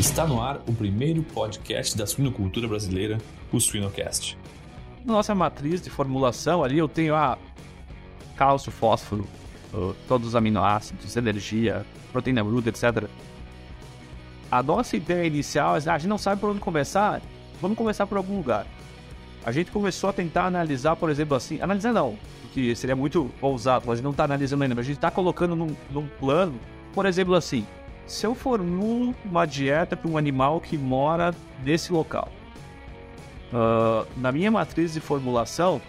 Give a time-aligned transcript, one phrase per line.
[0.00, 3.18] Está no ar o primeiro podcast da suinocultura brasileira,
[3.52, 4.34] o Suinocast.
[5.04, 7.36] Nossa matriz de formulação ali eu tenho a
[8.34, 9.26] cálcio, fósforo,
[10.08, 13.10] todos os aminoácidos, energia, proteína bruta, etc.
[14.50, 17.20] A nossa ideia inicial é a gente não sabe por onde começar,
[17.60, 18.66] vamos começar por algum lugar.
[19.44, 23.92] A gente começou a tentar analisar, por exemplo, assim, analisar não, porque seria muito ousado,
[23.92, 26.58] a gente não está analisando ainda, mas a gente está colocando num, num plano,
[26.94, 27.66] por exemplo, assim,
[28.10, 31.32] se eu formulo uma dieta para um animal que mora
[31.62, 32.28] nesse local,
[33.52, 35.80] uh, na minha matriz de formulação,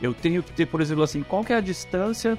[0.00, 2.38] eu tenho que ter, por exemplo, assim, qual é a distância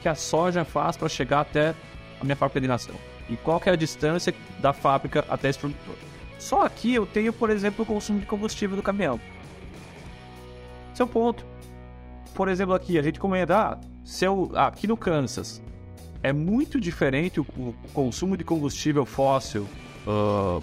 [0.00, 1.74] que a soja faz para chegar até
[2.18, 2.94] a minha fábrica de nação
[3.28, 5.96] e qual é a distância da fábrica até esse produtor.
[6.38, 9.20] Só aqui eu tenho, por exemplo, o consumo de combustível do caminhão.
[10.94, 11.44] Esse é ponto.
[12.34, 15.62] Por exemplo, aqui a gente comenta, ah, se eu, aqui no Kansas,
[16.22, 19.66] é muito diferente o, o consumo de combustível fóssil,
[20.06, 20.62] uh,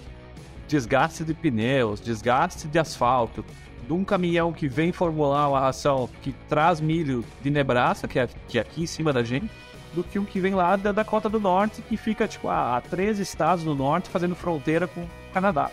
[0.66, 3.44] desgaste de pneus, desgaste de asfalto,
[3.86, 8.28] de um caminhão que vem formular uma ração que traz milho de Nebraska, que é,
[8.46, 9.50] que é aqui em cima da gente,
[9.94, 13.18] do que um que vem lá da Dakota do Norte, que fica tipo a, três
[13.18, 15.70] estados no norte fazendo fronteira com o Canadá.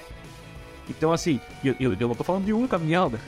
[0.89, 3.19] Então, assim, eu, eu, não tô falando de um caminhão, né?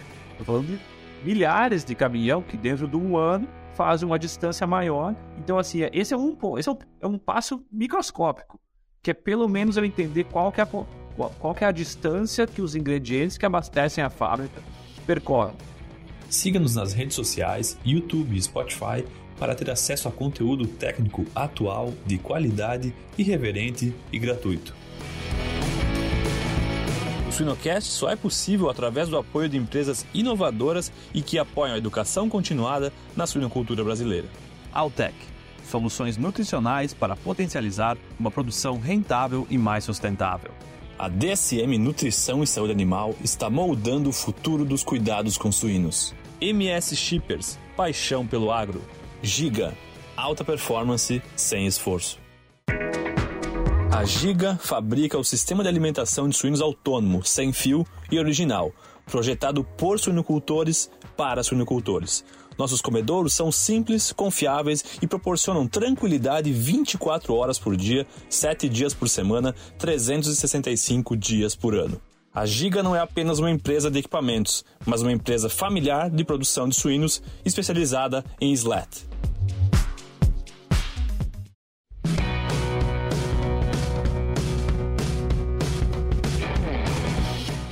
[0.45, 0.80] Falando de
[1.23, 3.47] milhares de caminhão que dentro de um ano
[3.78, 5.16] fazem uma distância maior.
[5.38, 8.59] Então, assim, esse é um, esse é um, é um passo microscópico,
[9.03, 10.86] que é pelo menos eu entender qual que é a, qual,
[11.39, 14.61] qual que é a distância que os ingredientes que abastecem a fábrica
[15.05, 15.53] percorrem.
[16.28, 19.05] Siga-nos nas redes sociais, YouTube e Spotify
[19.39, 24.75] para ter acesso a conteúdo técnico atual, de qualidade, irreverente e gratuito.
[27.28, 31.78] O Suinocast só é possível através do apoio de empresas inovadoras e que apoiam a
[31.78, 34.28] educação continuada na suinocultura brasileira.
[34.73, 35.14] Altec
[35.67, 40.52] soluções nutricionais para potencializar uma produção rentável e mais sustentável.
[40.98, 46.15] A DSM Nutrição e Saúde Animal está moldando o futuro dos cuidados com suínos.
[46.42, 48.82] MS Shippers, paixão pelo agro.
[49.21, 49.76] Giga,
[50.15, 52.17] alta performance sem esforço.
[53.92, 58.71] A Giga fabrica o sistema de alimentação de suínos autônomo, sem fio e original,
[59.05, 62.23] projetado por suinocultores para suinocultores.
[62.58, 69.08] Nossos comedouros são simples, confiáveis e proporcionam tranquilidade 24 horas por dia, 7 dias por
[69.08, 71.99] semana, 365 dias por ano.
[72.33, 76.67] A Giga não é apenas uma empresa de equipamentos, mas uma empresa familiar de produção
[76.67, 79.07] de suínos especializada em slat.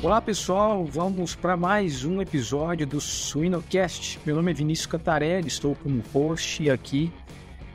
[0.06, 4.20] Olá pessoal, vamos para mais um episódio do Suinocast.
[4.24, 7.12] Meu nome é Vinícius Cantarelli, estou como host aqui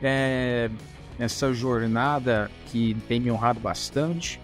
[0.01, 0.71] é,
[1.19, 4.39] nessa jornada que tem me honrado bastante.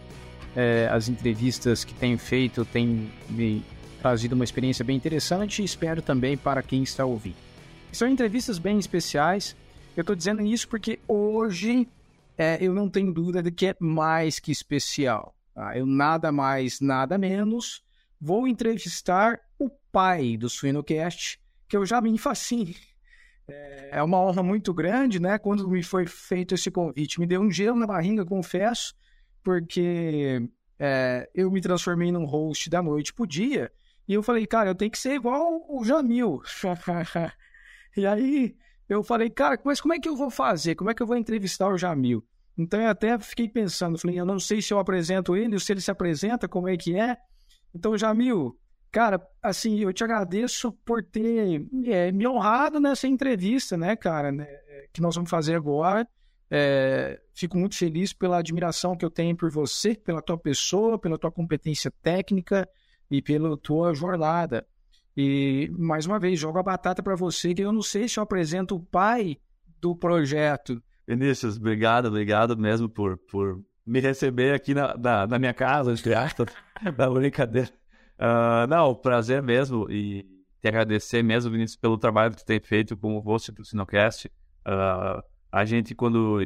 [0.53, 3.64] É, as entrevistas que tenho feito têm me
[4.02, 7.38] trazido uma experiência bem interessante e espero também para quem está ouvindo.
[7.94, 9.56] São entrevistas bem especiais.
[9.96, 11.88] Eu estou dizendo isso porque hoje
[12.38, 15.37] é, eu não tenho dúvida de que é mais que especial.
[15.57, 15.75] Tá?
[15.75, 17.84] Eu nada mais, nada menos
[18.22, 22.75] vou entrevistar o pai do Suinocast, que eu já me fascino.
[23.90, 25.40] É uma honra muito grande, né?
[25.40, 28.94] Quando me foi feito esse convite, me deu um gelo na barriga, confesso,
[29.41, 30.47] porque
[30.78, 33.72] é, eu me transformei num host da noite pro dia,
[34.07, 36.39] e eu falei, cara, eu tenho que ser igual o Jamil.
[37.97, 38.56] e aí
[38.88, 40.75] eu falei, cara, mas como é que eu vou fazer?
[40.75, 42.24] Como é que eu vou entrevistar o Jamil?
[42.57, 45.72] Então eu até fiquei pensando, falei, eu não sei se eu apresento ele, ou se
[45.72, 47.16] ele se apresenta, como é que é.
[47.73, 48.57] Então, Jamil,
[48.91, 54.47] cara, assim, eu te agradeço por ter é, me honrado nessa entrevista, né, cara, né,
[54.91, 56.07] que nós vamos fazer agora.
[56.50, 61.18] É, fico muito feliz pela admiração que eu tenho por você, pela tua pessoa, pela
[61.18, 62.68] tua competência técnica
[63.12, 64.66] e pela tua jornada.
[65.16, 68.24] E, mais uma vez, jogo a batata para você, que eu não sei se eu
[68.24, 69.38] apresento o pai
[69.79, 75.54] do projeto, Vinícius, obrigado, obrigado mesmo por, por me receber aqui na, na, na minha
[75.54, 76.48] casa, entre aspas,
[76.98, 77.69] da brincadeira.
[78.19, 80.25] Uh, não, prazer mesmo e
[80.59, 84.27] te agradecer mesmo, Vinícius, pelo trabalho que tu tem feito com o host do Sinocast.
[84.68, 86.45] Uh, a gente, quando,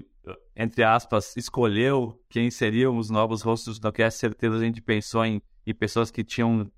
[0.56, 5.42] entre aspas, escolheu quem seriam os novos hosts do Sinocast, certeza a gente pensou em,
[5.66, 6.72] em pessoas que tinham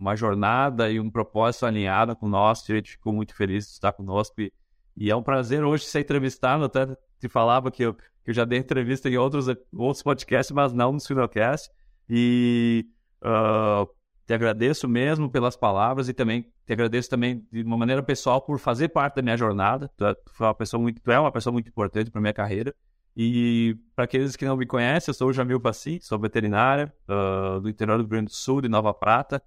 [0.00, 3.92] uma jornada e um propósito alinhado com e a gente ficou muito feliz de estar
[3.92, 4.52] conosco e,
[4.96, 6.88] e é um prazer hoje ser entrevistado, até
[7.22, 10.92] te falava que eu, que eu já dei entrevista em outros, outros podcasts, mas não
[10.92, 11.70] no Sinocast.
[12.10, 12.84] E
[13.22, 13.88] uh,
[14.26, 18.58] te agradeço mesmo pelas palavras e também te agradeço também de uma maneira pessoal por
[18.58, 19.88] fazer parte da minha jornada.
[19.96, 22.74] Tu é, tu uma pessoa muito, tu é uma pessoa muito importante para minha carreira.
[23.16, 27.60] E para aqueles que não me conhecem, eu sou o Jamil Passi, sou veterinário uh,
[27.60, 29.40] do interior do Rio Grande do Sul, de Nova Prata.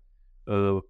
[0.47, 0.81] Uh,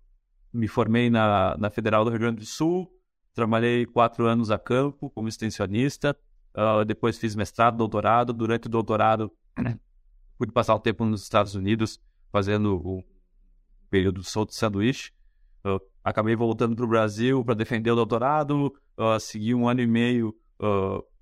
[0.54, 2.92] me formei na, na Federal do Rio Grande do Sul,
[3.34, 6.16] trabalhei quatro anos a campo como extensionista,
[6.56, 8.34] uh, depois fiz mestrado, doutorado.
[8.34, 9.32] Durante o doutorado,
[10.38, 12.00] pude passar um tempo nos Estados Unidos
[12.32, 13.04] fazendo o
[13.90, 15.12] período solto de sanduíche.
[15.66, 19.88] Uh, acabei voltando para o Brasil para defender o doutorado, uh, segui um ano e
[19.88, 20.36] meio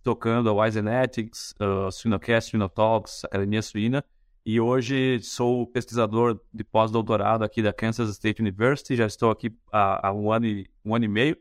[0.04, 4.04] tocando a Wise Genetics, uh, Suinocast, Suinotalks, Academia Suína,
[4.46, 10.10] e hoje sou pesquisador de pós-doutorado aqui da Kansas State University, já estou aqui há,
[10.10, 11.38] há, um, ano e, um ano e meio,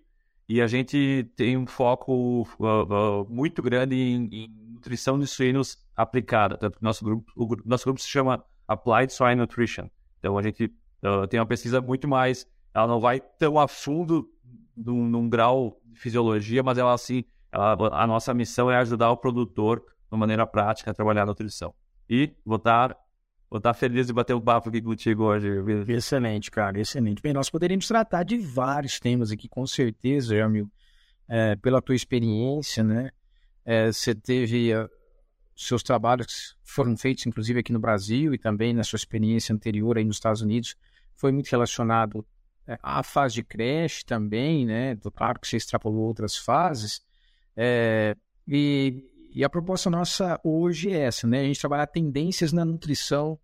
[0.53, 5.79] e a gente tem um foco uh, uh, muito grande em, em, nutrição de suínos
[5.97, 6.59] aplicada.
[6.59, 9.89] Tanto nosso grupo, o nosso grupo se chama Applied Swine Nutrition.
[10.19, 10.67] Então a gente
[11.03, 14.29] uh, tem uma pesquisa muito mais, ela não vai tão a fundo
[14.77, 19.17] num, num grau de fisiologia, mas ela assim a, a nossa missão é ajudar o
[19.17, 19.83] produtor,
[20.13, 21.73] de maneira prática, a trabalhar a nutrição.
[22.11, 22.95] E vou estar,
[23.53, 25.47] vou estar feliz de bater um papo aqui contigo hoje.
[25.87, 27.21] Excelente, cara, excelente.
[27.21, 30.71] Bem, nós poderíamos tratar de vários temas aqui, com certeza, Jamil,
[31.29, 33.11] é, pela tua experiência, né?
[33.63, 34.89] É, você teve uh,
[35.55, 40.05] seus trabalhos foram feitos, inclusive, aqui no Brasil e também na sua experiência anterior aí
[40.05, 40.75] nos Estados Unidos,
[41.15, 42.27] foi muito relacionado
[42.67, 44.97] é, à fase de creche também, né?
[45.15, 47.03] Claro que você extrapolou outras fases,
[47.55, 48.17] é,
[48.49, 49.05] e,
[49.35, 51.41] e, a proposta nossa hoje é essa, né?
[51.41, 53.39] A gente trabalhar tendências na nutrição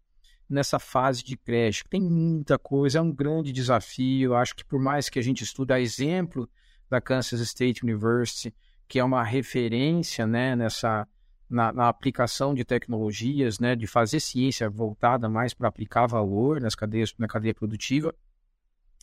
[0.49, 1.85] nessa fase de creche.
[1.89, 4.35] Tem muita coisa, é um grande desafio.
[4.35, 6.49] Acho que por mais que a gente estude a exemplo
[6.89, 8.55] da Kansas State University,
[8.87, 11.07] que é uma referência né, nessa,
[11.49, 16.75] na, na, aplicação de tecnologias, né, de fazer ciência voltada mais para aplicar valor nas
[16.75, 18.15] cadeias, na cadeia produtiva.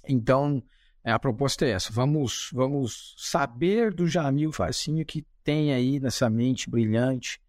[0.08, 0.64] Então,
[1.04, 1.92] é, a proposta é essa.
[1.94, 7.40] Vamos, vamos saber do Jamil Facinho que tem aí nessa mente brilhante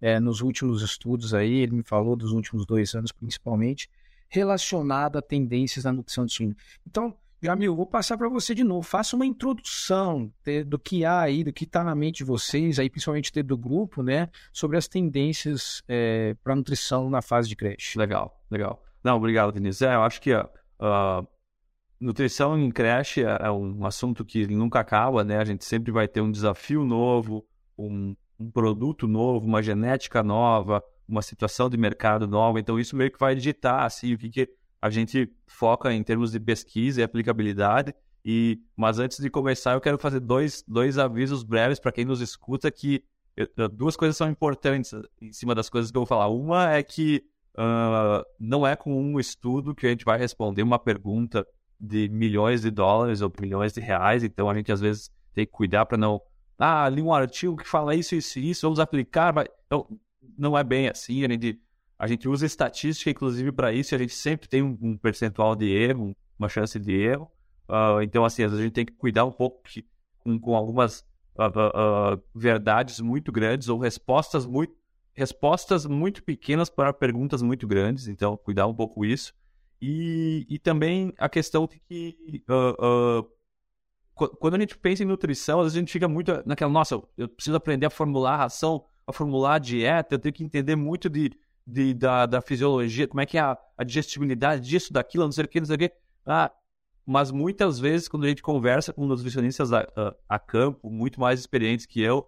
[0.00, 3.90] é, nos últimos estudos aí, ele me falou dos últimos dois anos principalmente,
[4.28, 6.54] relacionada a tendências na nutrição de suíno.
[6.86, 8.82] Então, Jamil, vou passar para você de novo.
[8.82, 10.30] Faça uma introdução
[10.66, 14.02] do que há aí, do que está na mente de vocês, aí principalmente do grupo,
[14.02, 17.98] né, sobre as tendências é, para nutrição na fase de creche.
[17.98, 18.84] Legal, legal.
[19.02, 19.82] Não, obrigado, Vinícius.
[19.82, 21.26] É, eu acho que uh,
[22.00, 25.38] Nutrição em creche é, é um assunto que nunca acaba, né?
[25.38, 27.44] A gente sempre vai ter um desafio novo,
[27.76, 32.60] um, um produto novo, uma genética nova, uma situação de mercado nova.
[32.60, 34.48] Então, isso meio que vai digitar assim, o que, que
[34.80, 37.94] a gente foca em termos de pesquisa e aplicabilidade.
[38.24, 42.20] E, mas antes de começar, eu quero fazer dois, dois avisos breves para quem nos
[42.20, 43.02] escuta que
[43.72, 46.28] duas coisas são importantes em cima das coisas que eu vou falar.
[46.28, 47.24] Uma é que
[47.56, 51.46] uh, não é com um estudo que a gente vai responder uma pergunta
[51.80, 55.52] de milhões de dólares ou milhões de reais, então a gente às vezes tem que
[55.52, 56.20] cuidar para não.
[56.58, 59.32] Ah, li um artigo que fala isso, isso e isso, vamos aplicar.
[59.32, 59.46] Mas...
[59.66, 59.86] Então,
[60.36, 61.24] não é bem assim.
[61.24, 61.60] A gente,
[61.98, 65.66] a gente usa estatística, inclusive, para isso, e a gente sempre tem um, percentual de
[65.66, 67.30] erro, uma chance de erro.
[67.68, 69.86] Uh, então, assim, às vezes a gente tem que cuidar um pouco que,
[70.18, 71.00] com, com, algumas
[71.36, 74.74] uh, uh, verdades muito grandes ou respostas muito,
[75.12, 78.08] respostas muito pequenas para perguntas muito grandes.
[78.08, 79.34] Então, cuidar um pouco isso.
[79.80, 83.38] E, e também a questão de que uh, uh,
[84.14, 87.28] quando a gente pensa em nutrição, às vezes a gente fica muito naquela, nossa, eu
[87.28, 91.08] preciso aprender a formular a ração, a formular a dieta, eu tenho que entender muito
[91.08, 91.30] de,
[91.64, 95.44] de da, da, fisiologia, como é que é a, a, digestibilidade disso, daquilo, não sei
[95.44, 95.92] o que, não sei o que.
[96.26, 96.50] Ah,
[97.06, 101.38] mas muitas vezes, quando a gente conversa com nutricionistas a, a, a campo, muito mais
[101.38, 102.26] experientes que eu,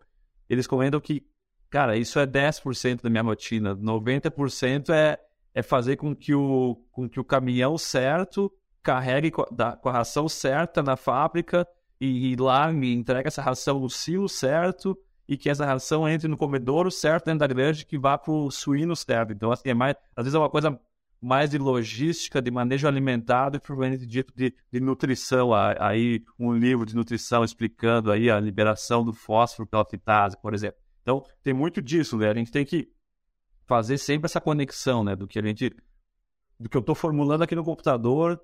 [0.48, 1.26] eles comentam que,
[1.68, 5.18] cara, isso é 10% da minha rotina, 90% é
[5.54, 8.52] é fazer com que o, com que o caminhão certo
[8.82, 11.66] carregue com a, com a ração certa na fábrica
[12.00, 14.96] e, e entregue essa ração no silo certo
[15.28, 18.50] e que essa ração entre no comedouro certo dentro da granja que vá para o
[18.50, 19.32] suíno certo.
[19.32, 20.80] Então, assim, é mais, às vezes é uma coisa
[21.20, 25.50] mais de logística, de manejo alimentado e provavelmente dito de, de nutrição.
[25.78, 30.80] Aí um livro de nutrição explicando aí a liberação do fósforo pela fitase, por exemplo.
[31.02, 32.30] Então, tem muito disso, né?
[32.30, 32.88] A gente tem que
[33.70, 35.14] fazer sempre essa conexão, né?
[35.14, 35.72] Do que a gente.
[36.58, 38.40] Do que eu estou formulando aqui no computador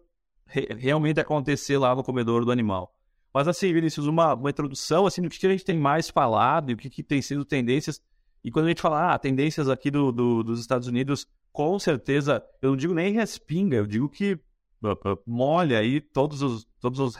[0.46, 2.94] re, realmente acontecer lá no comedor do animal.
[3.34, 6.74] Mas assim, Vinícius, uma, uma introdução assim, do que a gente tem mais falado e
[6.74, 8.00] o que, que tem sido tendências.
[8.44, 12.42] E quando a gente fala, ah, tendências aqui do, do, dos Estados Unidos, com certeza,
[12.62, 14.34] eu não digo nem respinga, eu digo que
[14.82, 17.16] uh, uh, molha aí todos os, todos, os,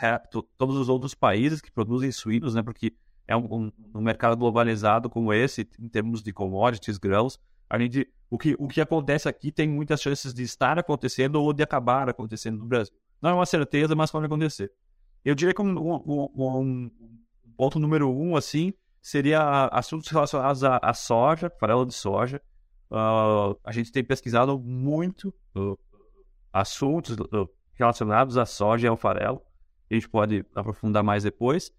[0.57, 2.63] todos os outros países que produzem suínos, né?
[2.63, 2.95] Porque
[3.27, 8.09] é um, um, um mercado globalizado como esse, em termos de commodities, grãos, a gente,
[8.31, 12.09] o, que, o que acontece aqui tem muitas chances de estar acontecendo ou de acabar
[12.09, 12.95] acontecendo no Brasil.
[13.21, 14.73] Não é uma certeza, mas pode acontecer.
[15.25, 16.91] Eu diria que um, um, um,
[17.57, 22.41] ponto número um, assim, seria assuntos relacionados à, à soja, farelo de soja.
[22.89, 25.77] Uh, a gente tem pesquisado muito uh,
[26.53, 29.43] assuntos uh, relacionados à soja e ao farelo.
[29.91, 31.73] A gente pode aprofundar mais depois.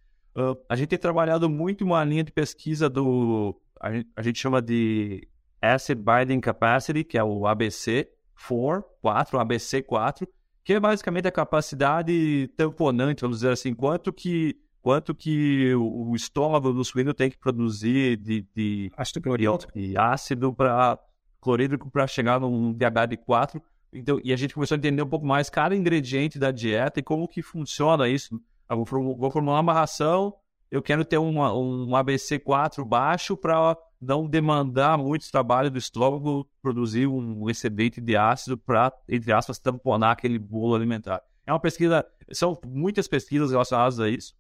[0.70, 3.60] a gente tem trabalhado muito uma linha de pesquisa do.
[3.80, 5.28] A gente, a gente chama de
[5.62, 8.10] Acid Binding Capacity, que é o ABC
[8.48, 10.28] 4, 4, ABC4,
[10.64, 16.72] que é basicamente a capacidade tamponante, vamos dizer assim, quanto que quanto que o, estômago
[16.72, 20.98] do suíno tem que produzir de, de ácido clorídrico e ácido para
[21.42, 23.62] clorídrico para chegar num pH de 4.
[23.92, 27.04] Então, e a gente começou a entender um pouco mais cada ingrediente da dieta e
[27.04, 28.40] como que funciona isso.
[28.70, 30.34] Eu vou formular uma ração,
[30.70, 31.36] eu quero ter um
[31.90, 38.94] ABC4 baixo para não demandar muito trabalho do estômago produzir um excedente de ácido para,
[39.08, 41.22] entre aspas, tamponar aquele bolo alimentar.
[41.46, 44.36] É uma pesquisa, são muitas pesquisas relacionadas a isso.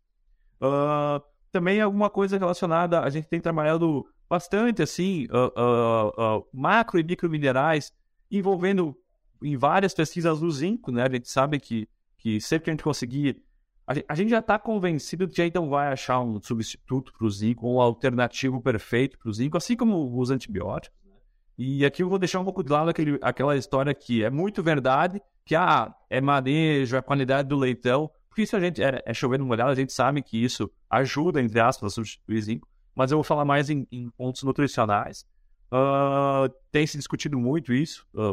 [0.61, 7.03] Uh, também alguma coisa relacionada, a gente tem trabalhado bastante assim, uh, uh, macro e
[7.03, 7.91] microminerais,
[8.29, 8.95] envolvendo
[9.41, 11.03] em várias pesquisas do zinco, né?
[11.03, 13.41] A gente sabe que, que sempre que a gente conseguir.
[13.87, 17.79] A gente, já está convencido que não vai achar um substituto para o zinco, um
[17.79, 20.99] alternativo perfeito para o zinco, assim como os antibióticos.
[21.05, 21.13] Né?
[21.57, 24.61] E aqui eu vou deixar um pouco de lado aquele, aquela história que é muito
[24.61, 29.13] verdade, que ah, é manejo, a qualidade do leitão, porque isso a gente é, é
[29.13, 33.17] chovendo molhado, a gente sabe que isso ajuda, entre aspas, a substituir zinco, mas eu
[33.17, 35.25] vou falar mais em, em pontos nutricionais.
[35.71, 38.31] Uh, tem se discutido muito isso, uh,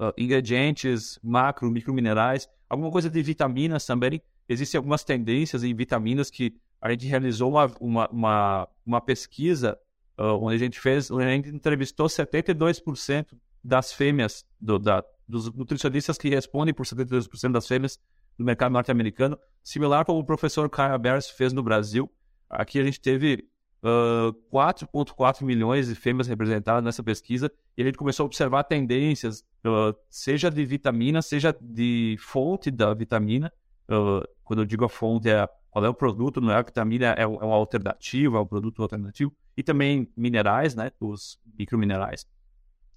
[0.00, 4.22] uh, ingredientes, macro, microminerais, alguma coisa de vitaminas também.
[4.48, 9.78] Existem algumas tendências em vitaminas que a gente realizou uma, uma, uma, uma pesquisa
[10.18, 16.16] onde a gente fez, onde a gente entrevistou 72% das fêmeas, do, da, dos nutricionistas
[16.16, 17.98] que respondem por 72% das fêmeas
[18.38, 22.10] no mercado norte-americano, similar como o professor Kyle Bears fez no Brasil.
[22.48, 23.48] Aqui a gente teve
[23.82, 29.40] uh, 4,4 milhões de fêmeas representadas nessa pesquisa e a gente começou a observar tendências,
[29.64, 33.52] uh, seja de vitamina, seja de fonte da vitamina.
[33.88, 37.06] Uh, quando eu digo a fonte, é qual é o produto, não é a vitamina,
[37.06, 39.32] é um, é alternativo, é um produto alternativo.
[39.56, 40.90] E também minerais, né?
[41.00, 42.26] Os microminerais.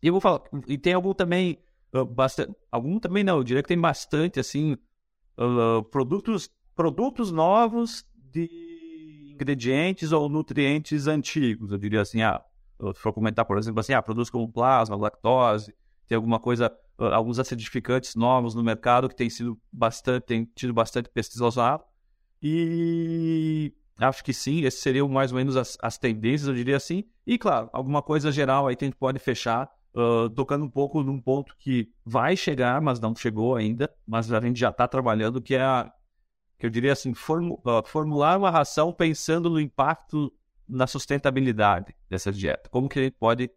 [0.01, 1.57] E eu vou falar, e tem algum também,
[1.93, 4.77] uh, bastante, algum também não, eu diria que tem bastante, assim,
[5.37, 8.47] uh, produtos, produtos novos de
[9.33, 11.71] ingredientes ou nutrientes antigos.
[11.71, 12.41] Eu diria assim, ah,
[12.93, 15.73] se for comentar, por exemplo, assim, ah, produtos como plasma, lactose,
[16.09, 20.73] tem alguma coisa, uh, alguns acidificantes novos no mercado que tem sido bastante, tem tido
[20.73, 21.83] bastante pesquisa usada.
[22.41, 27.03] E acho que sim, esses seriam mais ou menos as, as tendências, eu diria assim.
[27.27, 31.03] E claro, alguma coisa geral aí que a gente pode fechar uh, tocando um pouco
[31.03, 35.39] num ponto que vai chegar, mas não chegou ainda, mas a gente já está trabalhando,
[35.39, 35.91] que é a,
[36.57, 40.33] que eu diria assim, uh, formular uma ração pensando no impacto
[40.67, 42.67] na sustentabilidade dessa dieta.
[42.69, 43.51] Como que a gente pode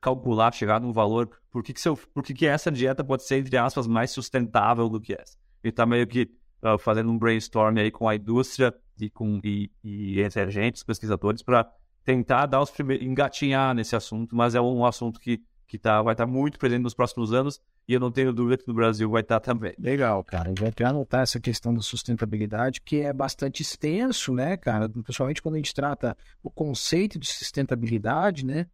[0.00, 3.38] calcular, chegar num valor, por que, que, seu, por que, que essa dieta pode ser,
[3.38, 5.36] entre aspas, mais sustentável do que essa?
[5.62, 6.30] E está meio que
[6.62, 11.42] uh, fazendo um brainstorm aí com a indústria e com e, e entre agentes, pesquisadores,
[11.42, 11.70] para
[12.04, 16.14] tentar dar os primeiros, engatinhar nesse assunto, mas é um assunto que que tá, vai
[16.14, 19.08] estar tá muito presente nos próximos anos e eu não tenho dúvida que no Brasil
[19.08, 19.74] vai estar tá também.
[19.78, 20.52] Legal, cara.
[20.58, 24.88] Eu até anotar essa questão da sustentabilidade, que é bastante extenso, né, cara?
[24.88, 28.66] Principalmente quando a gente trata o conceito de sustentabilidade, né?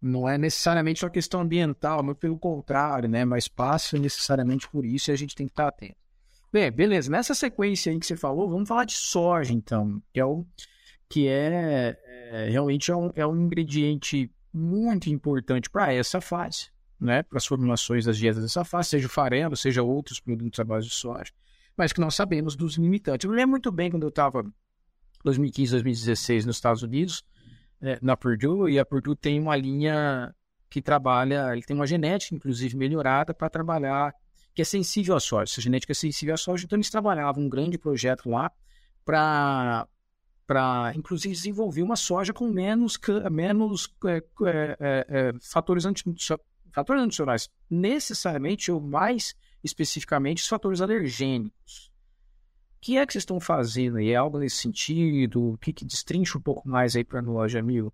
[0.00, 3.24] Não é necessariamente uma questão ambiental, mas pelo contrário, né?
[3.24, 5.96] Mas passa necessariamente por isso e a gente tem que estar atento.
[6.52, 7.10] Bem, beleza.
[7.10, 10.44] Nessa sequência aí que você falou, vamos falar de soja, então, que é o
[11.08, 17.22] que é, é realmente é um, é um ingrediente muito importante para essa fase, né,
[17.22, 20.86] para as formulações das dietas dessa fase, seja o farelo, seja outros produtos à base
[20.86, 21.32] de soja,
[21.76, 23.24] mas que nós sabemos dos limitantes.
[23.24, 24.44] Eu lembro muito bem quando eu estava
[25.24, 27.24] 2015, 2016 nos Estados Unidos,
[28.02, 30.34] na Purdue, e a Purdue tem uma linha
[30.68, 34.14] que trabalha, ele tem uma genética, inclusive, melhorada para trabalhar,
[34.54, 35.52] que é sensível à soja.
[35.52, 38.50] Essa genética é sensível à soja, então eles trabalhavam um grande projeto lá
[39.04, 39.86] para
[40.46, 42.98] para, inclusive, desenvolver uma soja com menos,
[43.30, 46.02] menos é, é, é, é, fatores, anti,
[46.72, 51.89] fatores adicionais, necessariamente ou mais especificamente os fatores alergênicos.
[52.80, 54.10] Que é que vocês estão fazendo aí?
[54.10, 55.52] É algo nesse sentido?
[55.52, 57.92] O que, que destrincha um pouco mais aí para nós, amigo?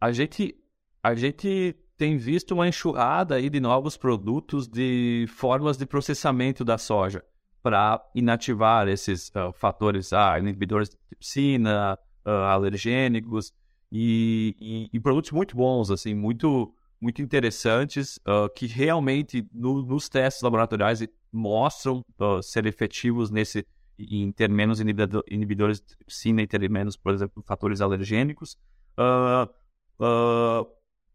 [0.00, 0.54] A gente,
[1.02, 6.76] a gente tem visto uma enxurrada aí de novos produtos de formas de processamento da
[6.76, 7.24] soja
[7.62, 13.52] para inativar esses uh, fatores, ah, inibidores de tripsina, uh, alergênicos
[13.90, 20.08] e, e, e, produtos muito bons, assim, muito muito interessantes uh, que realmente no, nos
[20.08, 22.04] testes laboratoriais mostram
[22.42, 23.64] ser efetivos nesse
[23.98, 28.56] em ter menos inibidores de tripsina e ter menos, por exemplo, fatores alergênicos.
[28.96, 29.48] Uh,
[30.02, 30.66] uh,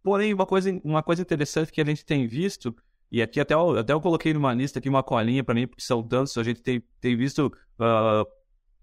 [0.04, 2.76] porém, uma coisa, uma coisa interessante que a gente tem visto,
[3.12, 5.84] e aqui até eu, até eu coloquei numa lista aqui uma colinha para mim, porque
[5.84, 7.48] são tantos, a gente tem, tem visto
[7.80, 8.28] uh,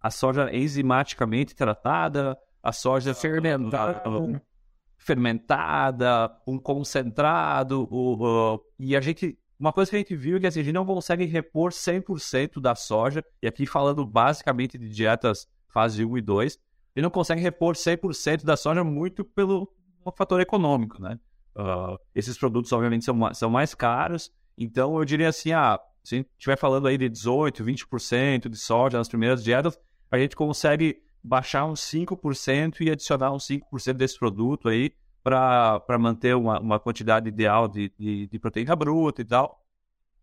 [0.00, 4.42] a soja enzimaticamente tratada, a soja fermentada,
[4.97, 7.88] fermentada um concentrado,
[8.78, 10.87] e a gente uma coisa que a gente viu é que assim, a gente não
[10.87, 16.59] consegue repor 100% da soja, e aqui falando basicamente de dietas fase 1 e 2,
[16.97, 19.71] ele não consegue repor 100% da soja muito pelo
[20.17, 21.21] fator econômico, né?
[21.55, 26.19] Uh, esses produtos, obviamente, são, são mais caros, então eu diria assim, ah, se a
[26.19, 29.79] gente estiver falando aí de 18%, 20% de soja nas primeiras dietas,
[30.11, 36.35] a gente consegue baixar uns 5% e adicionar uns 5% desse produto aí para manter
[36.35, 39.62] uma, uma quantidade ideal de, de, de, proteína bruta e tal.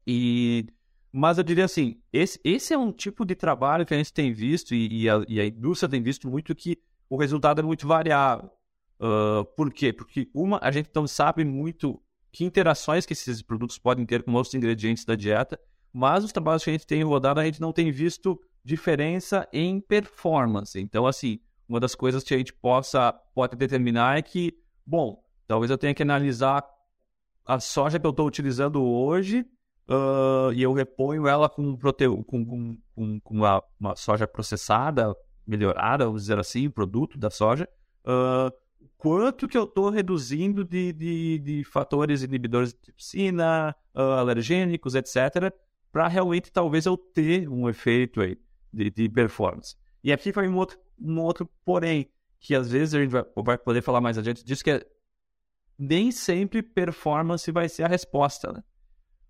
[0.06, 0.66] E,
[1.12, 4.32] mas eu diria assim, esse, esse é um tipo de trabalho que a gente tem
[4.32, 6.78] visto e, e, a, e a, indústria tem visto muito que
[7.10, 8.50] o resultado é muito variável.
[9.00, 9.94] Uh, por quê?
[9.94, 12.02] Porque uma, a gente não sabe muito
[12.32, 15.60] que interações que esses produtos podem ter com outros ingredientes da dieta,
[15.94, 19.80] mas os trabalhos que a gente tem rodado, a gente não tem visto diferença em
[19.80, 20.80] performance.
[20.80, 24.54] Então, assim, uma das coisas que a gente possa pode determinar é que
[24.88, 26.66] bom, talvez eu tenha que analisar
[27.46, 29.46] a soja que eu estou utilizando hoje
[29.90, 32.08] uh, e eu reponho ela com, prote...
[32.08, 35.14] com, com, com, com uma, uma, soja processada,
[35.46, 37.68] melhorada, vamos dizer assim, produto da soja.
[38.06, 38.52] Uh,
[38.98, 45.54] quanto que eu estou reduzindo de, de, de, fatores inibidores de tripsina, uh, alergênicos, etc.,
[45.92, 48.38] para realmente talvez eu ter um efeito aí
[48.72, 49.76] de, de performance.
[50.04, 53.58] E aqui foi um outro, um outro porém que às vezes a gente vai, vai
[53.58, 54.86] poder falar mais adiante disso, que é,
[55.78, 58.64] nem sempre performance vai ser a resposta, né?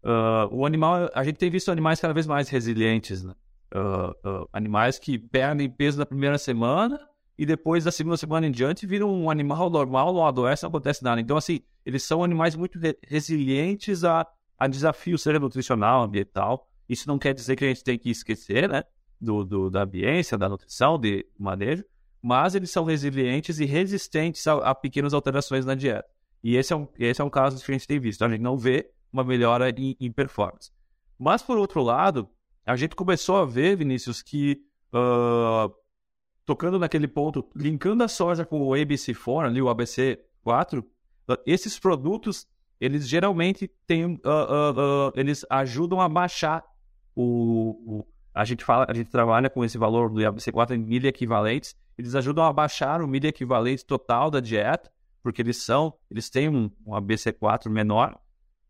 [0.03, 3.33] Uh, o animal, a gente tem visto animais cada vez mais resilientes, né?
[3.75, 6.97] Uh, uh, animais que perdem peso na primeira semana
[7.37, 11.03] e depois da segunda semana em diante viram um animal normal, não adoece, não acontece
[11.03, 11.19] nada.
[11.19, 14.25] Então, assim, eles são animais muito re resilientes a,
[14.57, 16.69] a desafios, seja nutricional, ambiental.
[16.87, 18.83] Isso não quer dizer que a gente tem que esquecer, né?
[19.19, 21.83] Do, do da ambiência, da nutrição, de manejo,
[22.21, 26.09] mas eles são resilientes e resistentes a, a pequenas alterações na dieta.
[26.43, 28.23] E esse é um, esse é um caso que a gente tem visto.
[28.23, 30.71] A gente não vê uma melhora em, em performance.
[31.17, 32.29] Mas, por outro lado,
[32.65, 34.61] a gente começou a ver, Vinícius, que
[34.93, 35.73] uh,
[36.45, 40.85] tocando naquele ponto, linkando a soja com o ABC4, ali, o ABC4, uh,
[41.45, 42.47] esses produtos,
[42.79, 46.63] eles geralmente têm, uh, eles ajudam a baixar
[47.15, 51.07] o, o, a gente fala, a gente trabalha com esse valor do ABC4 em milha
[51.07, 54.91] equivalentes, eles ajudam a baixar o milha equivalente total da dieta,
[55.23, 58.15] porque eles são, eles têm um, um ABC4 menor,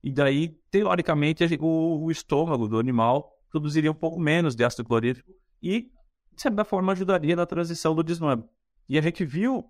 [0.02, 5.30] e daí, teoricamente, o, o, estômago do animal produziria um pouco menos de ácido clorídrico
[5.62, 5.92] e,
[6.34, 8.46] de certa forma, ajudaria na transição do desmame.
[8.88, 9.66] E a gente viu,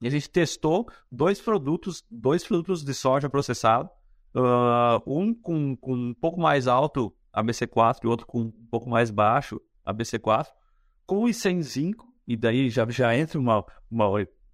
[0.00, 3.90] a gente testou dois produtos, dois produtos de soja processado,
[4.36, 9.10] uh, um com, com um pouco mais alto ABC4 e outro com um pouco mais
[9.10, 10.46] baixo ABC4,
[11.06, 14.06] com e sem zinco, e daí já, já entra uma, uma.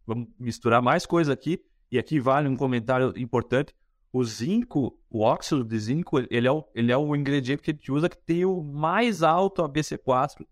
[0.06, 3.74] Vamos misturar mais coisa aqui, e aqui vale um comentário importante.
[4.12, 7.74] O zinco, o óxido de zinco, ele é o, ele é o ingrediente que a
[7.74, 10.44] gente usa que tem o mais alto ABC4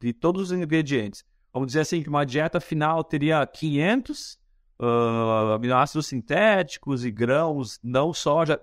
[0.00, 1.24] de todos os ingredientes.
[1.52, 4.38] Vamos dizer assim que uma dieta final teria 500
[4.82, 8.60] uh, aminoácidos sintéticos e grãos, não soja,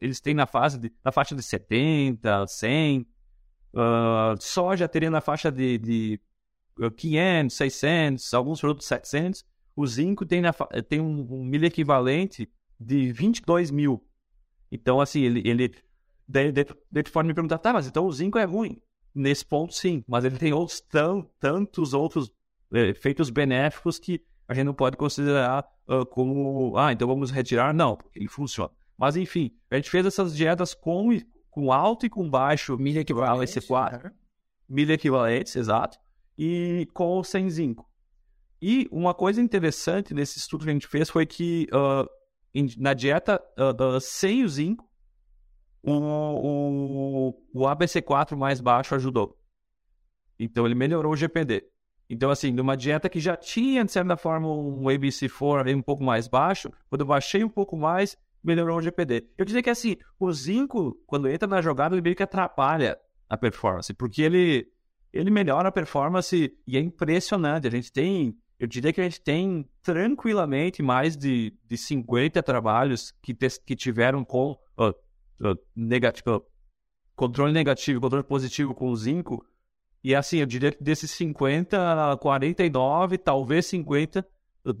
[0.00, 3.06] eles têm na, fase de, na faixa de 70, 100.
[3.72, 6.20] Uh, soja teria na faixa de, de
[6.96, 9.44] 500, 600, alguns produtos 700.
[9.76, 10.52] O zinco tem, na,
[10.88, 14.04] tem um, um milho equivalente de 22 mil.
[14.70, 15.72] Então, assim, ele, ele
[16.26, 18.80] de, de, de forma me perguntar, tá, mas então o zinco é ruim.
[19.14, 22.32] Nesse ponto, sim, mas ele tem outros tão, tantos outros
[22.72, 27.74] é, efeitos benéficos que a gente não pode considerar uh, como, ah, então vamos retirar.
[27.74, 28.70] Não, ele funciona.
[28.96, 31.08] Mas, enfim, a gente fez essas dietas com,
[31.50, 34.12] com alto e com baixo milho equivalente, C4.
[34.68, 35.98] Milho equivalentes, exato
[36.36, 37.88] e com sem zinco.
[38.60, 42.08] E uma coisa interessante nesse estudo que a gente fez foi que uh,
[42.78, 44.88] na dieta uh, uh, sem o zinco,
[45.82, 49.36] o, o, o ABC4 mais baixo ajudou.
[50.38, 51.64] Então ele melhorou o GPD.
[52.12, 56.28] Então, assim, numa dieta que já tinha, de certa forma, um ABC4 um pouco mais
[56.28, 59.28] baixo, quando eu baixei um pouco mais, melhorou o GPD.
[59.38, 62.98] Eu diria que, assim, o zinco, quando entra na jogada, ele meio que atrapalha
[63.30, 64.68] a performance, porque ele,
[65.10, 67.66] ele melhora a performance e é impressionante.
[67.66, 73.10] A gente tem, eu diria que a gente tem tranquilamente mais de, de 50 trabalhos
[73.22, 74.90] que, te, que tiveram com uh,
[75.40, 76.44] uh, negativo,
[77.16, 79.42] controle negativo, controle positivo com o zinco
[80.02, 84.26] E assim, eu diria que desses 50, 49, talvez 50,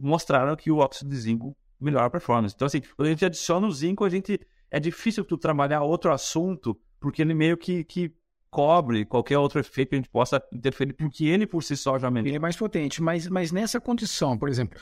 [0.00, 2.54] mostraram que o óxido de zinco melhora a performance.
[2.54, 4.40] Então, assim, quando a gente adiciona o zinco, a gente.
[4.70, 8.10] É difícil tu trabalhar outro assunto, porque ele meio que, que
[8.50, 12.10] cobre qualquer outro efeito que a gente possa interferir, porque ele por si só já
[12.10, 12.28] melhora.
[12.30, 14.80] Ele é mais potente, mas, mas nessa condição, por exemplo,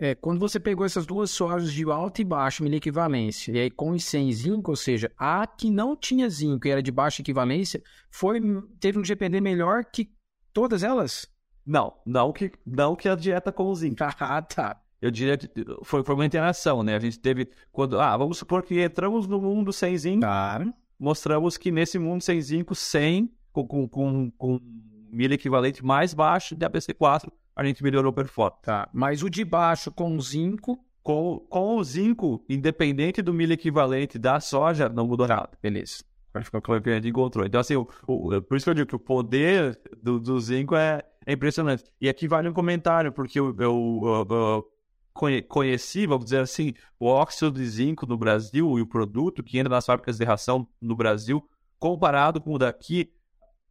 [0.00, 3.70] é, quando você pegou essas duas sojas de alta e baixa milha equivalência, e aí
[3.70, 7.20] com e sem zinco, ou seja, a que não tinha zinco e era de baixa
[7.20, 8.40] equivalência, foi,
[8.80, 10.10] teve um GPD melhor que
[10.54, 11.30] todas elas?
[11.66, 13.98] Não, não que, não que a dieta com o zinco.
[14.18, 14.80] Ah, tá.
[15.02, 15.48] Eu diria que
[15.82, 16.94] foi, foi uma interação, né?
[16.96, 17.48] A gente teve.
[17.72, 20.20] quando Ah, vamos supor que entramos no mundo sem zinco.
[20.20, 20.74] Claro.
[20.98, 24.60] Mostramos que nesse mundo sem zinco, sem, com, com, com, com
[25.10, 28.62] milha equivalente mais baixo de ABC4, a gente melhorou o performance.
[28.62, 28.88] Tá.
[28.90, 30.82] Mas o de baixo com zinco.
[31.02, 35.50] Com, com o zinco, independente do milha equivalente da soja, não mudou nada.
[35.62, 36.04] Beleza.
[36.32, 37.44] Vai ficar claro que a gente encontrou.
[37.44, 40.74] Então, assim, o, o, por isso que eu digo que o poder do, do zinco
[40.74, 41.84] é, é impressionante.
[42.00, 44.66] E aqui vale um comentário, porque eu, eu, eu
[45.48, 49.74] conheci, vamos dizer assim, o óxido de zinco no Brasil e o produto que entra
[49.74, 51.42] nas fábricas de ração no Brasil,
[51.78, 53.10] comparado com o daqui,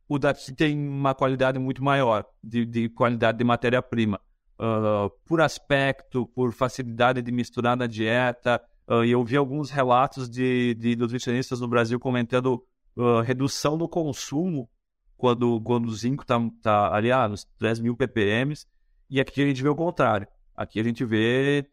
[0.09, 4.19] o daqui tem uma qualidade muito maior de, de qualidade de matéria-prima.
[4.59, 8.59] Uh, por aspecto, por facilidade de misturar na dieta.
[8.89, 12.61] Uh, e eu vi alguns relatos de, de nutricionistas no Brasil comentando
[12.97, 14.67] uh, redução do consumo
[15.15, 18.55] quando, quando o zinco está tá ali ah, nos 3 mil ppm.
[19.11, 20.27] E aqui a gente vê o contrário.
[20.55, 21.69] Aqui a gente vê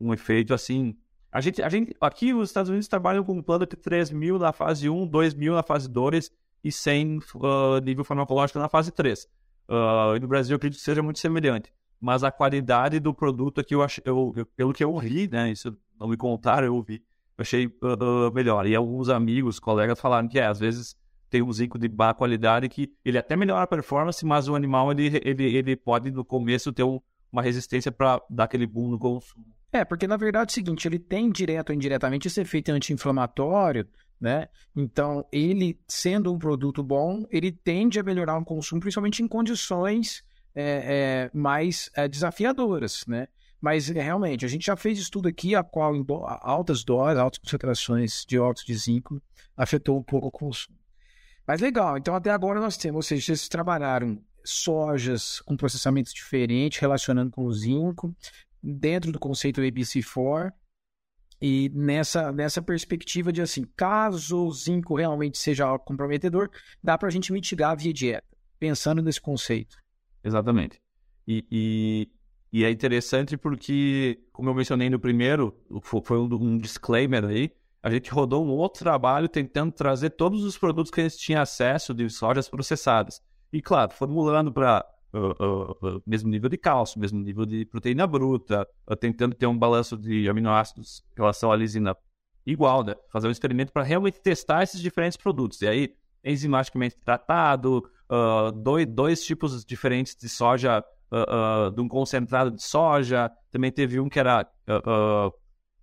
[0.00, 0.96] um efeito assim.
[1.32, 4.38] A gente, a gente, aqui os Estados Unidos trabalham com um plano de 3 mil
[4.38, 6.30] na fase 1, 2 mil na fase 2
[6.62, 9.24] e 100 uh, nível farmacológico na fase 3.
[9.68, 11.72] Uh, e no Brasil eu acredito que seja muito semelhante.
[12.00, 15.50] Mas a qualidade do produto aqui, eu achei, eu, eu, pelo que eu vi, né?
[15.50, 17.02] Isso não me contaram, eu ouvi.
[17.36, 18.66] Eu achei uh, melhor.
[18.66, 20.96] E alguns amigos, colegas falaram que é, às vezes
[21.28, 24.90] tem um zinco de baixa qualidade que ele até melhora a performance, mas o animal
[24.90, 28.98] ele, ele, ele pode no começo ter um, uma resistência para dar aquele boom no
[28.98, 29.46] consumo.
[29.72, 33.86] É, porque na verdade é o seguinte, ele tem direto ou indiretamente esse efeito anti-inflamatório,
[34.20, 34.48] né?
[34.76, 40.22] Então, ele sendo um produto bom, ele tende a melhorar o consumo, principalmente em condições
[40.54, 43.28] é, é, mais é, desafiadoras, né?
[43.60, 45.94] Mas realmente, a gente já fez estudo aqui a qual
[46.40, 49.22] altas doses, altas concentrações de óxido de zinco
[49.56, 50.78] afetou um pouco o consumo.
[51.46, 56.78] Mas legal, então até agora nós temos, ou seja, vocês trabalharam sojas com processamentos diferentes,
[56.78, 58.14] relacionando com o zinco,
[58.62, 60.52] dentro do conceito ABC4.
[61.40, 66.50] E nessa, nessa perspectiva de assim, caso o zinco realmente seja comprometedor,
[66.82, 68.26] dá para a gente mitigar via dieta,
[68.58, 69.76] pensando nesse conceito.
[70.22, 70.80] Exatamente.
[71.26, 72.10] E, e,
[72.52, 75.56] e, é interessante porque, como eu mencionei no primeiro,
[76.02, 77.50] foi um, um disclaimer aí,
[77.82, 81.40] a gente rodou um outro trabalho tentando trazer todos os produtos que a gente tinha
[81.40, 83.22] acesso de sojas processadas.
[83.50, 88.06] E, claro, formulando para uh, uh, uh, mesmo nível de cálcio, mesmo nível de proteína
[88.06, 88.66] bruta,
[88.98, 91.96] tentando ter um balanço de aminoácidos em relação à lisina
[92.46, 92.94] igual, né?
[93.12, 95.60] Fazer um experimento para realmente testar esses diferentes produtos.
[95.62, 95.94] E aí,
[96.24, 97.82] enzimaticamente tratado,
[98.62, 100.82] dois, dois tipos diferentes de soja,
[101.74, 103.30] de um concentrado de soja.
[103.50, 104.44] Também teve um que era,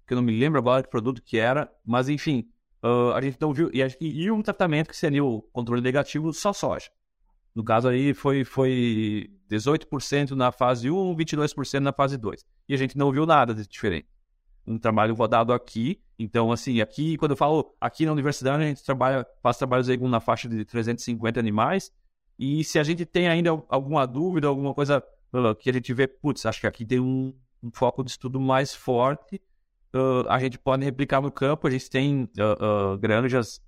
[0.06, 2.50] que eu não me lembro agora que produto que era, mas enfim,
[3.16, 3.70] a gente não viu.
[3.72, 6.90] E, e um tratamento que seria o controle negativo só soja.
[7.58, 12.46] No caso aí foi, foi 18% na fase 1, 22% na fase 2.
[12.70, 14.08] E a gente não viu nada de diferente.
[14.68, 16.00] Um trabalho rodado aqui.
[16.20, 19.98] Então, assim, aqui, quando eu falo aqui na universidade, a gente trabalha, faz trabalhos aí
[19.98, 21.92] na faixa de 350 animais.
[22.38, 26.08] E se a gente tem ainda alguma dúvida, alguma coisa uh, que a gente vê,
[26.08, 29.42] putz, acho que aqui tem um, um foco de estudo mais forte,
[29.96, 31.66] uh, a gente pode replicar no campo.
[31.66, 33.60] A gente tem uh, granjas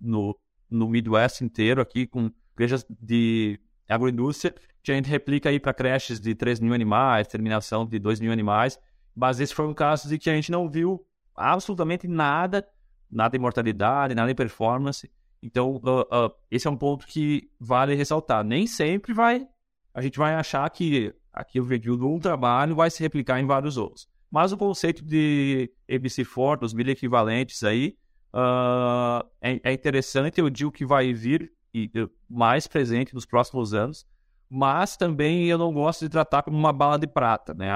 [0.00, 0.36] no,
[0.68, 3.58] no Midwest inteiro aqui com igrejas de
[3.88, 8.20] agroindústria, que a gente replica aí para creches de 3 mil animais, terminação de 2
[8.20, 8.78] mil animais.
[9.14, 12.66] Mas esse foi um caso de que a gente não viu absolutamente nada,
[13.10, 15.10] nada em mortalidade, nada em performance.
[15.42, 18.44] Então, uh, uh, esse é um ponto que vale ressaltar.
[18.44, 19.46] Nem sempre vai,
[19.92, 23.76] a gente vai achar que aquilo veio de um trabalho vai se replicar em vários
[23.76, 24.08] outros.
[24.30, 27.96] Mas o conceito de ABC4, dos mil equivalentes aí,
[28.32, 30.40] uh, é, é, interessante.
[30.40, 31.90] Eu digo que vai vir e
[32.28, 34.06] mais presente nos próximos anos,
[34.48, 37.70] mas também eu não gosto de tratar como uma bala de prata, né?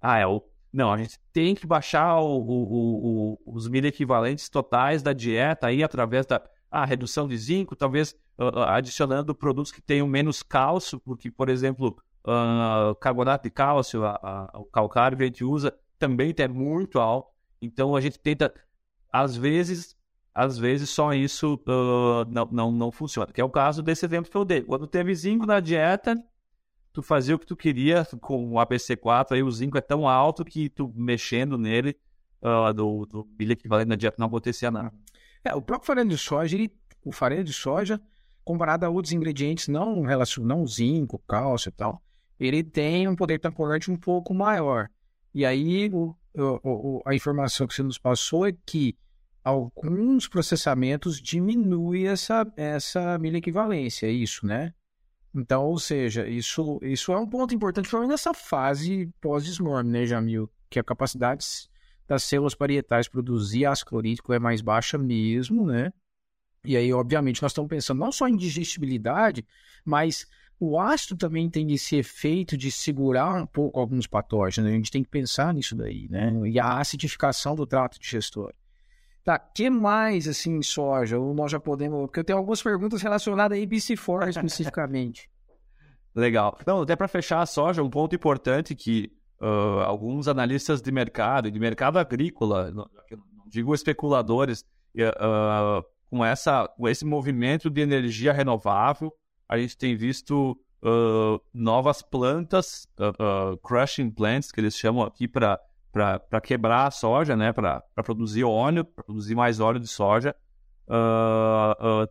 [0.00, 4.48] Ah, é o não, a gente tem que baixar o, o, o, os mil equivalentes
[4.48, 9.80] totais da dieta aí através da ah, redução de zinco, talvez uh, adicionando produtos que
[9.80, 11.96] tenham menos cálcio, porque, por exemplo,
[12.26, 17.00] uh, carbonato de cálcio, a, a, o calcário que a gente usa também é muito
[17.00, 17.30] alto.
[17.60, 18.52] Então a gente tenta,
[19.10, 19.96] às vezes,
[20.38, 23.32] às vezes só isso uh, não, não, não funciona.
[23.32, 24.62] Que é o caso desse exemplo que eu dei.
[24.62, 26.14] Quando teve zinco na dieta,
[26.92, 30.44] tu fazia o que tu queria com o ABC4, aí o zinco é tão alto
[30.44, 31.98] que tu mexendo nele,
[32.40, 34.92] uh, do, do milho equivalente na dieta, não acontecia nada.
[35.42, 36.72] É, o próprio farelo de soja, ele,
[37.04, 38.00] o farelo de soja,
[38.44, 42.00] comparado a outros ingredientes não relacionados, não zinco, cálcio e tal,
[42.38, 44.88] ele tem um poder tampolante um pouco maior.
[45.34, 48.96] E aí o, o, a informação que você nos passou é que
[49.48, 54.74] alguns processamentos diminuem essa, essa milha equivalência, é isso, né?
[55.34, 60.50] Então, ou seja, isso, isso é um ponto importante, principalmente nessa fase pós-desmorme, né, Jamil?
[60.68, 61.46] Que a capacidade
[62.06, 65.92] das células parietais produzir ácido clorídrico é mais baixa mesmo, né?
[66.64, 69.46] E aí, obviamente, nós estamos pensando não só em digestibilidade,
[69.84, 70.26] mas
[70.60, 74.70] o ácido também tem esse efeito de segurar um pouco alguns patógenos.
[74.70, 76.32] A gente tem que pensar nisso daí, né?
[76.46, 78.56] E a acidificação do trato digestório.
[79.28, 81.18] Tá, que mais assim soja?
[81.18, 82.06] Ou nós já podemos.
[82.06, 85.28] Porque eu tenho algumas perguntas relacionadas a ABC4 especificamente.
[86.16, 86.56] Legal.
[86.62, 91.50] Então, até para fechar a soja, um ponto importante que uh, alguns analistas de mercado,
[91.50, 92.88] de mercado agrícola, não,
[93.46, 94.64] digo especuladores,
[94.96, 99.12] uh, com, essa, com esse movimento de energia renovável,
[99.46, 105.28] a gente tem visto uh, novas plantas, uh, uh, crushing plants, que eles chamam aqui
[105.28, 105.60] para
[106.42, 110.34] quebrar a soja, né, para produzir óleo, para produzir mais óleo de soja.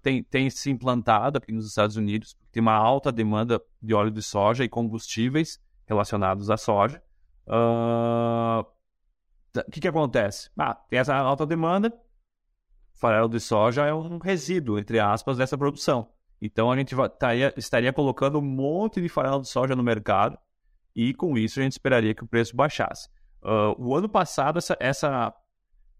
[0.01, 4.21] tem, tem se implantado aqui nos Estados Unidos, tem uma alta demanda de óleo de
[4.21, 7.01] soja e combustíveis relacionados à soja.
[7.47, 8.65] O
[9.71, 10.49] que, que acontece?
[10.57, 11.91] Ah, tem essa alta demanda,
[12.93, 16.09] farelo de soja é um resíduo, entre aspas, dessa produção.
[16.41, 16.95] Então a gente
[17.55, 20.37] estaria colocando um monte de farelo de soja no mercado
[20.95, 23.09] e com isso a gente esperaria que o preço baixasse.
[23.41, 25.33] Uh, o ano passado essa, essa,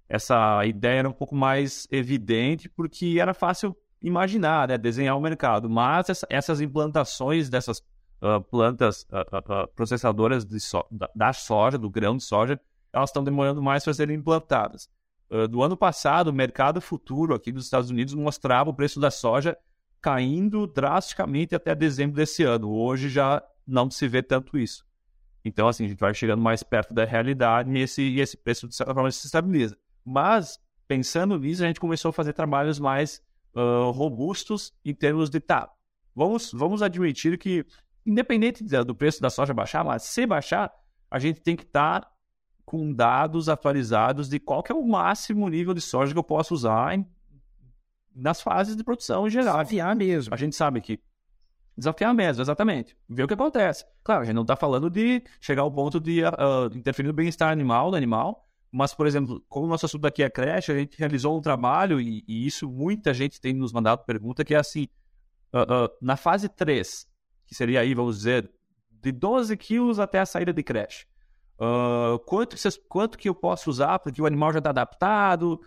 [0.10, 5.70] essa ideia era um pouco mais evidente porque era fácil imaginar, né, desenhar o mercado,
[5.70, 7.80] mas essa, essas implantações dessas
[8.22, 12.60] uh, plantas uh, processadoras de so, da, da, soja, do grão de soja,
[12.92, 14.90] elas estão demorando mais para serem implantadas.
[15.50, 19.58] do ano passado, o mercado futuro aqui dos Estados Unidos mostrava o preço da soja
[20.02, 22.72] caindo drasticamente até dezembro desse ano.
[22.72, 24.87] Hoje já não se vê tanto isso.
[25.48, 28.68] Então, assim, a gente vai chegando mais perto da realidade e esse, e esse preço,
[28.68, 29.78] de certa forma, se estabiliza.
[30.06, 33.22] Mas, pensando nisso, a gente começou a fazer trabalhos mais
[33.56, 35.70] uh, robustos em termos de, tá,
[36.16, 37.66] vamos, vamos admitir que,
[38.06, 40.72] independente do preço da soja baixar, mas se baixar,
[41.10, 42.12] a gente tem que estar tá
[42.66, 46.94] com dados atualizados de qual é o máximo nível de soja que eu posso usar
[46.96, 47.08] em
[48.18, 49.58] nas fases de produção em geral.
[49.58, 50.34] Desafiar mesmo.
[50.34, 51.00] A gente sabe que.
[51.78, 52.98] Desafiar mesmo, exatamente.
[53.08, 53.86] Ver o que acontece.
[54.04, 57.52] Claro, a gente não está falando de chegar ao ponto de uh, interferir no bem-estar
[57.52, 60.98] animal, do animal, mas, por exemplo, como o nosso assunto aqui é creche, a gente
[60.98, 64.88] realizou um trabalho, e, e isso muita gente tem nos mandado pergunta, que é assim,
[65.54, 67.08] uh, uh, na fase 3,
[67.46, 68.52] que seria aí, vamos dizer,
[68.90, 71.06] de 12 quilos até a saída de creche,
[72.26, 72.56] quanto,
[72.90, 75.62] quanto que eu posso usar, porque o animal já está adaptado,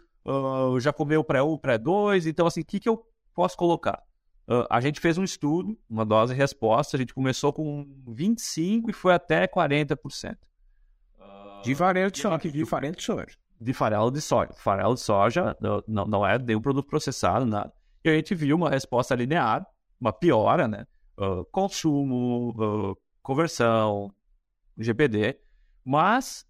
[0.81, 4.03] já comeu pré-1, pré-2, então assim, o que, que eu posso colocar?
[4.51, 8.93] Uh, a gente fez um estudo, uma dose resposta, a gente começou com 25% e
[8.93, 10.37] foi até 40%.
[11.21, 13.37] Uh, de farelo de soja, de farelo de soja.
[13.61, 14.53] De farelo de soja.
[14.55, 17.73] Farelo de soja não, não é nenhum produto processado, nada.
[18.05, 19.65] E a gente viu uma resposta linear,
[20.01, 20.85] uma piora, né?
[21.17, 24.13] Uh, consumo, uh, conversão,
[24.77, 25.39] GPD,
[25.85, 26.45] mas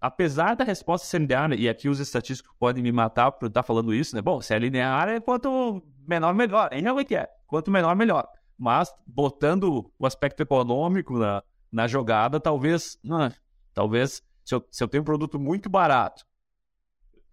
[0.00, 3.94] apesar da resposta ser linear, e aqui os estatísticos podem me matar por estar falando
[3.94, 4.22] isso, né?
[4.22, 6.68] Bom, se é linear, é quanto menor, melhor.
[6.72, 7.28] É realmente é.
[7.46, 8.26] Quanto menor, melhor.
[8.58, 13.32] Mas, botando o aspecto econômico na, na jogada, talvez, ah,
[13.72, 16.24] talvez, se eu, se eu tenho um produto muito barato,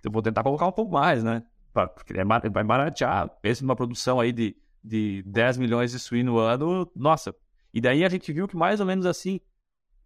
[0.03, 1.43] eu vou tentar colocar um pouco mais, né?
[1.73, 3.29] Porque é, vai baratear.
[3.41, 7.33] Pense numa produção aí de, de 10 milhões de suíno no ano, nossa.
[7.73, 9.39] E daí a gente viu que mais ou menos assim,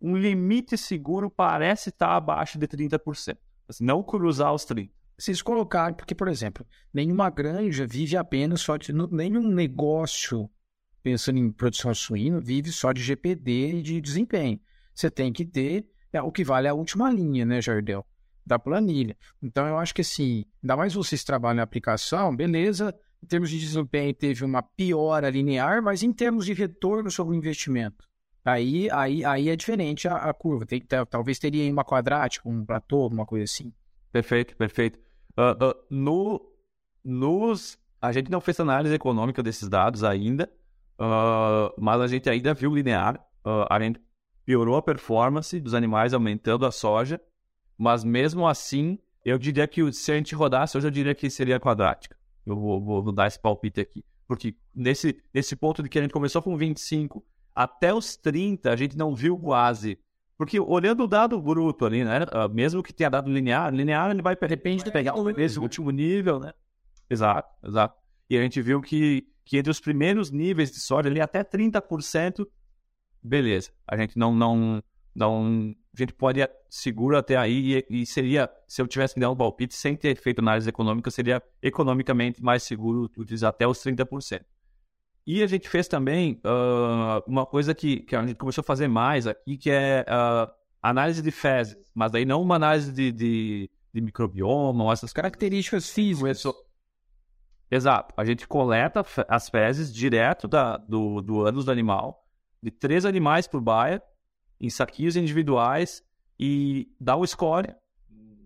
[0.02, 3.38] um limite seguro parece estar abaixo de 30%.
[3.68, 4.90] Assim, não cruzar os 30%.
[5.18, 8.92] Vocês colocaram, porque, por exemplo, nenhuma granja vive apenas só de.
[9.12, 10.50] Nenhum negócio,
[11.02, 14.60] pensando em produção suína, vive só de GPD e de desempenho.
[14.94, 18.06] Você tem que ter é, o que vale a última linha, né, Jardel?
[18.46, 19.18] Da planilha.
[19.42, 23.60] Então, eu acho que assim, ainda mais vocês trabalham na aplicação, beleza, em termos de
[23.60, 28.06] desempenho teve uma piora linear, mas em termos de retorno sobre o investimento,
[28.46, 30.68] Aí, aí, aí é diferente a, a curva.
[30.68, 30.80] Tem,
[31.10, 33.74] talvez teria uma quadrática, um platô, uma coisa assim.
[34.12, 35.00] Perfeito, perfeito.
[35.36, 36.54] Uh, uh, no,
[37.04, 40.50] nos, a gente não fez análise econômica desses dados ainda,
[41.00, 43.20] uh, mas a gente ainda viu linear.
[43.44, 44.00] a gente
[44.46, 47.20] piorou a performance dos animais aumentando a soja,
[47.76, 51.60] mas mesmo assim eu diria que se a gente rodasse hoje, eu diria que seria
[51.60, 52.16] quadrática.
[52.46, 54.06] Eu vou, vou, vou dar esse palpite aqui.
[54.28, 57.26] Porque nesse, nesse ponto de que a gente começou com 25
[57.56, 59.98] até os 30, a gente não viu quase.
[60.38, 62.26] Porque olhando o dado bruto ali, né?
[62.32, 66.52] Ah, mesmo que tenha dado linear, linear ele vai de pegar esse último nível, né?
[67.10, 67.96] Exato, exato.
[68.30, 72.46] E a gente viu que, que entre os primeiros níveis de soja ali até 30%,
[73.24, 73.72] beleza.
[73.88, 74.84] A gente não não
[75.16, 79.20] não a gente pode ir seguro até aí e, e, seria, se eu tivesse que
[79.22, 83.78] dar um palpite sem ter feito análise econômica, seria economicamente mais seguro utilizar até os
[83.80, 84.42] 30%.
[85.28, 88.88] E a gente fez também uh, uma coisa que, que, a gente começou a fazer
[88.88, 93.70] mais aqui, que é uh, análise de fezes, mas aí não uma análise de, de,
[93.92, 96.44] de microbioma ou essas características físicas.
[97.72, 98.14] Exato.
[98.16, 102.24] A gente coleta as fezes direto da, do, do ânus do animal,
[102.62, 104.04] de três animais por baia,
[104.62, 106.04] em saquinhos individuais,
[106.40, 107.74] e dá o score,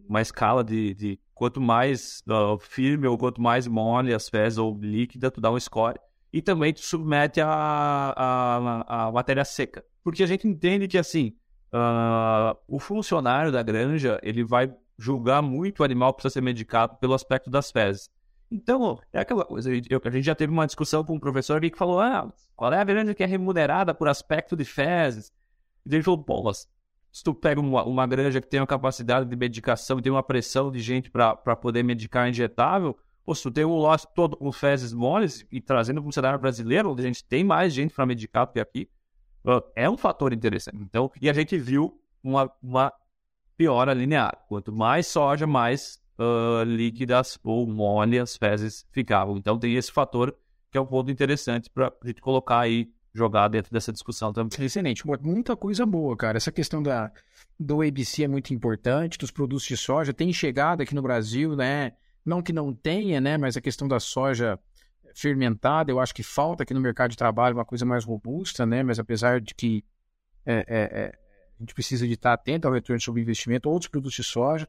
[0.07, 4.77] uma escala de, de quanto mais uh, firme ou quanto mais mole as fezes ou
[4.79, 5.99] líquida, tu dá um score
[6.31, 9.83] e também tu submete a, a, a matéria seca.
[10.03, 11.35] Porque a gente entende que, assim,
[11.73, 16.97] uh, o funcionário da granja, ele vai julgar muito o animal que precisa ser medicado
[16.97, 18.09] pelo aspecto das fezes.
[18.51, 21.77] Então, é aquela coisa, eu, a gente já teve uma discussão com um professor que
[21.77, 25.31] falou, ah, qual é a granja que é remunerada por aspecto de fezes?
[25.85, 26.67] E ele falou, mas
[27.11, 30.71] se tu pega uma, uma granja que tem uma capacidade de medicação tem uma pressão
[30.71, 32.97] de gente para poder medicar injetável,
[33.35, 36.91] Se tu tem um lote todo com fezes moles e trazendo para o cenário brasileiro,
[36.91, 38.89] onde a gente tem mais gente para medicar do que aqui,
[39.75, 40.77] é um fator interessante.
[40.77, 42.93] Então, e a gente viu uma, uma
[43.57, 44.45] piora linear.
[44.47, 49.37] Quanto mais soja, mais uh, líquidas ou mole as fezes ficavam.
[49.37, 50.35] Então, tem esse fator
[50.71, 54.51] que é um ponto interessante para a gente colocar aí, jogar dentro dessa discussão também.
[54.63, 56.37] Excelente, muita coisa boa, cara.
[56.37, 57.11] Essa questão da,
[57.59, 60.13] do ABC é muito importante, dos produtos de soja.
[60.13, 61.93] Tem chegado aqui no Brasil, né?
[62.25, 63.37] Não que não tenha, né?
[63.37, 64.59] Mas a questão da soja
[65.13, 68.83] fermentada, eu acho que falta aqui no mercado de trabalho uma coisa mais robusta, né?
[68.83, 69.83] Mas apesar de que
[70.45, 71.19] é, é, é,
[71.57, 74.67] a gente precisa de estar atento ao retorno sobre investimento, outros produtos de soja.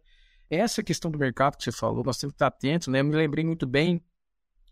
[0.48, 3.00] Essa questão do mercado que você falou, nós temos que estar atentos, né?
[3.00, 4.02] Eu me lembrei muito bem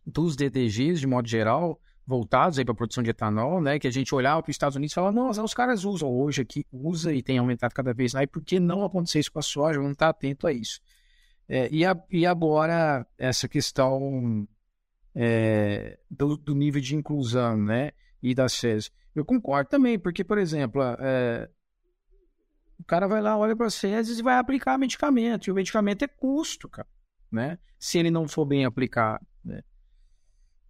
[0.04, 3.78] dos DDGs, de modo geral, voltados aí para a produção de etanol, né?
[3.78, 6.42] Que a gente olhava para os Estados Unidos e falava, nossa, os caras usam hoje
[6.42, 8.26] aqui, usa e tem aumentado cada vez mais.
[8.26, 9.78] Por que não acontecer isso com a soja?
[9.78, 10.80] Vamos estar atento a isso.
[11.48, 14.46] É, e, a, e agora, essa questão
[15.14, 17.92] é, do, do, nível de inclusão, né?
[18.22, 18.90] E das fezes.
[19.14, 21.48] Eu concordo também, porque, por exemplo, é,
[22.78, 25.46] o cara vai lá, olha para as fezes e vai aplicar medicamento.
[25.46, 26.88] E o medicamento é custo, cara,
[27.32, 27.58] né?
[27.78, 29.62] Se ele não for bem aplicado, né?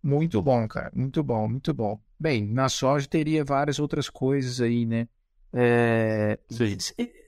[0.03, 0.93] Muito bom, cara.
[0.95, 2.01] Muito bom, muito bom.
[2.21, 5.09] Bem, na soja teria várias outras coisas aí, né?
[5.53, 6.39] É...
[6.51, 6.77] Sim.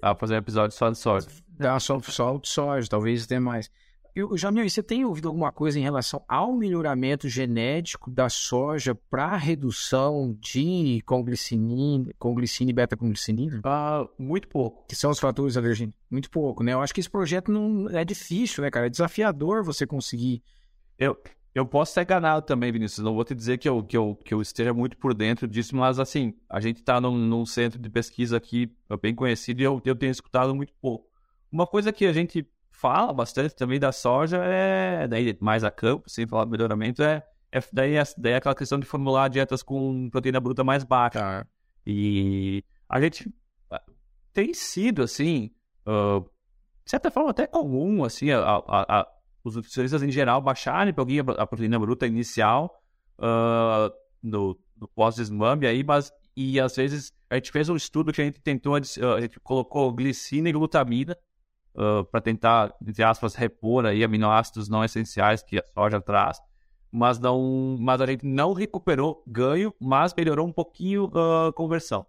[0.01, 1.29] Ah, fazer um episódio só de soja.
[1.61, 3.71] Ah, só, só de soja, talvez tenha mais.
[4.15, 9.37] Eu, Jamil, você tem ouvido alguma coisa em relação ao melhoramento genético da soja para
[9.37, 13.61] redução de conglicinina, conglicina e beta-conglicinina?
[13.63, 14.85] Ah, muito pouco.
[14.89, 16.01] Que são os fatores alergênicos?
[16.11, 16.73] Muito pouco, né?
[16.73, 18.87] Eu acho que esse projeto não é difícil, né, cara?
[18.87, 20.43] É desafiador você conseguir.
[20.99, 21.17] Eu,
[21.55, 23.05] eu posso ser enganado também, Vinícius.
[23.05, 25.77] Não vou te dizer que eu, que eu, que eu esteja muito por dentro disso,
[25.77, 29.81] mas assim, a gente está num, num, centro de pesquisa aqui bem conhecido e eu,
[29.85, 31.10] eu tenho escutado muito pouco.
[31.51, 36.09] Uma coisa que a gente fala bastante também da soja é, daí mais a campo,
[36.09, 39.63] sem falar do melhoramento, é, é daí, é, daí é aquela questão de formular dietas
[39.63, 41.19] com proteína bruta mais baixa.
[41.19, 41.47] Tá.
[41.87, 43.33] E a gente
[44.33, 45.51] tem sido, assim,
[45.87, 46.21] uh,
[46.85, 49.09] de certa forma até comum, assim, a, a, a
[49.43, 52.83] os nutricionistas em geral baixarem um pouquinho a proteína bruta inicial
[53.19, 53.91] uh,
[54.23, 58.25] no, no pós-desmame aí, mas e às vezes a gente fez um estudo que a
[58.25, 58.81] gente tentou, a
[59.21, 61.17] gente colocou glicina e glutamina
[61.75, 66.41] uh, para tentar, entre aspas, repor aí aminoácidos não essenciais que a soja traz,
[66.91, 72.07] mas não, mas a gente não recuperou ganho, mas melhorou um pouquinho a conversão.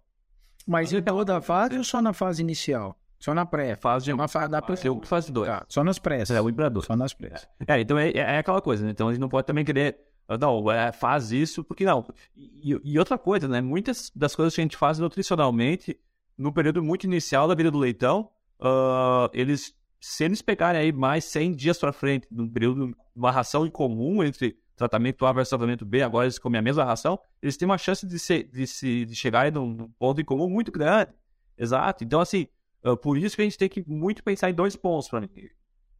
[0.66, 2.96] Mas em toda a fase ou só na fase inicial?
[3.22, 3.76] Só na pré.
[3.76, 4.76] Fase de uma fase da pré.
[5.04, 5.46] Fase 2.
[5.46, 6.24] Tá, só nas pré.
[6.28, 6.84] É, o imperador.
[6.84, 7.34] Só nas pré.
[7.68, 8.90] É, então é, é, aquela coisa, né?
[8.90, 9.96] Então a gente não pode também querer.
[10.26, 12.04] Ah, não, é, faz isso, porque não.
[12.36, 13.60] E, e, outra coisa, né?
[13.60, 15.96] Muitas das coisas que a gente faz nutricionalmente,
[16.36, 18.28] no período muito inicial da vida do leitão,
[18.62, 23.66] uh, eles, se eles pegarem aí mais 100 dias para frente, num período, uma ração
[23.66, 27.56] em comum entre tratamento A versus tratamento B, agora eles comem a mesma ração, eles
[27.56, 30.72] têm uma chance de, ser, de, se, de chegar em um ponto em comum muito
[30.72, 31.12] grande.
[31.58, 32.02] Exato.
[32.02, 32.48] Então, assim,
[32.84, 35.30] Uh, por isso que a gente tem que muito pensar em dois pontos para mim.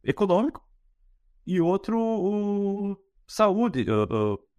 [0.03, 0.61] Econômico
[1.47, 3.85] e outro uh, saúde,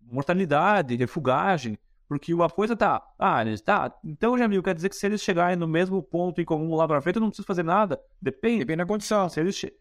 [0.00, 1.78] mortalidade, refugagem.
[2.18, 5.66] Porque uma coisa tá, ah, tá, então, Jamil, quer dizer que se eles chegarem no
[5.66, 8.00] mesmo ponto em comum lá pra frente, eu não preciso fazer nada?
[8.22, 8.60] Depende.
[8.60, 9.28] Depende da condição.
[9.28, 9.74] Se eles che...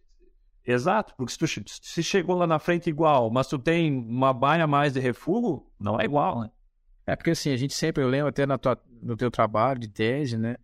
[0.65, 4.65] Exato, porque se tu se chegou lá na frente igual, mas tu tem uma baia
[4.65, 6.49] mais de refúgio, não é igual, né?
[7.05, 9.89] É porque assim, a gente sempre, eu lembro até na tua, no teu trabalho de
[9.89, 10.55] tese, né?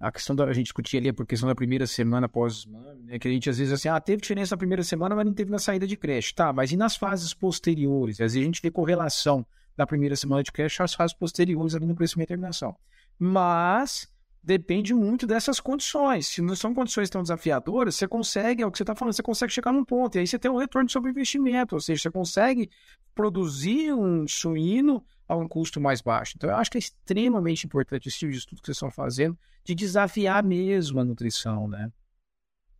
[0.00, 3.18] A questão da a gente discutia ali por questão da primeira semana após né?
[3.18, 5.50] Que a gente às vezes assim, ah, teve diferença na primeira semana, mas não teve
[5.50, 6.34] na saída de creche.
[6.34, 8.16] Tá, mas e nas fases posteriores?
[8.16, 9.46] Às vezes a gente vê correlação
[9.76, 12.76] da primeira semana de creche às fases posteriores ali no crescimento e terminação.
[13.18, 14.08] Mas
[14.44, 16.26] depende muito dessas condições.
[16.26, 19.22] Se não são condições tão desafiadoras, você consegue, é o que você está falando, você
[19.22, 20.16] consegue chegar num ponto.
[20.16, 22.70] E aí você tem um retorno sobre investimento, ou seja, você consegue
[23.14, 26.34] produzir um suíno a um custo mais baixo.
[26.36, 29.38] Então, eu acho que é extremamente importante esse tipo de estudo que vocês estão fazendo,
[29.64, 31.90] de desafiar mesmo a nutrição, né?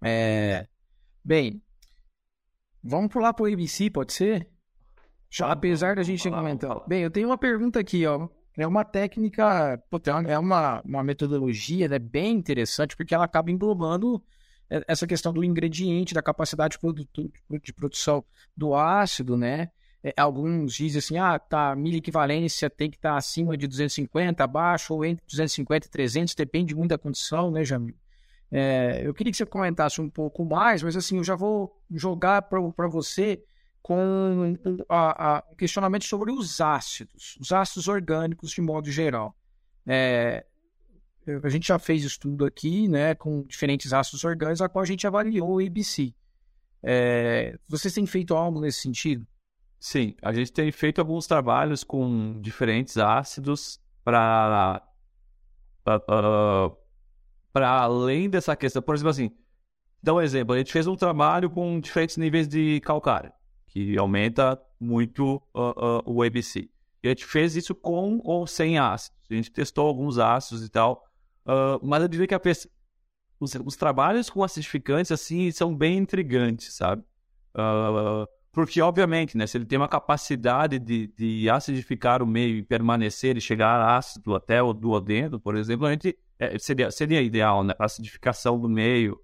[0.03, 0.69] É...
[1.25, 1.63] Bem,
[2.83, 4.47] vamos pular para o ABC, pode ser?
[5.35, 6.87] Já, apesar da gente comentar.
[6.87, 8.29] Bem, eu tenho uma pergunta aqui, ó.
[8.57, 9.83] É uma técnica,
[10.29, 14.23] é uma, uma metodologia né, bem interessante, porque ela acaba englobando
[14.71, 16.79] é, essa questão do ingrediente, da capacidade
[17.65, 18.25] de produção
[18.57, 19.71] do ácido, né?
[20.05, 24.45] É, alguns dizem assim, ah, tá, milha equivalência tem que estar tá acima de 250,
[24.45, 27.97] abaixo, ou entre 250 e 300, depende muito da condição, né, Jamil?
[28.53, 32.43] É, eu queria que você comentasse um pouco mais, mas assim, eu já vou jogar
[32.43, 33.43] para você
[33.85, 34.57] com
[34.89, 39.37] a, a, questionamento sobre os ácidos, os ácidos orgânicos de modo geral.
[39.87, 40.47] É,
[41.43, 45.07] a gente já fez estudo aqui, né, com diferentes ácidos orgânicos, a qual a gente
[45.07, 46.15] avaliou o ABC.
[46.83, 49.27] É, vocês têm feito algo nesse sentido?
[49.79, 54.83] Sim, a gente tem feito alguns trabalhos com diferentes ácidos para
[57.53, 58.81] para além dessa questão.
[58.81, 59.31] Por exemplo, assim,
[60.03, 60.55] dá um exemplo.
[60.55, 63.31] A gente fez um trabalho com diferentes níveis de calcário,
[63.75, 66.71] que aumenta muito uh, uh, o ABC.
[67.03, 69.19] E a gente fez isso com ou sem ácidos.
[69.29, 71.05] A gente testou alguns ácidos e tal,
[71.45, 72.41] uh, mas eu diria que a,
[73.41, 77.03] os, os, trabalhos com acidificantes assim são bem intrigantes, sabe?
[78.53, 83.37] Porque, obviamente, né, se ele tem uma capacidade de, de acidificar o meio e permanecer
[83.37, 87.75] e chegar ácido até o duodeno, por exemplo, a gente, é, seria, seria ideal, né?
[87.79, 89.21] Acidificação do meio,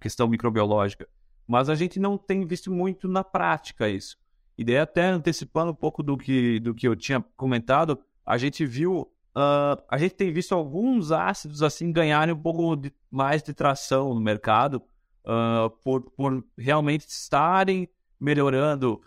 [0.00, 1.08] questão microbiológica.
[1.50, 4.16] Mas a gente não tem visto muito na prática isso.
[4.56, 8.64] E daí, até antecipando um pouco do que, do que eu tinha comentado, a gente
[8.64, 9.00] viu,
[9.34, 14.14] uh, a gente tem visto alguns ácidos assim ganharem um pouco de, mais de tração
[14.14, 14.80] no mercado
[15.24, 17.88] uh, por, por realmente estarem
[18.20, 19.02] melhorando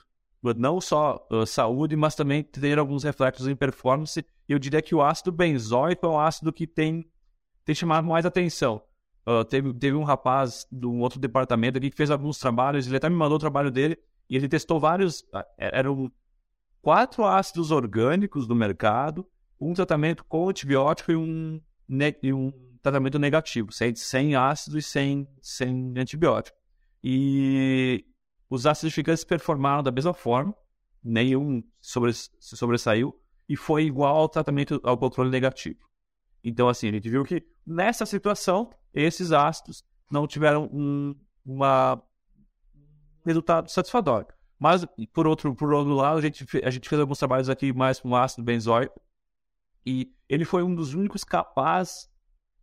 [0.57, 4.25] não só uh, saúde, mas também ter alguns reflexos em performance.
[4.49, 7.09] Eu diria que o ácido benzoico é um ácido que tem,
[7.63, 8.81] tem chamado mais atenção.
[9.25, 12.97] Uh, teve, teve um rapaz de um outro departamento aqui que fez alguns trabalhos, ele
[12.97, 13.97] até me mandou o trabalho dele,
[14.29, 15.21] e ele testou vários.
[15.21, 16.11] Uh, eram
[16.81, 19.25] quatro ácidos orgânicos do mercado,
[19.59, 21.61] um tratamento com antibiótico e um,
[22.21, 22.51] e um
[22.81, 26.57] tratamento negativo, sem, sem ácido e sem, sem antibiótico.
[27.01, 28.05] E
[28.49, 30.53] os acidificantes performaram da mesma forma,
[31.01, 33.17] nenhum sobre, se sobressaiu,
[33.47, 35.79] e foi igual ao tratamento ao controle negativo.
[36.43, 41.15] Então, assim, a gente viu que nessa situação, esses ácidos não tiveram um
[41.45, 42.01] uma,
[43.25, 44.27] resultado satisfatório.
[44.59, 47.99] Mas, por outro, por outro lado, a gente, a gente fez alguns trabalhos aqui mais
[47.99, 49.01] com ácido benzoico,
[49.85, 52.09] e ele foi um dos únicos capazes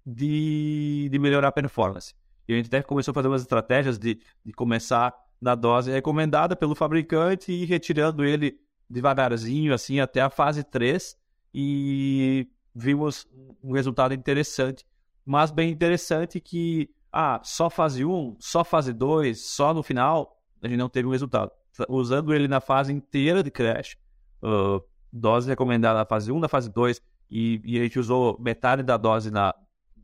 [0.04, 2.14] de, de melhorar a performance.
[2.48, 6.56] E a gente até começou a fazer umas estratégias de, de começar na dose recomendada
[6.56, 8.58] pelo fabricante e retirando ele
[8.88, 11.16] devagarzinho, assim, até a fase 3
[11.54, 13.26] e vimos
[13.62, 14.84] um resultado interessante,
[15.24, 20.68] mas bem interessante que, ah, só fase 1, só fase 2, só no final, a
[20.68, 21.50] gente não teve um resultado.
[21.88, 23.96] Usando ele na fase inteira de crash,
[24.42, 27.00] uh, dose recomendada na fase 1, na fase 2,
[27.30, 29.54] e, e a gente usou metade da dose na,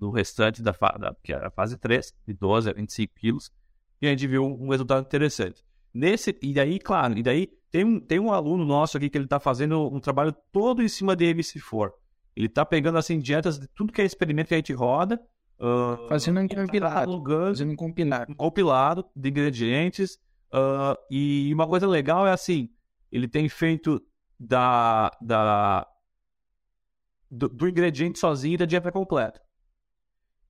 [0.01, 3.51] no restante da, da que era a fase 3, de 12 a 25 quilos,
[4.01, 5.65] e a gente viu um resultado interessante.
[5.93, 9.25] Nesse, e daí, claro, e daí tem um, tem um aluno nosso aqui que ele
[9.25, 11.93] está fazendo um trabalho todo em cima de MC4.
[12.37, 15.21] Ele está pegando assim dietas de tudo que é experimento que a gente roda.
[15.59, 17.25] Uh, fazendo um compilado.
[17.25, 18.31] Fazendo um compilado.
[18.31, 20.19] Um compilado de ingredientes.
[20.53, 22.71] Uh, e uma coisa legal é assim,
[23.11, 24.03] ele tem feito
[24.39, 25.87] da, da
[27.31, 29.41] do, do ingrediente sozinho da dieta completa.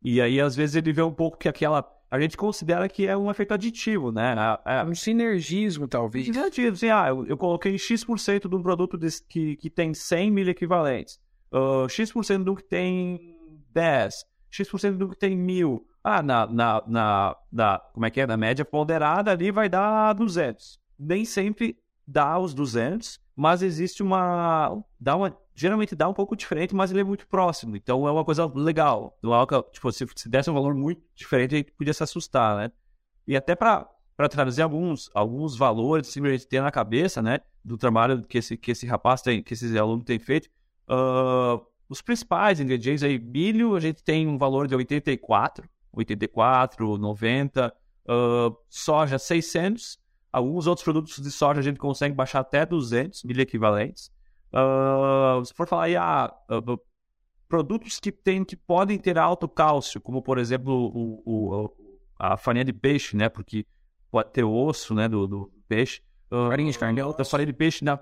[0.02, 3.16] E aí, às vezes, ele vê um pouco que aquela a gente considera que é
[3.16, 4.34] um efeito aditivo, né?
[4.64, 6.26] É, é um sinergismo, talvez.
[6.26, 10.48] Sinergismo, assim, ah, eu, eu coloquei X% de um produto que, que tem 100 mil
[10.48, 11.20] equivalentes,
[11.52, 13.36] uh, X% um que tem
[13.72, 15.86] 10, X% um que tem mil.
[16.02, 18.26] Ah, na, na, na, na, como é que é?
[18.26, 20.78] Na média ponderada ali vai dar 200.
[20.98, 21.76] Nem sempre
[22.06, 24.82] dá os 200, mas existe uma...
[25.00, 27.76] Dá uma geralmente dá um pouco diferente, mas ele é muito próximo.
[27.76, 29.18] Então é uma coisa legal.
[29.22, 32.56] Não é tipo, se, se desse um valor muito diferente, a gente podia se assustar,
[32.56, 32.70] né?
[33.26, 37.40] E até para para trazer alguns, alguns valores que a gente tem na cabeça, né,
[37.62, 40.48] do trabalho que esse, que esse rapaz tem, que esse aluno tem feito.
[40.88, 47.74] Uh, os principais ingredientes aí, milho, a gente tem um valor de 84, 84, 90,
[48.08, 49.98] uh, soja 600,
[50.32, 54.10] alguns outros produtos de soja a gente consegue baixar até 200 mil equivalentes.
[54.52, 56.78] Uh, se for falar aí, ah, uh,
[57.48, 61.76] produtos que, tem, que podem ter alto cálcio, como por exemplo o, o,
[62.18, 63.28] a farinha de peixe, né?
[63.28, 63.66] Porque
[64.10, 65.08] pode ter osso, né?
[65.08, 66.00] Do, do peixe.
[66.30, 67.00] Uh, farinha de carne.
[67.16, 67.98] Da farinha de peixe, na...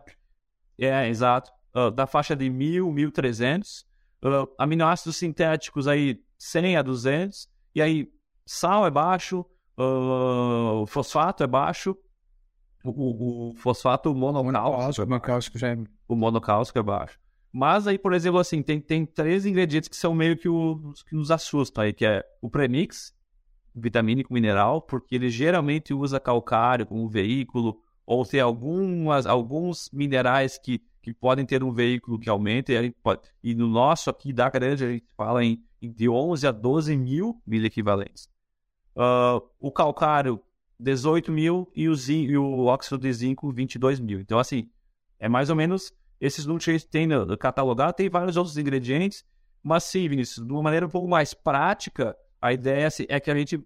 [0.78, 1.52] é, exato.
[1.74, 3.84] Uh, da faixa de 1000, 1300.
[4.22, 7.48] Uh, aminoácidos sintéticos aí 100 a 200.
[7.74, 8.12] E aí,
[8.46, 9.44] sal é baixo,
[9.78, 11.96] uh, fosfato é baixo.
[12.84, 15.78] O, o, o fosfato monocálcico, monocálcico já é...
[16.06, 17.18] O monocálcico é baixo.
[17.50, 21.14] Mas aí, por exemplo, assim, tem, tem três ingredientes que são meio que os que
[21.14, 23.14] nos assustam aí, que é o premix,
[23.74, 30.82] vitamínico mineral, porque ele geralmente usa calcário como veículo, ou tem algumas, alguns minerais que,
[31.04, 34.84] que podem ter um veículo que aumenta, e, pode, e no nosso aqui da grande
[34.84, 38.26] a gente fala em, de 11 a 12 mil miliequivalentes.
[38.96, 40.40] Uh, o calcário,
[40.80, 44.18] 18 mil, e o, zinco, e o óxido de zinco, 22 mil.
[44.18, 44.70] Então, assim,
[45.18, 49.26] é mais ou menos esses nutrientes tem no catalogado, tem vários outros ingredientes,
[49.62, 53.36] mas sim, Vinícius, de uma maneira um pouco mais prática, a ideia é que a
[53.36, 53.62] gente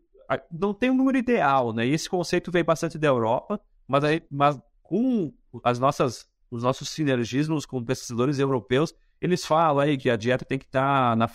[0.51, 1.87] não tem um número ideal, né?
[1.87, 5.33] E esse conceito veio bastante da Europa, mas, aí, mas com
[5.63, 10.59] as nossas, os nossos sinergismos com pesquisadores europeus, eles falam aí que a dieta tem
[10.59, 11.29] que estar na,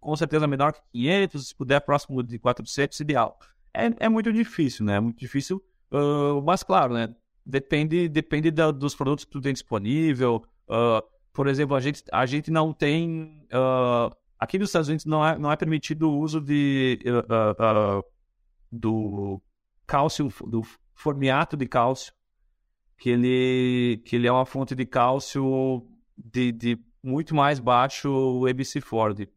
[0.00, 3.38] com certeza menor que 500, se puder próximo de 400, ideal.
[3.72, 4.96] É, é muito difícil, né?
[4.96, 5.62] É muito difícil,
[5.92, 7.14] uh, mas claro, né?
[7.44, 10.42] Depende, depende da, dos produtos que tu tem disponível.
[10.68, 11.00] Uh,
[11.32, 13.46] por exemplo, a gente, a gente não tem.
[13.52, 16.98] Uh, aqui nos Estados Unidos não é, não é permitido o uso de,
[18.72, 19.40] do
[19.86, 20.62] cálcio, do
[20.94, 22.12] formiato de cálcio,
[22.98, 25.86] que ele, que ele é uma fonte de cálcio
[26.16, 28.08] de, de muito mais baixo
[28.42, 29.28] ABC4, de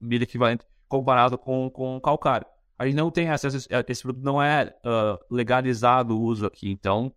[0.00, 2.46] milho equivalente, comparado com, com calcário.
[2.78, 4.74] A gente não tem acesso, esse produto não é
[5.30, 7.12] legalizado o uso aqui, então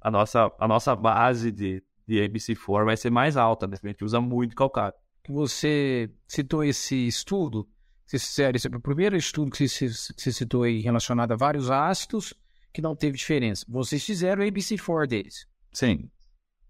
[0.00, 3.76] a nossa, a nossa base de, de ABC4 vai ser mais alta, né?
[3.82, 4.94] A gente usa muito calcário.
[5.28, 7.68] Você citou esse estudo,
[8.12, 12.34] esse é o primeiro estudo que você citou aí relacionado a vários ácidos
[12.72, 13.64] que não teve diferença.
[13.68, 15.46] Vocês fizeram o ABC4 deles.
[15.72, 16.10] Sim.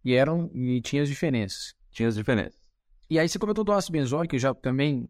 [0.04, 1.74] E eram e tinha as diferenças.
[1.90, 2.60] Tinha as diferenças.
[3.08, 5.08] E aí você comentou do ácido benzoico, eu já também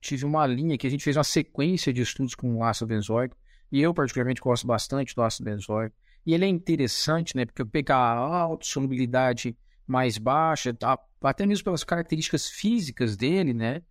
[0.00, 3.36] tive uma linha que a gente fez uma sequência de estudos com o ácido benzoico,
[3.70, 5.94] e eu particularmente gosto bastante do ácido benzoico.
[6.24, 7.44] E ele é interessante, né?
[7.44, 10.98] Porque pegar a autossolubilidade mais baixa, tá?
[11.22, 13.82] até mesmo pelas características físicas dele, né?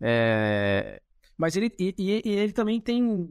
[0.00, 1.00] É...
[1.36, 3.28] Mas ele, e, e, ele também tem.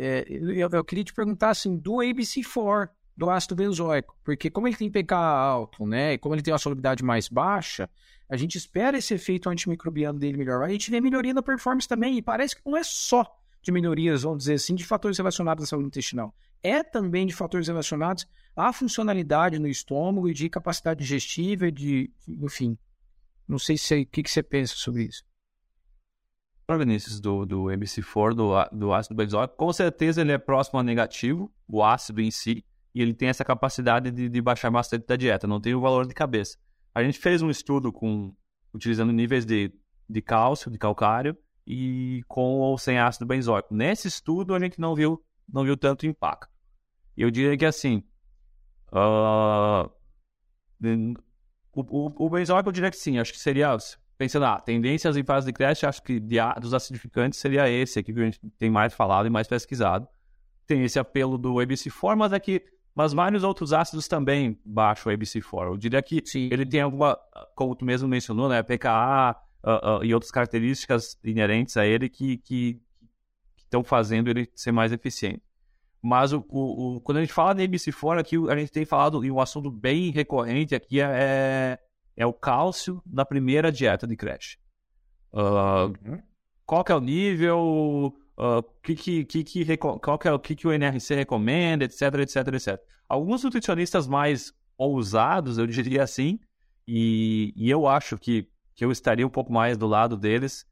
[0.00, 4.76] É, eu, eu, queria te perguntar assim, do ABC4, do ácido benzoico, porque como ele
[4.76, 6.12] tem pK alto, né?
[6.12, 7.90] E como ele tem uma solubilidade mais baixa,
[8.28, 10.62] a gente espera esse efeito antimicrobiano dele melhor.
[10.62, 13.26] A gente vê melhoria na performance também, e parece que não é só
[13.60, 16.32] de melhorias, vamos dizer assim, de fatores relacionados à saúde intestinal
[16.62, 18.26] é também de fatores relacionados
[18.56, 22.76] à funcionalidade no estômago e de capacidade digestiva, de, enfim.
[23.46, 25.24] Não sei se o que, que você pensa sobre isso.
[26.76, 31.50] Vinícius, do, do MC4, do, do ácido benzoico, com certeza ele é próximo a negativo,
[31.66, 32.64] o ácido em si,
[32.94, 36.06] e ele tem essa capacidade de, de baixar bastante da dieta, não tem o valor
[36.06, 36.58] de cabeça.
[36.94, 38.34] A gente fez um estudo com
[38.74, 39.72] utilizando níveis de,
[40.08, 43.74] de cálcio, de calcário, e com ou sem ácido benzoico.
[43.74, 46.52] Nesse estudo a gente não viu não viu tanto impacto.
[47.16, 48.04] Eu diria que assim,
[48.92, 49.90] uh,
[51.72, 53.76] o, o, o benzoico eu diria que sim, acho que seria,
[54.18, 58.12] pensando, ah, tendências em fase de creche, acho que de, dos acidificantes seria esse aqui
[58.12, 60.08] que a gente tem mais falado e mais pesquisado.
[60.66, 65.16] Tem esse apelo do ABC4, mas aqui, é mas vários outros ácidos também baixam o
[65.16, 65.66] ABC4.
[65.66, 66.48] Eu diria que sim.
[66.50, 67.16] ele tem alguma,
[67.54, 72.38] como tu mesmo mencionou, né, PKA uh, uh, e outras características inerentes a ele que,
[72.38, 72.80] que
[73.56, 75.40] estão fazendo ele ser mais eficiente.
[76.02, 79.24] Mas o, o, o, quando a gente fala de MC4 aqui, a gente tem falado,
[79.24, 81.78] e um assunto bem recorrente aqui é,
[82.18, 84.58] é, o cálcio na primeira dieta de creche.
[85.32, 86.22] Uh, uhum.
[86.66, 90.56] Qual que é o nível, uh, que, que, que, que, qual que é o que,
[90.56, 92.80] que o NRC recomenda, etc, etc, etc.
[93.08, 96.40] Alguns nutricionistas mais ousados, eu diria assim,
[96.86, 100.66] e, e eu acho que, que eu estaria um pouco mais do lado deles,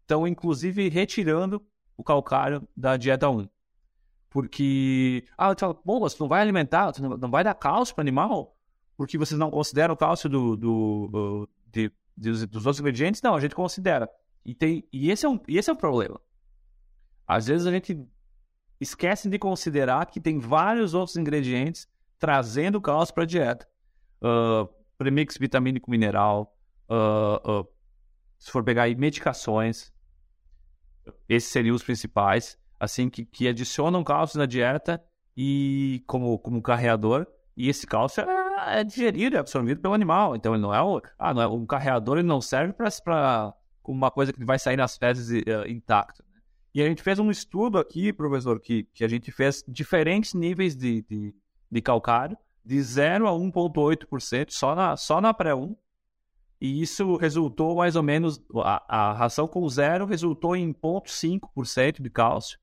[0.00, 1.62] estão uh, inclusive retirando
[1.94, 3.46] o calcário da dieta 1.
[4.30, 8.00] Porque, ah, tu fala, bom, você não vai alimentar, você não vai dar cálcio para
[8.00, 8.56] animal?
[8.96, 13.22] Porque vocês não consideram o cálcio do, do, de, dos, dos outros ingredientes?
[13.22, 14.08] Não, a gente considera.
[14.44, 16.20] E, tem, e, esse é um, e esse é o problema.
[17.26, 18.06] Às vezes a gente
[18.80, 21.88] esquecem de considerar que tem vários outros ingredientes
[22.18, 23.68] trazendo cálcio para a dieta.
[24.20, 24.68] Uh,
[24.98, 26.56] premix vitamínico mineral,
[26.88, 27.68] uh, uh,
[28.38, 29.92] se for pegar aí medicações,
[31.28, 35.02] esses seriam os principais, assim, que, que adicionam cálcio na dieta
[35.36, 37.26] e como, como carreador,
[37.56, 41.00] e esse cálcio é, é digerido, é absorvido pelo animal, então ele não é, o,
[41.18, 43.54] ah, não é um carreador, ele não serve para
[43.84, 46.22] uma coisa que vai sair nas fezes uh, intacto.
[46.32, 46.40] Né?
[46.74, 50.74] E a gente fez um estudo aqui, professor, que, que a gente fez diferentes níveis
[50.74, 51.34] de, de,
[51.70, 55.76] de calcário, de 0 a 1,8% só na, só na pré-1.
[56.60, 62.08] E isso resultou mais ou menos, a, a ração com zero resultou em 0,5% de
[62.08, 62.58] cálcio.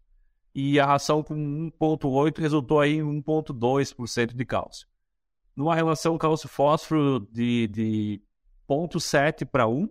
[0.56, 4.89] E a ração com 1,8% resultou aí em 1,2% de cálcio.
[5.60, 8.22] Numa relação cálcio-fósforo de, de
[8.66, 9.90] 0,7 para 1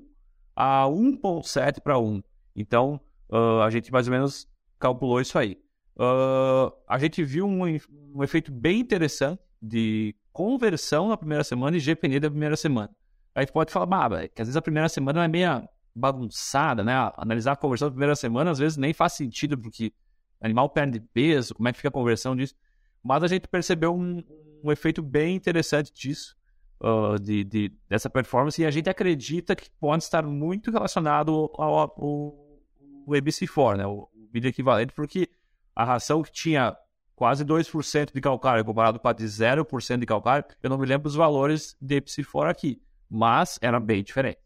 [0.56, 2.22] a 1,7 para 1.
[2.56, 2.98] Então,
[3.28, 4.48] uh, a gente mais ou menos
[4.78, 5.60] calculou isso aí.
[5.94, 7.64] Uh, a gente viu um,
[8.14, 12.88] um efeito bem interessante de conversão na primeira semana e GPN da primeira semana.
[13.34, 16.94] Aí pode falar, bah, que às vezes a primeira semana é meio bagunçada, né?
[17.18, 19.92] Analisar a conversão da primeira semana às vezes nem faz sentido, porque
[20.40, 22.54] animal perde peso, como é que fica a conversão disso.
[23.04, 24.24] Mas a gente percebeu um,
[24.62, 26.36] um efeito bem interessante disso,
[26.80, 31.62] uh, de, de, dessa performance, e a gente acredita que pode estar muito relacionado ao,
[31.62, 33.86] ao, ao, ao ABC4, né?
[33.86, 35.28] O, o vídeo equivalente, porque
[35.74, 36.76] a ração que tinha
[37.14, 41.08] quase 2% de calcário comparado com a de 0% de calcário, eu não me lembro
[41.08, 42.80] os valores de Psi4 aqui,
[43.10, 44.38] mas era bem diferente.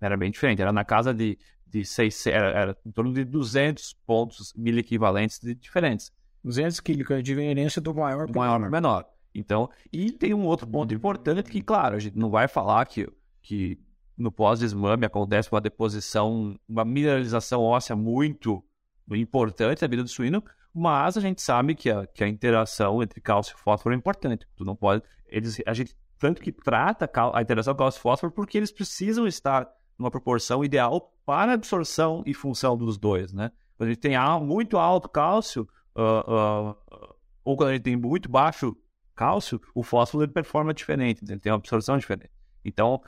[0.00, 3.94] Era bem diferente, era na casa de, de 6, era, era em torno de 200
[4.06, 6.12] pontos miliequivalentes de diferentes.
[6.44, 9.06] 200 quilos, que é a diferença do maior para o menor.
[9.34, 13.08] Então, e tem um outro ponto importante que, claro, a gente não vai falar que,
[13.40, 13.78] que
[14.16, 18.62] no pós-desmame acontece uma deposição, uma mineralização óssea muito
[19.10, 23.20] importante na vida do suíno, mas a gente sabe que a, que a interação entre
[23.20, 24.46] cálcio e fósforo é importante.
[24.56, 25.02] Tu não pode.
[25.28, 29.68] Eles, a gente tanto que trata a interação cálcio-fósforo porque eles precisam estar
[29.98, 33.50] numa proporção ideal para absorção e função dos dois, né?
[33.76, 37.14] Quando a gente tem muito alto cálcio, uh, uh,
[37.44, 38.76] ou quando a gente tem muito baixo
[39.14, 42.30] cálcio, o fósforo ele performa diferente, ele tem uma absorção diferente.
[42.64, 43.00] Então,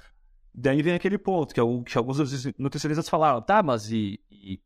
[0.53, 2.19] daí vem aquele ponto que, que alguns
[2.59, 4.61] nutricionistas falaram, tá, mas e, e,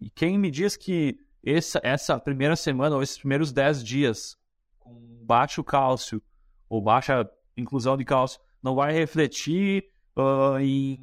[0.00, 4.36] e quem me diz que essa, essa primeira semana ou esses primeiros 10 dias
[4.78, 4.94] com
[5.24, 6.22] baixo cálcio
[6.68, 10.98] ou baixa inclusão de cálcio não vai refletir uh, em,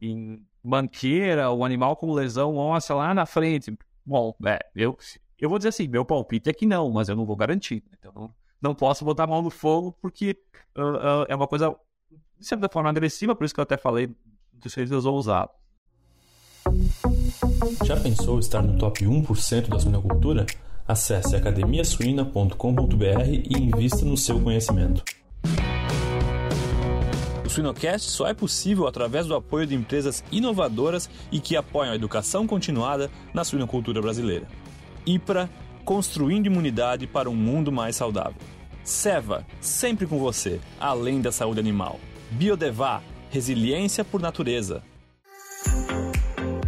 [0.00, 3.76] em manqueira, o animal com lesão óssea lá na frente.
[4.04, 4.96] Bom, é, eu,
[5.38, 7.82] eu vou dizer assim, meu palpite é que não, mas eu não vou garantir.
[7.98, 10.36] Então não, posso botar a mão no fogo porque
[10.76, 11.74] uh, uh, é uma coisa,
[12.38, 14.14] de certa forma, agressiva, por isso que eu até falei
[14.52, 15.54] dos serviços ousados.
[17.84, 20.46] Já pensou estar no top 1% da suinocultura?
[20.86, 22.54] Acesse academiasuina.com.br
[23.28, 25.04] e invista no seu conhecimento.
[27.44, 31.96] O Suinocast só é possível através do apoio de empresas inovadoras e que apoiam a
[31.96, 34.46] educação continuada na suinocultura brasileira.
[35.06, 35.48] IPRA,
[35.88, 38.42] construindo imunidade para um mundo mais saudável.
[38.84, 41.98] Seva, sempre com você, além da saúde animal.
[42.30, 44.82] Biodevá, resiliência por natureza.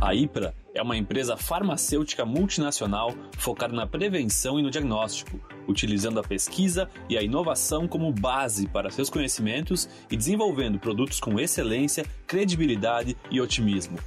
[0.01, 6.25] A IPRA é uma empresa farmacêutica multinacional focada na prevenção e no diagnóstico, utilizando a
[6.25, 13.15] pesquisa e a inovação como base para seus conhecimentos e desenvolvendo produtos com excelência, credibilidade
[13.31, 13.99] e otimismo.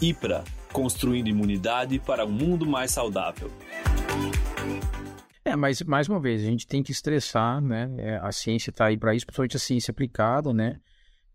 [0.00, 0.42] IPRA
[0.72, 3.50] construindo imunidade para um mundo mais saudável.
[5.44, 7.90] É, mas mais uma vez, a gente tem que estressar, né?
[7.98, 10.80] É, a ciência está aí para isso, principalmente a ciência aplicada, né?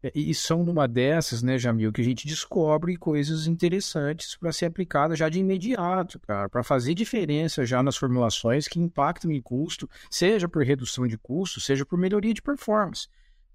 [0.02, 4.66] É, e são numa dessas, né, Jamil, que a gente descobre coisas interessantes para ser
[4.66, 9.90] aplicada já de imediato, cara, para fazer diferença já nas formulações que impactam em custo,
[10.10, 13.08] seja por redução de custo, seja por melhoria de performance,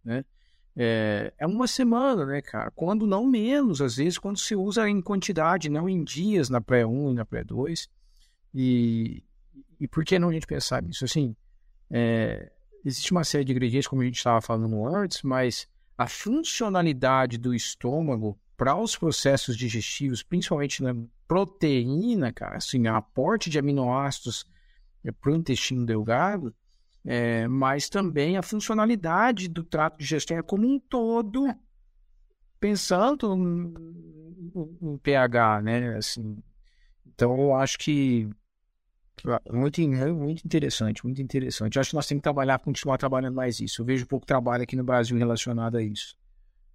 [0.05, 0.25] né?
[0.75, 2.71] É, é uma semana, né, cara?
[2.71, 7.11] Quando não menos, às vezes, quando se usa em quantidade, não em dias na pré-1
[7.11, 7.89] e na pré-2.
[8.55, 9.23] E,
[9.79, 11.05] e por que não a gente pensar nisso?
[11.05, 11.37] Assim,
[11.91, 12.51] é,
[12.85, 17.55] existe uma série de ingredientes, como a gente estava falando antes, mas a funcionalidade do
[17.55, 20.95] estômago para os processos digestivos, principalmente na
[21.29, 24.47] proteína, cara, assim, aporte de aminoácidos
[25.05, 26.55] é, para o intestino delgado,
[27.05, 31.47] é, mas também a funcionalidade do trato digestório como um todo,
[32.61, 35.97] pensando no, pH, né?
[35.97, 36.39] Assim,
[37.07, 38.29] então, eu acho que
[39.53, 39.81] muito,
[40.15, 41.79] muito interessante, muito interessante.
[41.79, 43.83] Acho que nós temos que trabalhar, continuar trabalhando mais isso.
[43.83, 46.17] Eu vejo pouco trabalho aqui no Brasil relacionado a isso.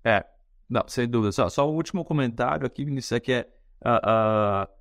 [0.03, 0.25] É,
[0.69, 1.31] não, sem dúvida.
[1.31, 3.47] Só, só o último comentário aqui, Vinícius, é que é,
[3.85, 4.73] uh, uh,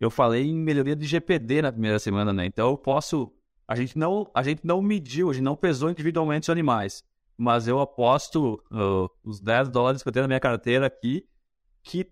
[0.00, 2.46] eu falei em melhoria de GPD na primeira semana, né?
[2.46, 3.32] Então eu posso.
[3.68, 7.04] A gente não, a gente não mediu, a gente não pesou individualmente os animais.
[7.36, 11.24] Mas eu aposto uh, os 10 dólares que eu tenho na minha carteira aqui
[11.82, 12.10] que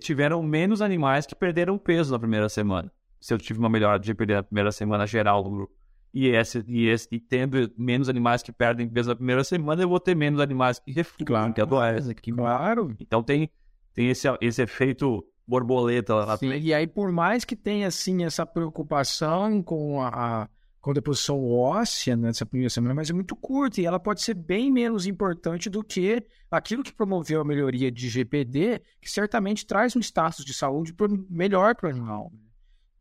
[0.00, 2.92] tiveram menos animais que perderam peso na primeira semana.
[3.20, 5.74] Se eu tive uma melhora de GPD na primeira semana geral do grupo.
[6.12, 9.88] E, esse, e, esse, e tendo menos animais que perdem peso na primeira semana, eu
[9.88, 11.52] vou ter menos animais que refluem, claro.
[11.52, 12.14] que adoecem.
[12.14, 12.32] Que...
[12.32, 12.94] Claro.
[12.98, 13.50] Então tem,
[13.92, 18.24] tem esse, esse efeito borboleta lá na Sim, E aí, por mais que tenha, assim,
[18.24, 20.48] essa preocupação com a, a
[20.86, 24.70] com deposição óssea nessa primeira semana, mas é muito curta e ela pode ser bem
[24.70, 29.98] menos importante do que aquilo que promoveu a melhoria de GPD, que certamente traz um
[29.98, 30.94] status de saúde
[31.28, 32.32] melhor para o animal.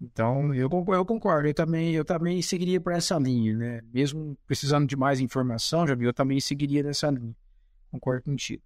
[0.02, 3.82] Então, eu, eu concordo, eu também, eu também seguiria por essa linha, né?
[3.94, 7.36] Mesmo precisando de mais informação, já eu também seguiria nessa linha.
[7.92, 8.64] Concordo contigo.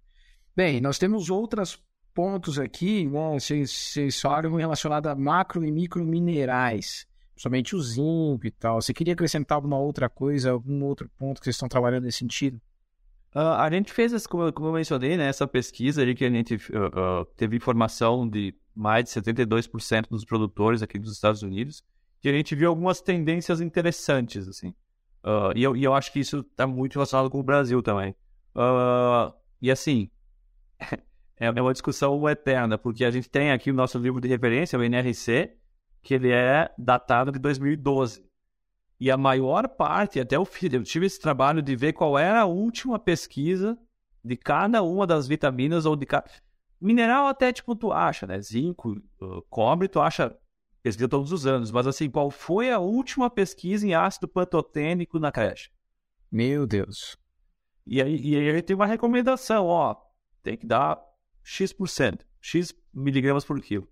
[0.56, 1.78] Bem, nós temos outros
[2.14, 3.38] pontos aqui, né?
[3.38, 7.06] Vocês, vocês falaram relacionado a macro e micro minerais
[7.40, 8.82] somente o zinco e tal.
[8.82, 12.60] Você queria acrescentar alguma outra coisa, algum outro ponto que vocês estão trabalhando nesse sentido?
[13.34, 16.56] Uh, a gente fez, como, como eu mencionei, né, essa pesquisa ali que a gente
[16.56, 21.82] uh, uh, teve informação de mais de 72% dos produtores aqui dos Estados Unidos,
[22.22, 24.74] e a gente viu algumas tendências interessantes, assim.
[25.56, 28.14] e, eu, e eu acho que isso está muito relacionado com o Brasil também.
[29.62, 30.10] e assim,
[31.40, 34.82] é uma discussão eterna, porque a gente tem aqui o nosso livro de referência, o
[34.82, 35.56] NRC,
[36.02, 38.24] que ele é datado de 2012.
[38.98, 42.42] E a maior parte, até o filho, eu tive esse trabalho de ver qual era
[42.42, 43.78] a última pesquisa
[44.22, 46.30] de cada uma das vitaminas ou de cada.
[46.80, 48.40] Mineral até tipo tu acha, né?
[48.40, 50.36] Zinco, uh, cobre, tu acha
[50.82, 55.30] pesquisa todos os anos, mas assim, qual foi a última pesquisa em ácido pantotênico na
[55.30, 55.70] creche?
[56.30, 57.18] Meu Deus.
[57.86, 59.96] E aí, e aí tem uma recomendação, ó,
[60.42, 60.98] tem que dar
[61.42, 63.88] X%, X miligramas por quilo.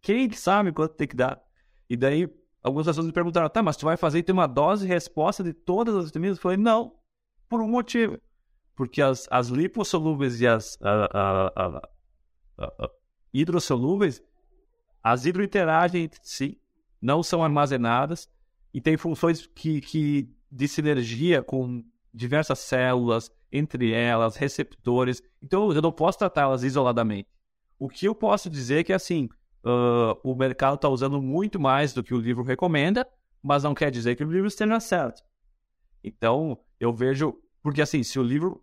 [0.00, 1.40] Quem sabe quanto tem que dar?
[1.88, 2.28] E daí,
[2.62, 5.52] algumas pessoas me perguntaram, tá, mas tu vai fazer ter uma dose e resposta de
[5.52, 6.38] todas as vitaminas?
[6.38, 6.94] Eu falei, não,
[7.48, 8.18] por um motivo.
[8.74, 11.82] Porque as, as lipossolúveis e as a, a,
[12.58, 12.90] a,
[13.32, 14.22] hidrossolúveis,
[15.02, 16.60] as hidrointeragem entre si,
[17.00, 18.28] não são armazenadas
[18.72, 25.22] e tem funções que, que de sinergia com diversas células, entre elas, receptores.
[25.42, 27.28] Então, eu não posso tratá-las isoladamente.
[27.78, 29.28] O que eu posso dizer é que, assim,
[29.64, 33.06] uh, o mercado está usando muito mais do que o livro recomenda,
[33.42, 35.22] mas não quer dizer que o livro esteja certo.
[36.02, 37.38] Então, eu vejo.
[37.62, 38.62] Porque, assim, se o livro.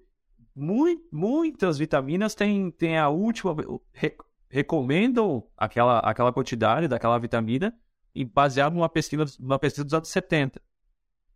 [1.11, 3.55] Muitas vitaminas têm, têm a última.
[3.93, 4.15] Re,
[4.49, 7.77] recomendam aquela, aquela quantidade daquela vitamina
[8.15, 10.59] e baseado numa pesquisa, numa pesquisa dos anos 70.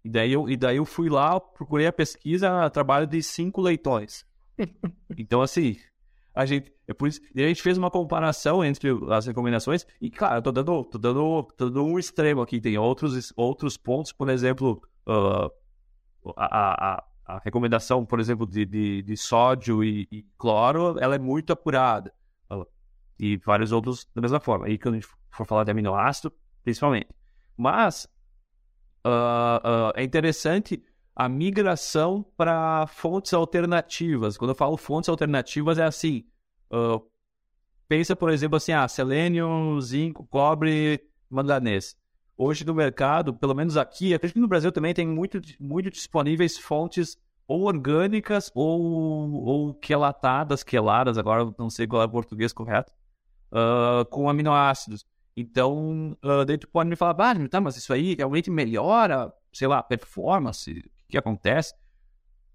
[0.03, 4.25] E daí, eu, e daí eu fui lá, procurei a pesquisa, trabalho de cinco leitões.
[5.17, 5.77] Então, assim,
[6.33, 10.35] a gente, é por isso, a gente fez uma comparação entre as recomendações e, claro,
[10.35, 14.29] eu tô dando, tô dando, tô dando um extremo aqui, tem outros, outros pontos, por
[14.29, 15.51] exemplo, uh,
[16.35, 21.19] a, a, a, recomendação, por exemplo, de, de, de sódio e, e, cloro, ela é
[21.19, 22.13] muito apurada.
[22.49, 22.65] Uh,
[23.19, 24.65] e vários outros da mesma forma.
[24.65, 26.33] Aí quando a gente for falar de aminoácido,
[26.63, 27.07] principalmente.
[27.57, 28.05] Mas
[29.05, 30.83] uh, é interessante
[31.15, 34.37] a migração para fontes alternativas.
[34.37, 36.25] Quando eu falo fontes alternativas, é assim:
[36.71, 37.01] uh,
[37.87, 41.95] pensa, por exemplo, assim, ah, selênio, zinco, cobre, manganês.
[42.37, 46.57] Hoje no mercado, pelo menos aqui, acredito que no Brasil também tem muito, muito disponíveis
[46.57, 47.17] fontes
[47.47, 52.91] ou orgânicas ou, ou quelatadas, queladas, agora não sei qual é o português correto,
[53.51, 55.05] uh, com aminoácidos.
[55.35, 59.67] Então, uh, daí tu pode me falar, ah, tá, mas isso aí realmente melhora, sei
[59.67, 61.73] lá, performance, que acontece,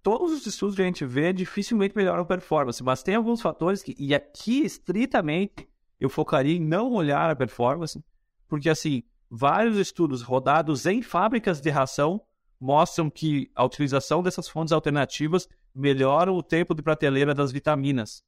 [0.07, 3.83] todos os estudos que a gente vê dificilmente melhoram a performance, mas tem alguns fatores
[3.83, 8.01] que, e aqui estritamente eu focaria em não olhar a performance,
[8.47, 12.21] porque assim, vários estudos rodados em fábricas de ração
[12.61, 18.23] mostram que a utilização dessas fontes alternativas melhora o tempo de prateleira das vitaminas.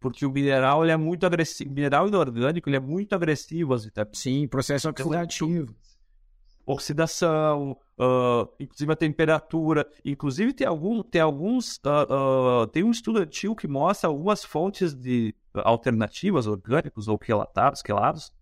[0.00, 4.18] Porque o mineral ele é muito agressivo, mineral inorgânico ele é muito agressivo às vitaminas.
[4.18, 5.76] Sim, processo então, oxidativo.
[6.72, 9.86] Oxidação, uh, inclusive a temperatura.
[10.04, 11.76] Inclusive tem, algum, tem alguns.
[11.78, 17.82] Uh, uh, tem um estudo antigo que mostra algumas fontes de alternativas, orgânicos ou quelatados,
[17.82, 18.32] quelados,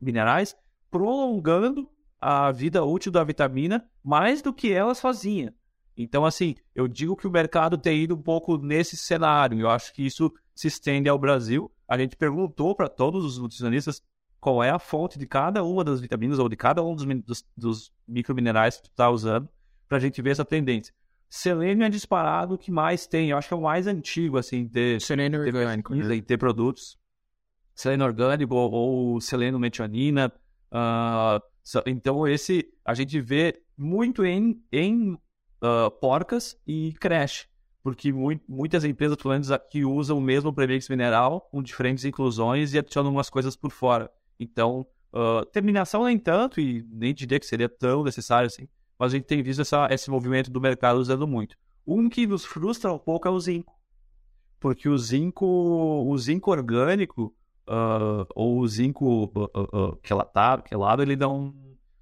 [0.00, 0.56] minerais,
[0.90, 1.88] prolongando
[2.20, 5.52] a vida útil da vitamina mais do que elas faziam.
[5.96, 9.60] Então, assim, eu digo que o mercado tem ido um pouco nesse cenário.
[9.60, 11.70] Eu acho que isso se estende ao Brasil.
[11.86, 14.02] A gente perguntou para todos os nutricionistas
[14.40, 17.44] qual é a fonte de cada uma das vitaminas ou de cada um dos, dos,
[17.56, 19.48] dos microminerais que tu está usando
[19.88, 20.94] para a gente ver essa tendência.
[21.28, 23.30] Selênio é disparado o que mais tem.
[23.30, 26.20] Eu acho que é o mais antigo, assim, ter, Selênio ter, orgânico, né?
[26.20, 26.98] ter produtos.
[27.74, 30.32] seleno orgânico ou, ou seleno metionina.
[30.72, 31.40] Uh,
[31.86, 37.46] então, esse a gente vê muito em, em uh, porcas e creche,
[37.82, 38.12] porque
[38.48, 43.12] muitas empresas, pelo menos aqui, usam o mesmo premix mineral com diferentes inclusões e adicionam
[43.12, 44.10] umas coisas por fora.
[44.40, 48.66] Então, uh, terminação nem tanto, e nem diria que seria tão necessário assim,
[48.98, 51.54] mas a gente tem visto essa, esse movimento do mercado usando muito.
[51.86, 53.78] Um que nos frustra um pouco é o zinco,
[54.58, 57.34] porque o zinco, o zinco orgânico,
[57.68, 61.54] uh, ou o zinco uh, quelatado, quelado, ele não,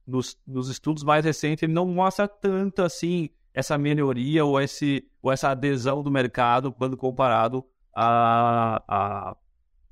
[0.07, 5.33] nos, nos estudos mais recentes, ele não mostra tanto assim essa melhoria ou, esse, ou
[5.33, 7.65] essa adesão do mercado quando comparado
[7.95, 9.37] a, a,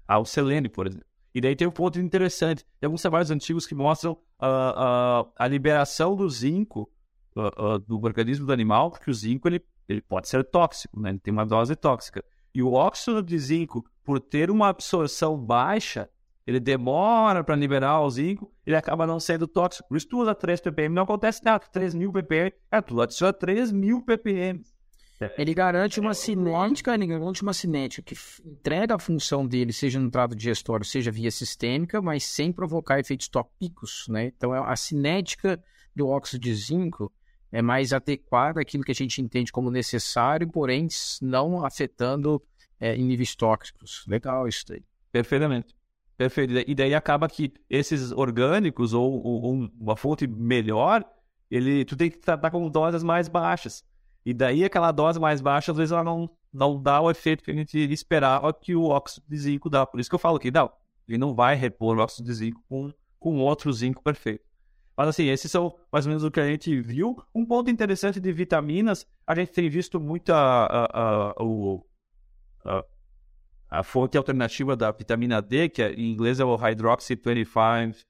[0.07, 1.16] ao selênio, por exemplo.
[1.37, 2.65] E daí tem um ponto interessante.
[2.81, 4.17] Tem alguns trabalhos antigos que mostram uh,
[5.27, 6.91] uh, a liberação do zinco
[7.37, 11.11] uh, do organismo do animal, porque o zinco ele, ele pode ser tóxico, né?
[11.11, 12.25] ele tem uma dose tóxica.
[12.55, 16.09] E o óxido de zinco, por ter uma absorção baixa,
[16.47, 19.87] ele demora para liberar o zinco, ele acaba não sendo tóxico.
[19.91, 21.67] Por isso, tu usa 3 ppm, não acontece nada.
[21.71, 24.63] 3 mil ppm, é, tu adiciona 3 mil ppm.
[25.39, 28.15] Ele garante uma cinética, ele garante uma cinética que
[28.45, 33.29] entrega a função dele, seja no trato digestório, seja via sistêmica, mas sem provocar efeitos
[33.29, 34.27] tópicos, né?
[34.27, 35.63] Então, é a cinética
[35.95, 37.11] do óxido de zinco
[37.51, 40.89] é mais adequada àquilo que a gente entende como necessário, porém
[41.23, 42.43] não afetando
[42.79, 44.05] é, em níveis tóxicos.
[44.07, 44.83] Legal isso daí.
[45.11, 45.75] Perfeitamente.
[46.17, 46.53] Perfeito.
[46.67, 51.05] E daí acaba que esses orgânicos ou, ou uma fonte melhor,
[51.51, 53.85] ele, tu tem que tratar com doses mais baixas.
[54.27, 57.51] E daí aquela dose mais baixa, às vezes ela não, não dá o efeito que
[57.53, 59.87] a gente esperava que o óxido de zinco dá.
[59.87, 60.69] Por isso que eu falo que não,
[61.07, 64.45] ele não vai repor o óxido de zinco com, com outro zinco perfeito.
[64.97, 67.17] Mas assim, esses são mais ou menos o que a gente viu.
[67.33, 71.35] Um ponto interessante de vitaminas, a gente tem visto muito a, a, a,
[72.65, 72.85] a,
[73.71, 78.05] a fonte alternativa da vitamina D, que é, em inglês é o Hydroxy 25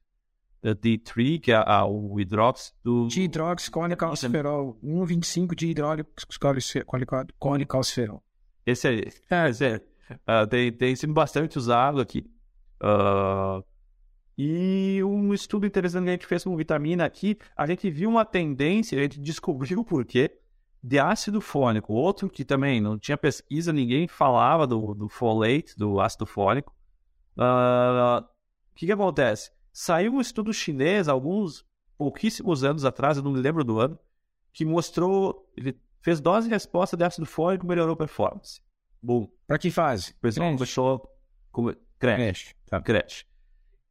[0.74, 3.06] D3, que é a, o hidróxido...
[3.08, 8.20] De hidroxicólicalciferol, 1,25 de hidroxicólicalciferol.
[8.64, 9.04] Esse aí.
[9.30, 9.80] É, esse é.
[10.10, 12.24] Uh, tem, tem sido bastante usado aqui.
[12.82, 13.62] Uh,
[14.38, 18.24] e um estudo interessante que a gente fez com vitamina aqui, a gente viu uma
[18.24, 20.38] tendência, a gente descobriu o porquê,
[20.82, 21.94] de ácido fônico.
[21.94, 26.74] Outro que também não tinha pesquisa, ninguém falava do, do folate, do ácido fônico.
[27.36, 28.24] O uh,
[28.74, 29.50] que, que acontece?
[29.78, 31.62] Saiu um estudo chinês, alguns
[31.98, 33.98] pouquíssimos anos atrás, eu não me lembro do ano,
[34.50, 38.62] que mostrou, ele fez dose e resposta de ácido fólico e melhorou a performance.
[39.02, 39.30] Bom.
[39.46, 40.12] Para que fase?
[40.12, 41.10] O pessoal começou
[41.52, 42.54] com creche.
[42.64, 42.80] Tá.
[42.80, 43.26] creche.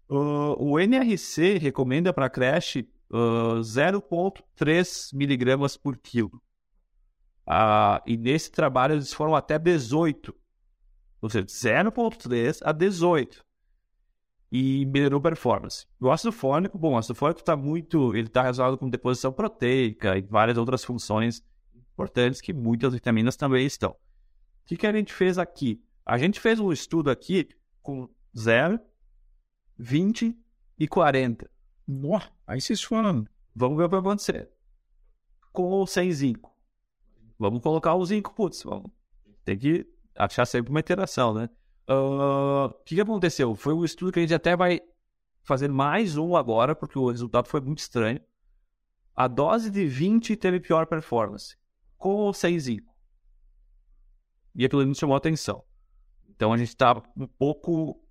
[0.10, 6.42] Uh, o NRC recomenda para creche uh, 0,3 miligramas por quilo.
[7.48, 10.36] Uh, e nesse trabalho eles foram até 18.
[11.22, 13.46] Ou seja, 0,3 a 18
[14.58, 15.86] e melhorou performance.
[16.00, 20.18] O ácido fólico, bom, o ácido fólico está muito, ele está relacionado com deposição proteica
[20.18, 21.44] e várias outras funções
[21.76, 23.92] importantes que muitas vitaminas também estão.
[23.92, 23.98] O
[24.66, 25.84] que, que a gente fez aqui?
[26.06, 27.50] A gente fez um estudo aqui
[27.82, 28.80] com 0,
[29.78, 30.34] 20
[30.80, 31.52] e 40.
[31.86, 33.26] Nossa, aí vocês foram.
[33.54, 34.50] Vamos ver o que vai acontecer.
[35.52, 36.56] Com ou sem zinco.
[37.38, 38.90] Vamos colocar o zinco, putz, vamos.
[39.44, 39.86] Tem que
[40.16, 41.50] achar sempre uma interação, né?
[41.88, 43.54] O uh, que, que aconteceu?
[43.56, 44.82] Foi um estudo que a gente até vai
[45.44, 48.20] fazer mais um agora, porque o resultado foi muito estranho.
[49.16, 51.56] A dose de 20 teve pior performance,
[51.98, 52.94] com ou sem zinco.
[54.56, 55.64] E aquilo nos chamou atenção.
[56.28, 58.02] Então a gente está um pouco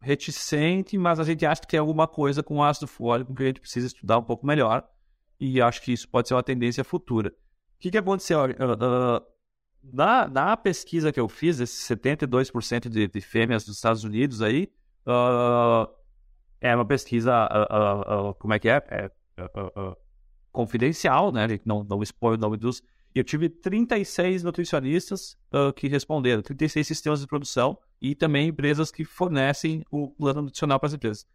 [0.00, 3.60] reticente, mas a gente acha que tem alguma coisa com ácido fólico que a gente
[3.60, 4.86] precisa estudar um pouco melhor.
[5.40, 7.30] E acho que isso pode ser uma tendência futura.
[7.30, 8.44] O que, que aconteceu?
[8.44, 9.35] Uh,
[9.92, 14.70] na, na pesquisa que eu fiz, esses 72% de, de fêmeas dos Estados Unidos aí,
[15.06, 15.88] uh,
[16.60, 18.82] é uma pesquisa, uh, uh, como é que é?
[18.88, 19.10] é
[20.50, 21.46] confidencial, né?
[21.64, 22.82] Não, não expõe o nome dos...
[23.14, 25.38] Eu tive 36 nutricionistas
[25.74, 30.88] que responderam, 36 sistemas de produção e também empresas que fornecem o plano nutricional para
[30.88, 31.26] as empresas.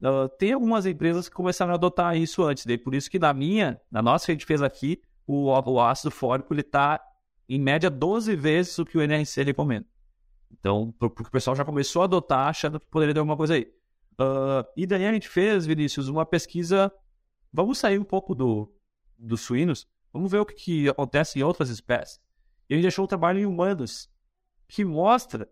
[0.00, 3.34] Uh, tem algumas empresas que começaram a adotar isso antes, daí por isso que na
[3.34, 7.00] minha, na nossa que a gente fez aqui, o, o ácido fólico ele está
[7.48, 9.86] em média 12 vezes o que o NRC recomenda.
[10.50, 13.72] Então, porque o pessoal já começou a adotar, achando que poderia ter alguma coisa aí.
[14.20, 16.92] Uh, e daí a gente fez, Vinícius, uma pesquisa.
[17.52, 18.70] Vamos sair um pouco do,
[19.16, 22.20] dos suínos, vamos ver o que, que acontece em outras espécies.
[22.68, 24.10] E a gente achou um trabalho em humanos
[24.66, 25.48] que mostra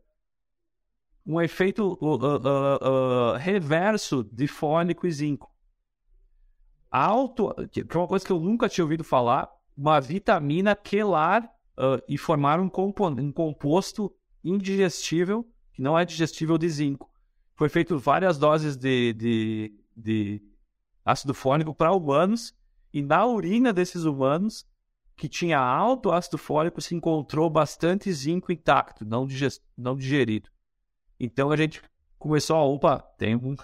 [1.24, 5.51] um efeito uh, uh, reverso de fônico e zinco.
[6.90, 12.03] Alto, que é uma coisa que eu nunca tinha ouvido falar, uma vitamina quelar uh,
[12.09, 17.11] e formar um, compo um composto indigestível, que não é digestível de zinco.
[17.55, 20.43] foi feito várias doses de, de, de
[21.05, 22.55] ácido fólico para humanos
[22.93, 24.66] e na urina desses humanos
[25.16, 29.27] que tinha alto ácido fólico se encontrou bastante zinco intacto, não,
[29.77, 30.51] não digerido.
[31.18, 31.83] Então a gente
[32.18, 33.57] começou a, opa, tem um...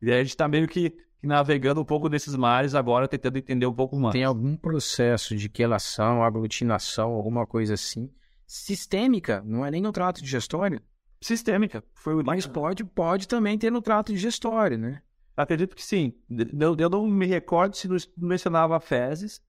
[0.00, 3.74] E a gente está meio que navegando um pouco nesses mares agora, tentando entender um
[3.74, 4.12] pouco mais.
[4.12, 8.10] Tem algum processo de quelação, aglutinação, alguma coisa assim,
[8.46, 10.80] sistêmica, não é nem no trato digestório?
[11.20, 11.84] Sistêmica.
[11.94, 12.24] Foi o...
[12.24, 15.02] Mas pode, pode também ter no trato digestório, né?
[15.36, 16.14] Acredito que sim.
[16.58, 19.42] Eu, eu não me recordo se não mencionava fezes,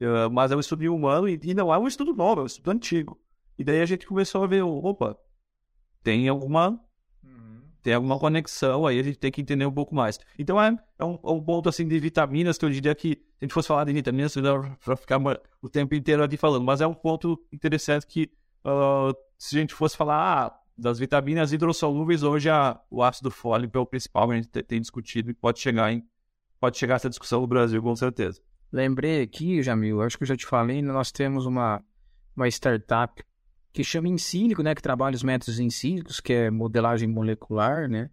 [0.00, 2.46] uh, mas é um estudo humano e, e, não é um estudo novo, é um
[2.46, 3.20] estudo antigo.
[3.58, 5.16] E daí a gente começou a ver, opa,
[6.02, 6.80] tem alguma
[7.82, 10.18] tem alguma conexão, aí a gente tem que entender um pouco mais.
[10.38, 13.20] Então é, é, um, é um, ponto assim de vitaminas que eu diria que, se
[13.40, 14.34] a gente fosse falar de vitaminas,
[14.84, 15.20] para ficar
[15.62, 18.30] o tempo inteiro aqui falando, mas é um ponto interessante que
[18.64, 23.76] uh, se a gente fosse falar ah, das vitaminas hidrossolúveis, hoje a, o ácido fólico
[23.76, 26.04] é o principal que a gente tem, discutido e pode chegar em
[26.60, 28.40] pode chegar essa discussão no Brasil, com certeza.
[28.72, 31.80] Lembrei aqui, Jamil, acho que eu já te falei, nós temos uma,
[32.36, 33.22] uma startup
[33.78, 38.10] que chama Insílico, né, que trabalha os métodos insílicos, que é modelagem molecular, né?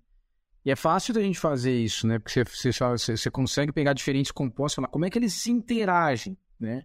[0.64, 2.20] E é fácil da gente fazer isso, né?
[2.20, 5.50] Porque você, você, você consegue pegar diferentes compostos e falar como é que eles se
[5.50, 6.84] interagem, né?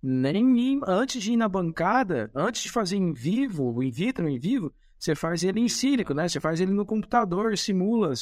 [0.00, 4.72] Nem antes de ir na bancada, antes de fazer em vivo, in vitro, em vivo,
[4.96, 6.28] você faz ele em sílico, né?
[6.28, 8.12] Você faz ele no computador, simula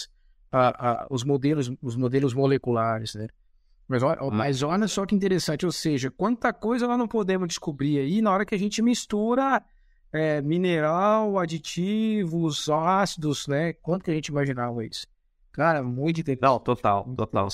[0.51, 3.29] a, a, os modelos, os modelos moleculares, né?
[3.87, 4.31] Mas olha, hum.
[4.31, 8.31] mas olha só que interessante, ou seja, quanta coisa nós não podemos descobrir aí na
[8.31, 9.63] hora que a gente mistura
[10.13, 13.73] é, mineral, aditivos, ácidos, né?
[13.75, 15.07] Quanto que a gente imaginava isso?
[15.53, 16.49] Cara, muito interessante.
[16.49, 17.49] Não, total, total.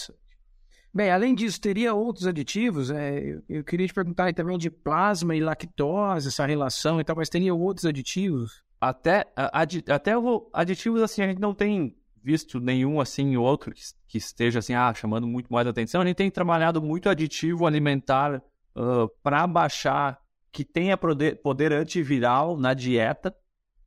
[0.92, 2.90] Bem, além disso, teria outros aditivos?
[2.90, 7.28] É, eu queria te perguntar também de plasma e lactose, essa relação e tal, mas
[7.28, 8.64] teria outros aditivos?
[8.80, 10.12] Até, adi, até
[10.52, 14.92] aditivos, assim, a gente não tem visto nenhum, assim, outro que, que esteja, assim, ah,
[14.94, 16.00] chamando muito mais atenção.
[16.00, 18.42] A gente tem trabalhado muito aditivo alimentar
[18.74, 20.18] uh, para baixar
[20.56, 23.36] que tenha poder, poder antiviral na dieta.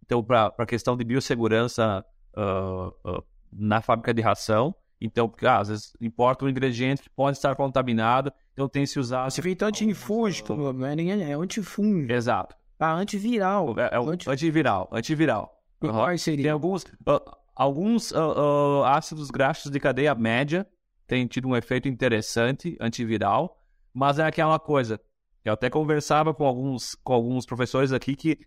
[0.05, 2.05] Então, para a questão de biossegurança
[2.37, 4.75] uh, uh, na fábrica de ração.
[5.01, 8.87] Então, porque ah, às vezes importa um ingrediente que pode estar contaminado, então tem que
[8.87, 9.27] se usar.
[9.27, 10.53] Esse feito antifúngico,
[10.85, 12.13] é é antifúngico.
[12.13, 12.55] Exato.
[12.77, 13.73] Ah, antiviral.
[13.79, 14.29] É, é Anti...
[14.29, 15.51] antiviral, antiviral.
[15.81, 15.89] Uhum.
[15.89, 16.43] Quais seriam?
[16.43, 18.13] Tem alguns, uh, alguns
[18.85, 20.67] ácidos graxos de cadeia média
[21.07, 23.57] têm tido um efeito interessante antiviral,
[23.91, 25.01] mas é aquela coisa,
[25.43, 28.37] eu até conversava com alguns, com alguns professores aqui que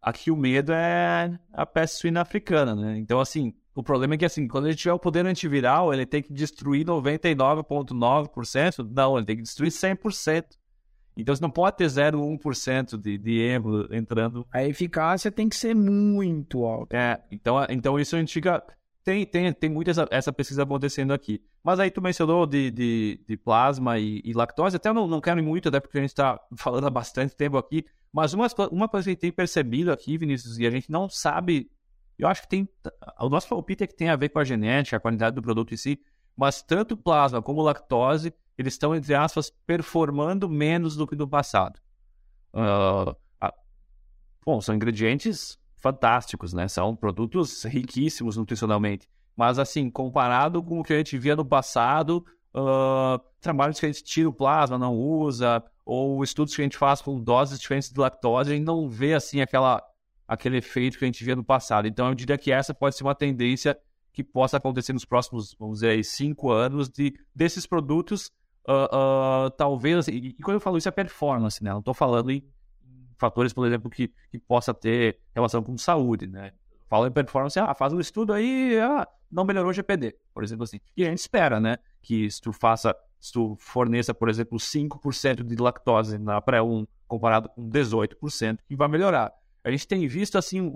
[0.00, 2.98] aqui o medo é a peste suína africana, né?
[2.98, 6.22] Então, assim, o problema é que, assim, quando ele tiver o poder antiviral, ele tem
[6.22, 8.88] que destruir 99,9%.
[8.90, 10.44] Não, ele tem que destruir 100%.
[11.16, 14.46] Então, você não pode ter 0,1% de, de erro entrando.
[14.52, 16.96] A eficácia tem que ser muito alta.
[16.96, 18.62] É, então, então isso a gente fica
[19.06, 21.40] tem, tem, tem muita essa, essa, pesquisa acontecendo aqui.
[21.62, 25.20] Mas aí tu mencionou de, de, de plasma e, e, lactose, até eu não, não
[25.20, 28.48] quero ir muito, até porque a gente está falando há bastante tempo aqui, mas uma,
[28.72, 31.70] uma coisa que a gente tem percebido aqui, Vinícius, e a gente não sabe,
[32.18, 32.68] eu acho que tem,
[33.20, 35.72] o nosso palpite é que tem a ver com a genética, a qualidade do produto
[35.72, 36.00] em si,
[36.36, 41.78] mas tanto plasma como lactose, eles estão, entre aspas, performando menos do que no passado.
[42.52, 43.14] Uh,
[44.44, 46.66] bom, são ingredientes fantásticos, né?
[46.66, 49.08] São produtos riquíssimos nutricionalmente.
[49.36, 52.24] Mas, assim, comparado com o que a gente via no passado,
[52.54, 56.76] uh, trabalhos que a gente tira o plasma, não usa, ou estudos que a gente
[56.76, 59.82] faz com doses diferentes de lactose, a gente não vê, assim, aquela,
[60.26, 61.86] aquele efeito que a gente via no passado.
[61.86, 63.78] Então, eu diria que essa pode ser uma tendência
[64.12, 68.32] que possa acontecer nos próximos, vamos dizer cinco anos, de, desses produtos,
[68.66, 71.70] uh, uh, talvez, e, e, quando eu falo isso é performance, né?
[71.70, 72.42] Não estou falando em
[73.18, 76.52] fatores, por exemplo, que, que possa ter relação com saúde, né?
[76.88, 80.64] Fala em performance, ah, faz um estudo aí, ah, não melhorou o GPD, por exemplo
[80.64, 80.80] assim.
[80.96, 85.42] E a gente espera, né, que se tu faça, se tu forneça, por exemplo, 5%
[85.42, 89.32] de lactose na pré-1 comparado com 18%, que vai melhorar.
[89.64, 90.72] A gente tem visto, assim,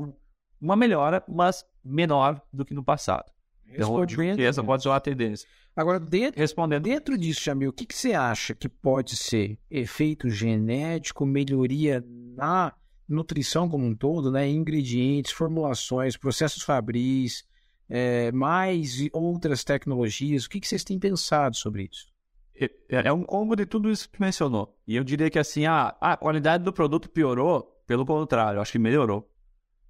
[0.60, 3.30] uma melhora, mas menor do que no passado.
[3.72, 5.48] Então, que essa pode ser uma tendência.
[5.76, 6.82] Agora, dentro, Respondendo.
[6.82, 12.04] dentro disso, Jamil, o que, que você acha que pode ser efeito genético, melhoria
[12.36, 12.74] na
[13.08, 14.48] nutrição como um todo, né?
[14.48, 17.44] Ingredientes, formulações, processos fabris,
[17.88, 20.44] é, mais outras tecnologias.
[20.44, 22.08] O que, que vocês têm pensado sobre isso?
[22.54, 24.76] É, é, é um combo de tudo isso que mencionou.
[24.86, 28.78] E eu diria que assim, a, a qualidade do produto piorou, pelo contrário, acho que
[28.78, 29.28] melhorou.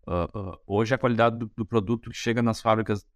[0.07, 3.07] Uh, uh, hoje a qualidade do, do, produto que chega nas fábricas,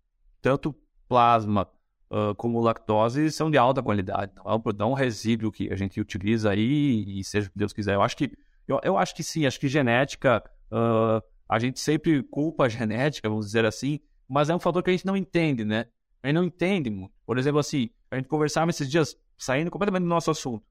[0.45, 0.77] tanto
[1.09, 1.67] plasma
[2.11, 4.31] uh, como lactose, são de alta qualidade.
[4.37, 7.51] Não é, um, não é um resíduo que a gente utiliza aí e seja o
[7.51, 7.95] que Deus quiser.
[7.95, 8.31] Eu acho que
[8.69, 13.27] eu, eu acho que sim, acho que genética, uh, a gente sempre culpa a genética,
[13.27, 15.87] vamos dizer assim, mas é um fator que a gente não entende, né?
[16.23, 17.15] A gente não entende muito.
[17.25, 20.63] Por exemplo, assim, a gente conversava esses dias, saindo completamente do nosso assunto.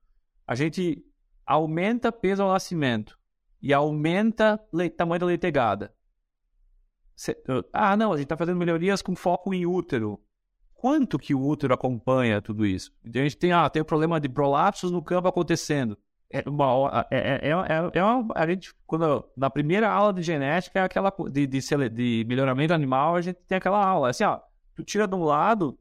[0.46, 1.04] A gente
[1.48, 3.18] aumenta peso ao nascimento
[3.60, 5.92] e aumenta o tamanho da leitegada.
[7.72, 10.20] Ah, não, a gente está fazendo melhorias com foco em útero.
[10.74, 12.92] Quanto que o útero acompanha tudo isso?
[13.06, 15.98] Então, a gente tem, ah, tem o problema de prolapsos no campo acontecendo.
[16.30, 20.22] É uma, é, é, é, é, é uma, a gente, quando, na primeira aula de
[20.24, 24.10] genética, é aquela de, de, de melhoramento animal, a gente tem aquela aula.
[24.10, 24.40] Assim, ó,
[24.76, 25.78] tu tira de um lado,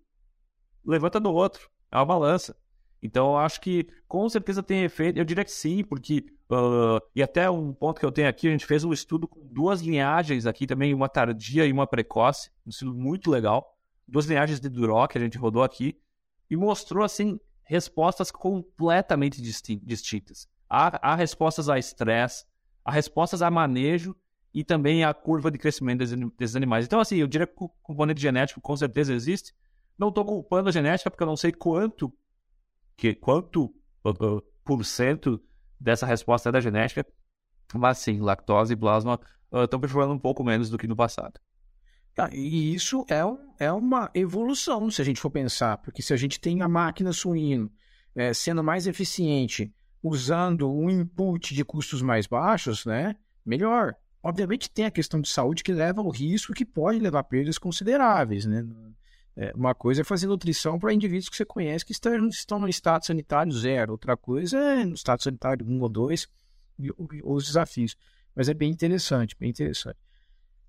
[0.84, 1.70] levanta do outro.
[1.90, 2.54] É uma balança.
[3.02, 5.18] Então, eu acho que com certeza tem efeito.
[5.18, 6.24] Eu diria que sim, porque.
[6.50, 9.46] Uh, e até um ponto que eu tenho aqui, a gente fez um estudo com
[9.46, 12.50] duas linhagens aqui também, uma tardia e uma precoce.
[12.64, 13.76] Um estudo muito legal.
[14.06, 15.98] Duas linhagens de Duroc que a gente rodou aqui.
[16.48, 20.46] E mostrou, assim, respostas completamente distintas.
[20.68, 22.44] Há, há respostas a estresse,
[22.84, 24.14] há respostas a manejo
[24.54, 26.04] e também a curva de crescimento
[26.36, 26.84] desses animais.
[26.84, 29.54] Então, assim, eu diria que o componente genético com certeza existe.
[29.98, 32.12] Não estou culpando a genética porque eu não sei quanto,
[32.96, 33.74] que, quanto
[34.64, 35.40] por cento
[35.78, 37.06] dessa resposta é da genética,
[37.74, 39.18] mas sim, lactose e plasma
[39.52, 41.40] estão uh, performando um pouco menos do que no passado.
[42.14, 46.16] Tá, e isso é, é uma evolução, se a gente for pensar, porque se a
[46.16, 47.72] gente tem a máquina suíno
[48.14, 49.72] é, sendo mais eficiente,
[50.02, 53.94] usando um input de custos mais baixos, né, melhor.
[54.22, 58.44] Obviamente tem a questão de saúde que leva ao risco que pode levar perdas consideráveis,
[58.46, 58.64] né?
[59.36, 62.68] É, uma coisa é fazer nutrição para indivíduos que você conhece que estão, estão no
[62.68, 66.28] estado sanitário zero, outra coisa é no estado sanitário um ou dois,
[67.24, 67.96] os desafios.
[68.34, 69.98] Mas é bem interessante, bem interessante.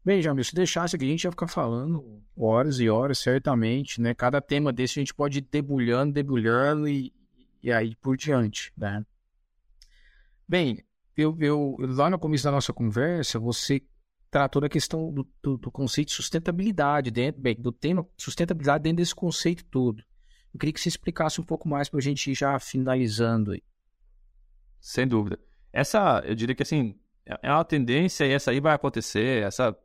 [0.05, 4.13] Bem, Jamil, se deixasse aqui, a gente ia ficar falando horas e horas, certamente, né?
[4.13, 7.13] Cada tema desse a gente pode ir debulhando, debulhando e,
[7.61, 9.05] e aí por diante, né?
[10.45, 10.83] Bem,
[11.15, 13.81] eu, eu, lá no começo da nossa conversa, você
[14.33, 18.97] tratou da questão do, do, do, conceito de sustentabilidade dentro, bem, do tema sustentabilidade dentro
[18.97, 20.03] desse conceito todo.
[20.51, 23.61] Eu queria que você explicasse um pouco mais para a gente ir já finalizando aí.
[24.81, 25.39] Sem dúvida.
[25.71, 29.77] Essa, eu diria que assim, é uma tendência e essa aí vai acontecer, essa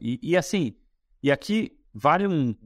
[0.00, 0.74] e, e assim,
[1.22, 2.56] e aqui vale um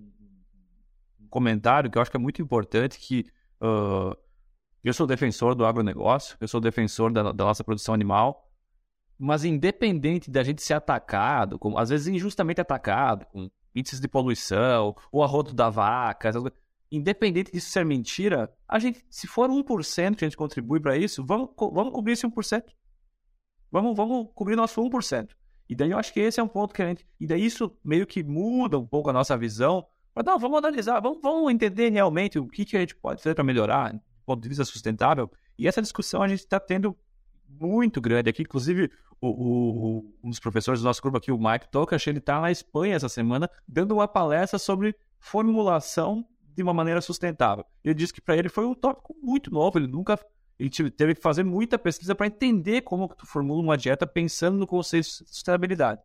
[1.28, 3.26] comentário que eu acho que é muito importante que
[3.60, 4.16] uh,
[4.84, 8.48] eu sou defensor do agronegócio, eu sou defensor da, da, nossa produção animal,
[9.18, 14.94] mas independente da gente ser atacado, com, às vezes injustamente atacado, com índices de poluição,
[15.10, 16.30] o arroto da vaca,
[16.90, 21.24] independente disso ser mentira, a gente, se for 1% que a gente contribui para isso,
[21.24, 22.64] vamos, vamos cobrir esse 1%.
[23.70, 25.30] Vamos, vamos cobrir nosso 1%.
[25.68, 27.06] E daí eu acho que esse é um ponto que a gente.
[27.18, 29.86] E daí isso meio que muda um pouco a nossa visão.
[30.14, 33.34] Mas não, vamos analisar, vamos, vamos entender realmente o que, que a gente pode fazer
[33.34, 35.28] para melhorar do ponto de vista sustentável.
[35.58, 36.96] E essa discussão a gente está tendo
[37.60, 38.42] muito grande aqui.
[38.42, 38.90] Inclusive,
[39.20, 42.50] o, o, um dos professores do nosso grupo aqui, o Mike Tokash, ele está na
[42.50, 47.64] Espanha essa semana dando uma palestra sobre formulação de uma maneira sustentável.
[47.82, 50.18] Ele disse que para ele foi um tópico muito novo, ele nunca
[50.58, 54.66] ele teve que fazer muita pesquisa para entender como tu formula uma dieta pensando no
[54.66, 56.00] conceito de sustentabilidade.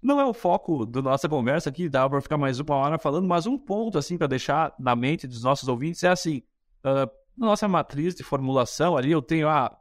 [0.00, 3.26] Não é o foco da nossa conversa aqui, dá para ficar mais uma hora falando,
[3.26, 6.42] mas um ponto assim para deixar na mente dos nossos ouvintes é assim:
[6.84, 9.78] uh, nossa matriz de formulação ali eu tenho a ah,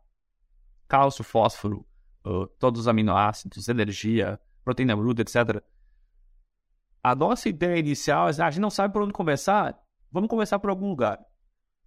[0.92, 1.86] cálcio, fósforo,
[2.26, 5.64] uh, todos os aminoácidos, energia, proteína bruta, etc.
[7.04, 9.80] A nossa ideia inicial é: ah, a gente não sabe por onde começar,
[10.12, 11.20] vamos começar por algum lugar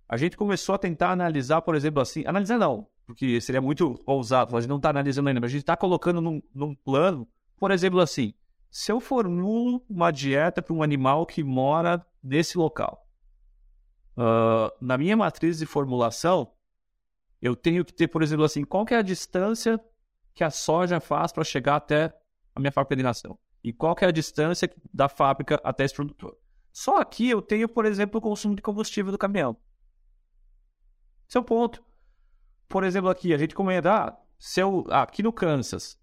[0.08, 4.56] a gente começou a tentar analisar, por exemplo, assim, analisar não, porque seria muito ousado,
[4.56, 7.70] a gente não está analisando ainda, mas a gente está colocando num, num, plano, por
[7.70, 8.34] exemplo, assim,
[8.70, 13.06] se eu formulo uma dieta para um animal que mora nesse local,
[14.16, 16.52] uh, na minha matriz de formulação,
[17.44, 19.78] eu tenho que ter, por exemplo, assim, qual é a distância
[20.34, 22.10] que a soja faz para chegar até
[22.54, 23.38] a minha fábrica de nação?
[23.62, 26.38] E qual é a distância da fábrica até esse produtor?
[26.72, 29.58] Só aqui eu tenho, por exemplo, o consumo de combustível do caminhão.
[31.28, 31.84] Esse é o ponto.
[32.66, 36.00] Por exemplo, aqui, a gente comenta, ah, se eu, aqui no Kansas,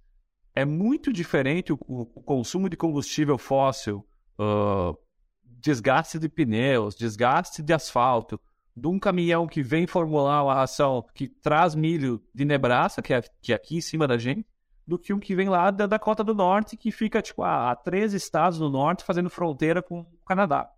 [0.53, 4.07] é muito diferente o, o consumo de combustível fóssil,
[4.39, 4.95] uh,
[5.43, 8.39] desgaste de pneus, desgaste de asfalto,
[8.75, 13.21] de um caminhão que vem formular uma ração que traz milho de Nebraska, que é,
[13.41, 14.45] que é aqui em cima da gente,
[14.87, 17.75] do que um que vem lá da Dakota do Norte, que fica tipo, a, a
[17.75, 20.69] três estados do norte fazendo fronteira com o Canadá.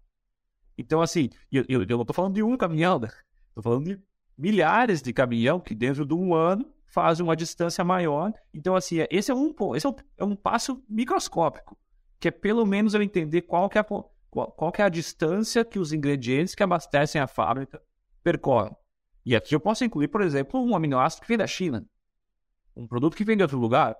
[0.78, 3.10] Então, assim, eu, eu, eu não estou falando de um caminhão, né?
[3.50, 4.02] Estou falando de
[4.38, 8.34] milhares de caminhão que dentro de um ano fazem uma distância maior.
[8.54, 11.78] Então, assim, é, esse é um, esse é um, é um passo microscópico,
[12.20, 13.86] que é pelo menos eu entender qual que é a,
[14.34, 17.80] qual, qual é a distância que os ingredientes que abastecem a fábrica
[18.24, 18.76] percorrem.
[19.24, 21.86] E aqui eu posso incluir, por exemplo, um aminoácido que vem da China,
[22.76, 23.96] um produto que vem de outro lugar.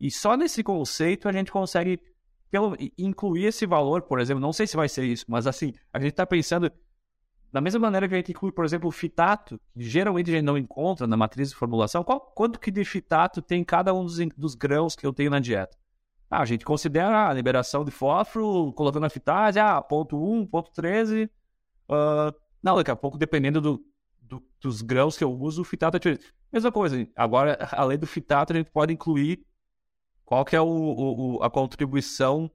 [0.00, 2.00] E só nesse conceito a gente consegue
[2.50, 6.00] pelo, incluir esse valor, por exemplo, não sei se vai ser isso, mas assim, a
[6.00, 6.72] gente está pensando
[7.52, 10.44] da mesma maneira que a gente inclui, por exemplo, o fitato, que geralmente a gente
[10.44, 14.16] não encontra na matriz de formulação, qual, quanto que de fitato tem cada um dos,
[14.36, 15.76] dos grãos que eu tenho na dieta?
[16.30, 20.72] Ah, a gente considera a liberação de fósforo, colocando a fitase, ah, ponto 1, ponto
[20.72, 21.30] 13.
[21.88, 23.84] Uh, não, daqui a pouco, dependendo do,
[24.20, 26.34] do, dos grãos que eu uso, o fitato é diferente.
[26.52, 29.44] Mesma coisa, agora, além do fitato, a gente pode incluir
[30.24, 32.50] qual que é o, o, a contribuição,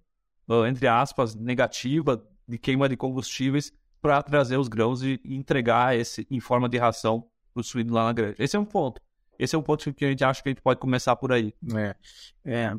[0.50, 3.72] uh, entre aspas, negativa de queima de combustíveis
[4.02, 8.06] para trazer os grãos e entregar esse em forma de ração para o suíno lá
[8.06, 8.36] na granja.
[8.40, 9.02] Esse é um ponto.
[9.38, 11.54] Esse é um ponto que a gente acha que a gente pode começar por aí.
[11.76, 11.96] É,
[12.44, 12.74] é,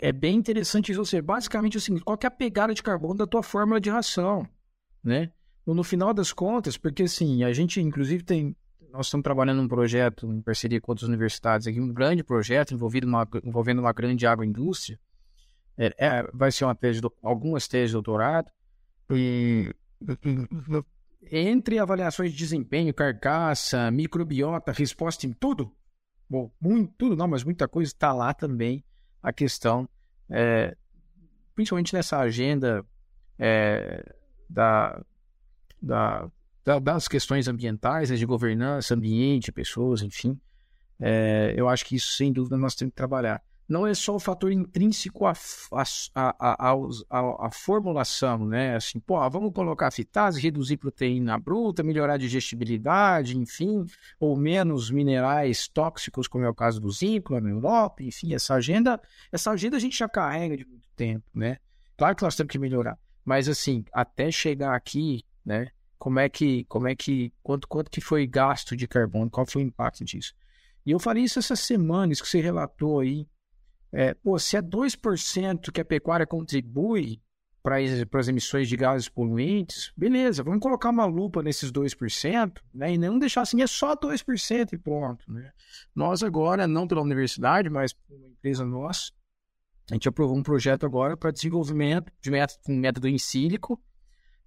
[0.00, 1.04] é bem interessante isso.
[1.04, 4.48] Você, basicamente, assim, qual é a pegada de carbono da tua fórmula de ração,
[5.02, 5.30] né?
[5.66, 8.56] No final das contas, porque assim, a gente inclusive tem
[8.92, 13.06] nós estamos trabalhando num projeto em parceria com outras universidades aqui, um grande projeto envolvido
[13.44, 14.98] envolvendo uma grande agroindústria.
[15.76, 18.50] É, é, vai ser uma tese, algumas teses de doutorado.
[19.10, 19.74] E,
[21.30, 25.70] entre avaliações de desempenho, carcaça, microbiota, resposta em tudo,
[26.30, 28.82] bom, muito, tudo não, mas muita coisa está lá também
[29.26, 29.88] a questão,
[30.30, 30.76] é,
[31.52, 32.86] principalmente nessa agenda
[33.36, 34.14] é,
[34.48, 35.02] da,
[35.82, 36.30] da
[36.82, 40.40] das questões ambientais, né, de governança, ambiente, pessoas, enfim.
[40.98, 43.40] É, eu acho que isso, sem dúvida, nós temos que trabalhar.
[43.68, 45.32] Não é só o fator intrínseco à,
[46.14, 48.76] à, à, à formulação, né?
[48.76, 53.84] Assim, pô, vamos colocar fitase, reduzir proteína bruta, melhorar a digestibilidade, enfim,
[54.20, 59.00] ou menos minerais tóxicos, como é o caso do zinco na Europa, enfim, essa agenda,
[59.32, 61.58] essa agenda a gente já carrega de muito tempo, né?
[61.96, 65.68] Claro que nós temos que melhorar, mas assim, até chegar aqui, né?
[65.98, 69.62] como é que, como é que, quanto, quanto que foi gasto de carbono, qual foi
[69.62, 70.34] o impacto disso.
[70.84, 73.26] E eu falei isso essa semana, isso que você relatou aí.
[73.92, 77.20] É, pô, se é 2% que a pecuária contribui
[77.62, 77.78] para
[78.20, 83.18] as emissões de gases poluentes, beleza, vamos colocar uma lupa nesses 2%, né, e não
[83.18, 85.24] deixar assim, é só 2% e pronto.
[85.28, 85.50] Né?
[85.92, 89.10] Nós agora, não pela universidade, mas por uma empresa nossa,
[89.90, 93.80] a gente aprovou um projeto agora para desenvolvimento de método, método em sílico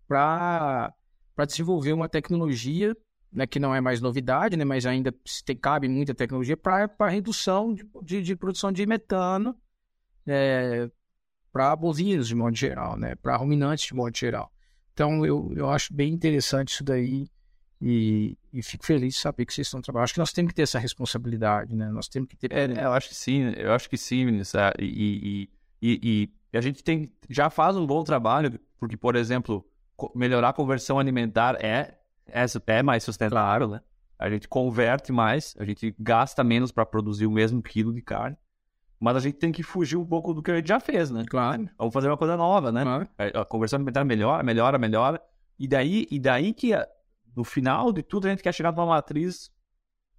[0.07, 0.93] para
[1.35, 2.93] para desenvolver uma tecnologia
[3.31, 5.13] né, que não é mais novidade, né, mas ainda
[5.45, 9.55] tem, cabe muita tecnologia para redução de, de, de, produção de metano
[10.25, 10.89] é,
[11.51, 14.51] para bovinos de modo geral, né, para ruminantes de modo geral.
[14.93, 17.27] Então eu, eu acho bem interessante isso daí
[17.81, 20.05] e, e fico feliz de saber que vocês estão trabalhando.
[20.05, 21.89] Acho que nós temos que ter essa responsabilidade, né?
[21.89, 22.51] Nós temos que ter.
[22.51, 24.61] É, eu acho que sim, eu acho que sim, Vinícius.
[24.77, 25.47] E,
[25.81, 29.65] e, e, e a gente tem já faz um bom trabalho, porque, por exemplo,
[30.13, 31.98] melhorar a conversão alimentar é,
[32.33, 33.81] é, é mais sustentável, né?
[34.17, 38.37] A gente converte mais, a gente gasta menos para produzir o mesmo quilo de carne.
[38.99, 41.23] Mas a gente tem que fugir um pouco do que a gente já fez, né?
[41.29, 41.69] Claro.
[41.77, 42.83] Vamos fazer uma coisa nova, né?
[42.83, 43.07] Claro.
[43.33, 45.21] A conversão alimentar melhora, melhora, melhora.
[45.57, 46.73] E daí, e daí que
[47.33, 49.49] no final de tudo a gente quer chegar numa matriz,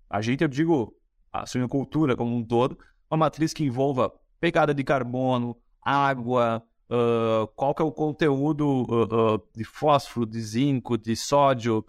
[0.08, 0.96] a gente, eu digo,
[1.30, 2.78] a suinocultura como um todo,
[3.10, 9.34] uma matriz que envolva pegada de carbono, água, uh, qual que é o conteúdo uh,
[9.34, 11.84] uh, de fósforo, de zinco, de sódio,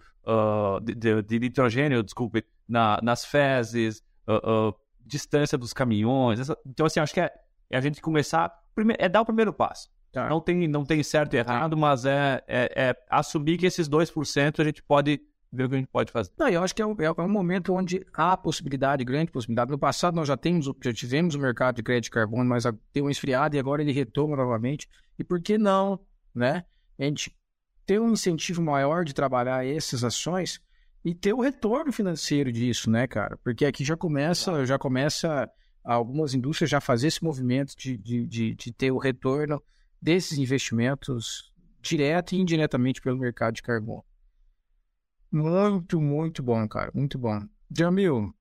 [0.82, 4.02] de, de, de, nitrogênio, desculpe, na, nas fezes,
[5.04, 6.40] distância dos caminhões.
[6.40, 6.56] Essa...
[6.66, 7.32] Então, assim, acho que é,
[7.70, 8.52] é, a gente começar,
[8.98, 9.90] é dar o primeiro passo.
[10.12, 10.28] Tá.
[10.28, 14.60] Não, tem, não tem certo e errado, mas é, é, é assumir que esses 2%
[14.60, 15.20] a gente pode
[15.50, 16.30] ver o que a gente pode fazer.
[16.38, 19.70] Não, eu acho que é um, é um momento onde há possibilidade, grande possibilidade.
[19.70, 23.04] No passado nós já temos, já tivemos o mercado de crédito de carbono, mas deu
[23.04, 24.88] uma esfriada e agora ele retoma novamente.
[25.18, 25.98] E por que não,
[26.34, 26.64] né?
[26.98, 27.34] A gente
[27.86, 30.60] ter um incentivo maior de trabalhar essas ações
[31.04, 33.36] e ter o retorno financeiro disso, né, cara?
[33.42, 35.50] Porque aqui já começa, já começa
[35.84, 39.60] algumas indústrias já fazer esse movimento de, de, de, de ter o retorno
[40.00, 44.04] desses investimentos direto e indiretamente pelo mercado de carbono.
[45.30, 46.90] Muito, muito bom, cara.
[46.94, 47.40] Muito bom.
[47.74, 48.34] Jamil.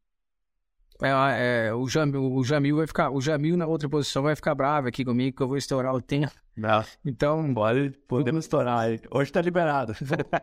[1.01, 3.09] É, é, o, Jamil o Jamil vai ficar.
[3.09, 6.01] O Jamil na outra posição vai ficar bravo aqui comigo, que eu vou estourar o
[6.01, 6.33] tempo.
[6.55, 6.83] Não.
[7.05, 7.53] Então.
[7.53, 8.89] Pode, podemos estourar.
[9.09, 9.93] Hoje tá liberado.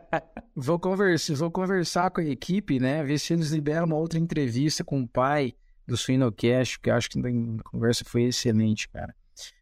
[0.55, 3.05] Vou, conversar, vou conversar com a equipe, né?
[3.05, 5.55] Ver se eles liberam uma outra entrevista com o pai
[5.87, 9.15] do Suinocast, que acho que a conversa foi excelente, cara.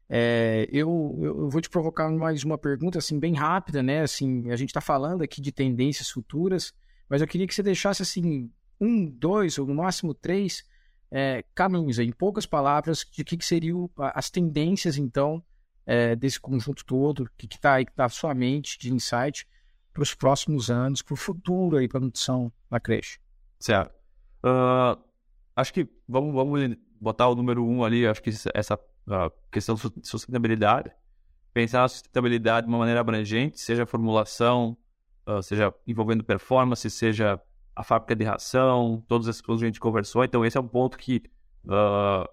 [0.08, 4.02] É, eu, eu vou te provocar mais uma pergunta, assim, bem rápida, né?
[4.02, 6.72] Assim, a gente está falando aqui de tendências futuras,
[7.08, 8.50] mas eu queria que você deixasse, assim,
[8.80, 10.64] um, dois ou no máximo três
[11.10, 15.42] é, caminhos, em poucas palavras, de que, que seriam as tendências, então,
[15.86, 19.46] é, desse conjunto todo, que está aí, que está sua mente de insight
[19.92, 23.18] para os próximos anos, para o futuro aí, para a nutrição na creche.
[23.58, 23.94] Certo.
[24.44, 25.00] Uh,
[25.54, 30.06] acho que vamos, vamos botar o número um ali, acho que essa a questão de
[30.06, 30.90] sustentabilidade.
[31.54, 34.76] pensar na sustentabilidade de uma maneira abrangente, seja formulação,
[35.26, 37.40] uh, seja envolvendo performance, seja
[37.74, 40.24] a fábrica de ração, todos esses pontos que a gente conversou.
[40.24, 41.22] Então, esse é um ponto que
[41.64, 42.28] uh,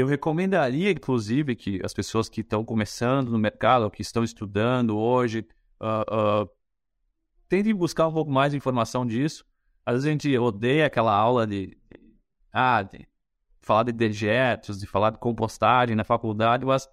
[0.00, 4.98] eu recomendaria, inclusive, que as pessoas que estão começando no mercado, ou que estão estudando
[4.98, 5.46] hoje,
[5.80, 6.50] uh, uh,
[7.48, 9.42] tentem buscar um pouco mais de informação disso.
[9.86, 11.78] Às vezes a gente odeia aquela aula de,
[12.52, 13.08] ah, de
[13.62, 16.86] falar de dejetos, de falar de compostagem na faculdade, mas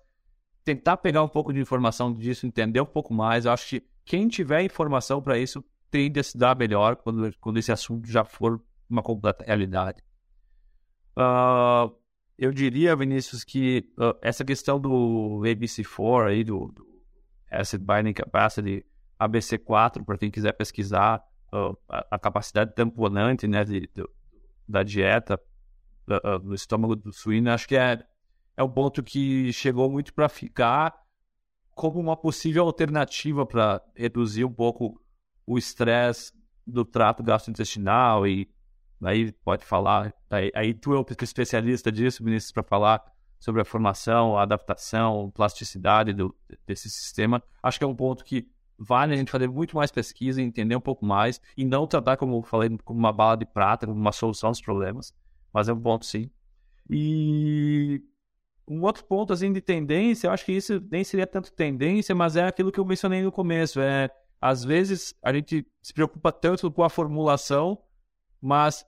[0.63, 3.43] tentar pegar um pouco de informação disso, entender um pouco mais.
[3.43, 5.61] Eu acho que quem tiver informação para isso
[5.91, 10.01] tende a se dar melhor quando, quando esse assunto já for uma completa realidade.
[11.17, 11.93] Uh,
[12.37, 16.85] eu diria, Vinícius, que uh, essa questão do ABC4 aí, do, do
[17.51, 18.85] Acid Binding Capacity,
[19.19, 21.23] ABC4, para quem quiser pesquisar
[21.53, 24.07] uh, a, a, capacidade tamponante né, de, de,
[24.67, 25.39] da dieta
[26.43, 28.05] no estômago do suíno, acho que é
[28.55, 30.93] é um ponto que chegou muito para ficar
[31.71, 35.01] como uma possível alternativa para reduzir um pouco
[35.45, 36.31] o estresse
[36.65, 38.49] do trato gastrointestinal e
[39.05, 43.03] aí pode falar, aí, aí tu é o especialista disso, Vinícius, para falar
[43.39, 46.35] sobre a formação, a adaptação, plasticidade do,
[46.65, 47.43] desse sistema.
[47.61, 48.47] Acho que é um ponto que
[48.77, 52.37] vale a gente fazer muito mais pesquisa, entender um pouco mais e não tratar, como
[52.37, 55.13] eu falei, como uma bala de prata, como uma solução dos problemas,
[55.53, 56.29] mas é um ponto sim.
[56.89, 58.01] E
[58.67, 62.35] um outro ponto assim de tendência, eu acho que isso nem seria tanto tendência, mas
[62.35, 63.79] é aquilo que eu mencionei no começo.
[63.79, 64.09] É
[64.43, 67.81] às vezes a gente se preocupa tanto com a formulação,
[68.41, 68.85] mas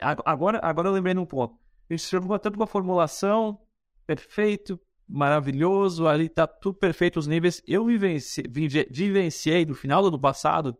[0.00, 1.54] agora, agora eu lembrei num ponto.
[1.88, 3.60] A gente se preocupa tanto com a formulação,
[4.06, 7.62] perfeito, maravilhoso, ali tá tudo perfeito os níveis.
[7.66, 8.46] Eu vivenciei,
[8.90, 10.76] vivenciei no final do ano passado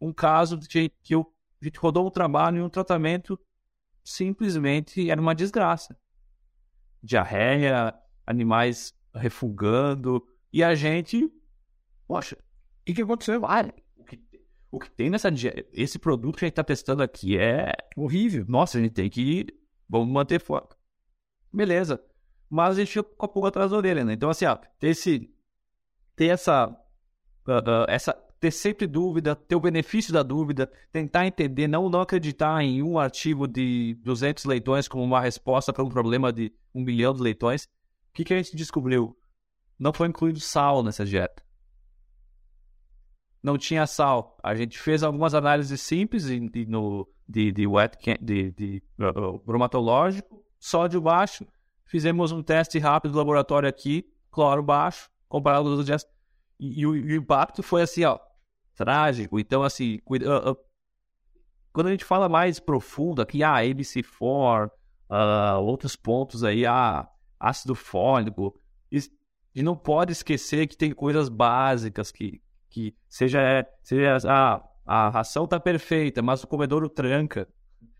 [0.00, 3.38] um caso de que eu, a gente rodou um trabalho e um tratamento
[4.04, 5.96] simplesmente era uma desgraça
[7.02, 7.94] diarreia,
[8.26, 11.28] animais refugando, e a gente,
[12.06, 13.44] poxa, o que, que aconteceu?
[13.44, 13.68] Ah,
[14.72, 15.28] o que, tem nessa
[15.74, 18.46] esse produto que a gente está testando aqui é horrível.
[18.48, 19.46] Nossa, a gente tem que
[19.86, 20.74] vamos manter foco.
[21.52, 22.02] Beleza.
[22.48, 24.14] Mas a gente fica com a pulga atrás da orelha, né?
[24.14, 25.30] Então, assim, ó, ter, esse,
[26.16, 31.68] ter essa, uh, uh, essa ter sempre dúvida, ter o benefício da dúvida, tentar entender,
[31.68, 36.32] não, não acreditar em um artigo de 200 leitões como uma resposta para um problema
[36.32, 37.64] de um bilhão de leitões.
[38.08, 39.16] O que, que a gente descobriu?
[39.78, 41.42] Não foi incluído sal nessa dieta.
[43.42, 44.36] Não tinha sal.
[44.42, 49.38] A gente fez algumas análises simples de, de no, de, de wet de, de uh,
[49.44, 51.46] bromatológico, sódio baixo.
[51.84, 56.06] Fizemos um teste rápido do laboratório aqui, cloro baixo, comparado com os dias.
[56.58, 58.18] E, e, o, e, o, impacto foi assim, ó,
[58.76, 59.38] trágico.
[59.40, 60.56] Então, assim, uh, uh,
[61.72, 64.70] quando a gente fala mais profundo aqui, ah, ABC4,
[65.10, 67.08] uh, outros pontos aí, ah,
[67.40, 68.56] ácido fólico,
[69.54, 72.40] e não pode esquecer que tem coisas básicas que,
[72.72, 77.48] que seja, seja ah, a ração tá perfeita, mas o comedouro tranca,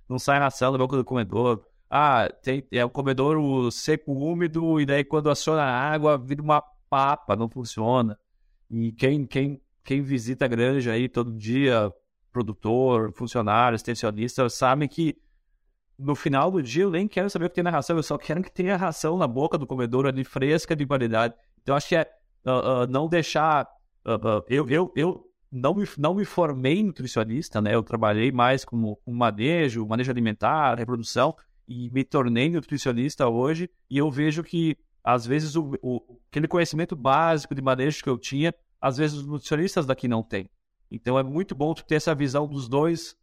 [0.09, 1.65] não sai ração da boca do comedor.
[1.89, 6.63] Ah, tem, é o comedouro seco, úmido, e daí quando aciona a água, vira uma
[6.89, 8.19] papa, não funciona.
[8.71, 11.93] E quem, quem quem visita a granja aí todo dia,
[12.33, 15.17] produtor, funcionário, extensionista, sabem que
[15.99, 18.17] no final do dia eu nem quero saber o que tem na ração, eu só
[18.17, 21.35] quero que tenha ração na boca do comedor ali fresca de qualidade.
[21.63, 22.11] Então acho que é
[22.47, 23.69] uh, uh, não deixar.
[24.49, 27.75] Eu, eu, eu não me, não me formei nutricionista, né?
[27.75, 31.37] Eu trabalhei mais como um manejo, manejo alimentar, reprodução,
[31.69, 33.71] e me tornei nutricionista hoje.
[33.89, 38.19] E eu vejo que, às vezes, o, o, aquele conhecimento básico de manejo que eu
[38.19, 38.53] tinha
[38.83, 40.51] às vezes os nutricionistas daqui não têm.
[40.91, 43.17] Então é muito bom ter essa visão dos dois.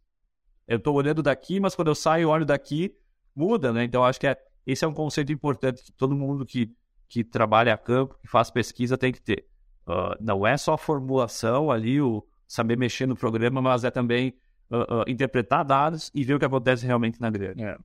[0.66, 2.96] Eu estou olhando daqui, mas quando eu saio e olho daqui,
[3.36, 3.84] muda, né?
[3.84, 4.36] Então acho que é,
[4.66, 6.74] esse é um conceito importante que todo mundo que,
[7.06, 9.49] que trabalha a campo, que faz pesquisa, tem que ter.
[9.90, 14.36] Uh, não é só a formulação ali, o saber mexer no programa, mas é também
[14.70, 17.64] uh, uh, interpretar dados e ver o que acontece realmente na grande.
[17.64, 17.76] É.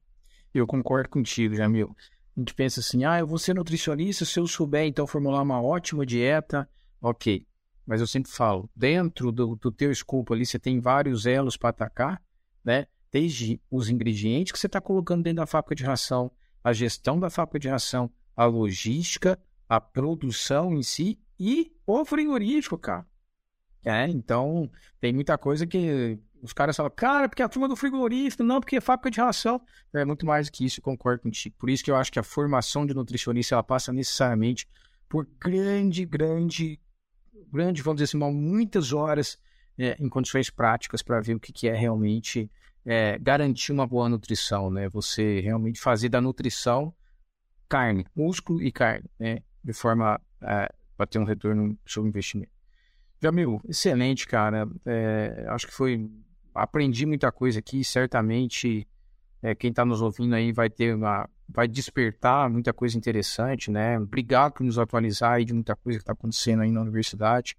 [0.53, 1.95] Eu concordo contigo, Jamil.
[2.37, 5.59] A gente pensa assim, ah, eu vou ser nutricionista se eu souber então formular uma
[5.59, 6.69] ótima dieta.
[7.01, 7.47] Ok,
[7.87, 11.69] mas eu sempre falo, dentro do, do teu escopo ali, você tem vários elos para
[11.69, 12.21] atacar,
[12.63, 12.85] né?
[13.11, 16.31] Desde os ingredientes que você está colocando dentro da fábrica de ração,
[16.63, 22.77] a gestão da fábrica de ração, a logística, a produção em si e o frigorífico,
[22.77, 23.05] cara.
[23.83, 28.43] É, então tem muita coisa que os caras falam, cara, porque a turma do frigorífico,
[28.43, 29.61] não, porque é fábrica de ração.
[29.93, 31.55] É muito mais que isso, concordo contigo.
[31.57, 34.67] Por isso que eu acho que a formação de nutricionista ela passa necessariamente
[35.07, 36.79] por grande, grande
[37.55, 39.37] grande, vamos dizer assim, muitas horas
[39.77, 42.51] é, em condições práticas para ver o que, que é realmente
[42.85, 44.89] é, garantir uma boa nutrição, né?
[44.89, 46.93] Você realmente fazer da nutrição
[47.67, 49.39] carne, músculo e carne, né?
[49.63, 52.51] De forma é, para ter um retorno sobre o investimento.
[53.21, 54.67] Jamil, excelente, cara.
[54.85, 56.09] É, acho que foi.
[56.53, 58.87] Aprendi muita coisa aqui, certamente
[59.41, 61.29] é, quem está nos ouvindo aí vai ter uma.
[61.47, 63.99] vai despertar muita coisa interessante, né?
[63.99, 67.55] Obrigado por nos atualizar aí de muita coisa que está acontecendo aí na universidade.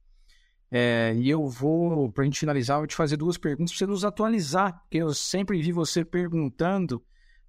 [0.68, 3.86] É, e eu vou, para a gente finalizar, vou te fazer duas perguntas para você
[3.86, 7.00] nos atualizar, porque eu sempre vi você perguntando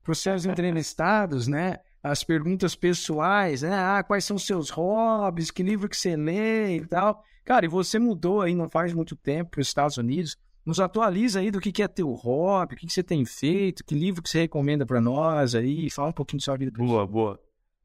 [0.03, 1.77] para os seus entrevistados, né?
[2.03, 3.73] As perguntas pessoais, né?
[3.73, 7.23] Ah, quais são os seus hobbies, que livro que você lê e tal.
[7.43, 10.37] Cara, e você mudou aí não faz muito tempo para os Estados Unidos.
[10.65, 13.95] Nos atualiza aí do que, é teu hobby, o que, que você tem feito, que
[13.95, 16.71] livro que você recomenda para nós aí, fala um pouquinho da sua vida.
[16.77, 17.39] Boa, boa.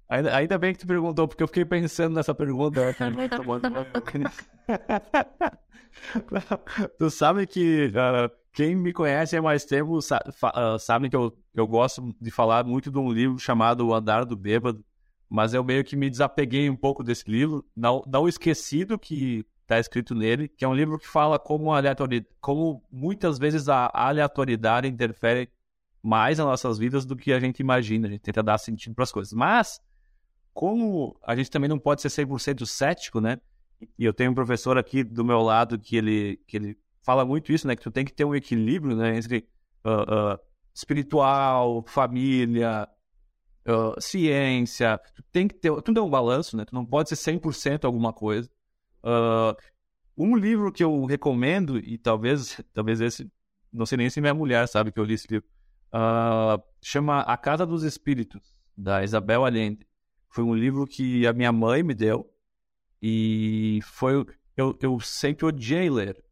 [0.08, 2.80] Ainda, ainda bem que tu perguntou, porque eu fiquei pensando nessa pergunta.
[6.98, 11.66] tu sabe que uh, quem me conhece há mais tempo uh, sabe que eu, eu
[11.66, 14.84] gosto de falar muito de um livro chamado O Andar do Bêbado,
[15.28, 17.64] mas eu meio que me desapeguei um pouco desse livro.
[17.74, 21.72] Não, não esqueci do que está escrito nele, que é um livro que fala como,
[21.72, 25.48] aleatoriedade, como muitas vezes a aleatoriedade interfere
[26.02, 28.06] mais nas nossas vidas do que a gente imagina.
[28.06, 29.32] A gente tenta dar sentido para as coisas.
[29.32, 29.80] Mas
[30.52, 33.40] como a gente também não pode ser 100% cético, né?
[33.98, 37.52] E eu tenho um professor aqui do meu lado que ele, que ele fala muito
[37.52, 37.76] isso, né?
[37.76, 39.16] Que tu tem que ter um equilíbrio, né?
[39.16, 39.48] Entre
[39.84, 40.38] uh, uh,
[40.74, 42.88] espiritual, família,
[43.66, 45.00] uh, ciência.
[45.14, 45.70] Tu tem que ter...
[45.82, 46.64] Tudo é um balanço, né?
[46.64, 48.50] Tu não pode ser 100% alguma coisa.
[50.16, 53.30] um livro que eu recomendo, e talvez, talvez esse...
[53.72, 55.48] Não sei nem se minha mulher sabe que eu li esse livro.
[56.82, 58.42] chama A Casa dos Espíritos,
[58.76, 59.86] da Isabel Allende.
[60.28, 62.30] Foi um livro que a minha mãe me deu
[63.02, 64.24] e foi
[64.56, 66.22] eu, eu sempre odiei ler.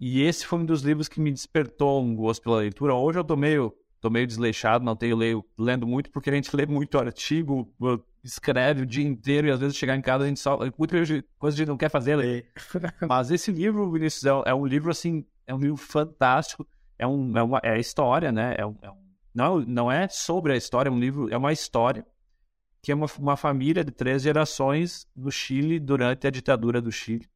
[0.00, 2.94] E esse foi um dos livros que me despertou um gosto pela leitura.
[2.94, 6.56] Hoje eu tô meio, tô meio desleixado, não tenho leio, lendo muito, porque a gente
[6.56, 7.70] lê muito artigo,
[8.24, 10.58] escreve o dia inteiro e às vezes chegar em casa a gente só.
[10.78, 10.96] Muita
[11.38, 12.50] coisa a gente não quer fazer ler.
[13.06, 16.66] Mas esse livro, Vinícius, é, é, um livro assim, é um livro fantástico.
[16.98, 18.54] É, um, é, uma, é história, né?
[18.56, 18.96] É um, é um,
[19.34, 22.06] não, não é sobre a história, é um livro, é uma história
[22.82, 27.28] que é uma, uma família de três gerações no Chile durante a ditadura do Chile.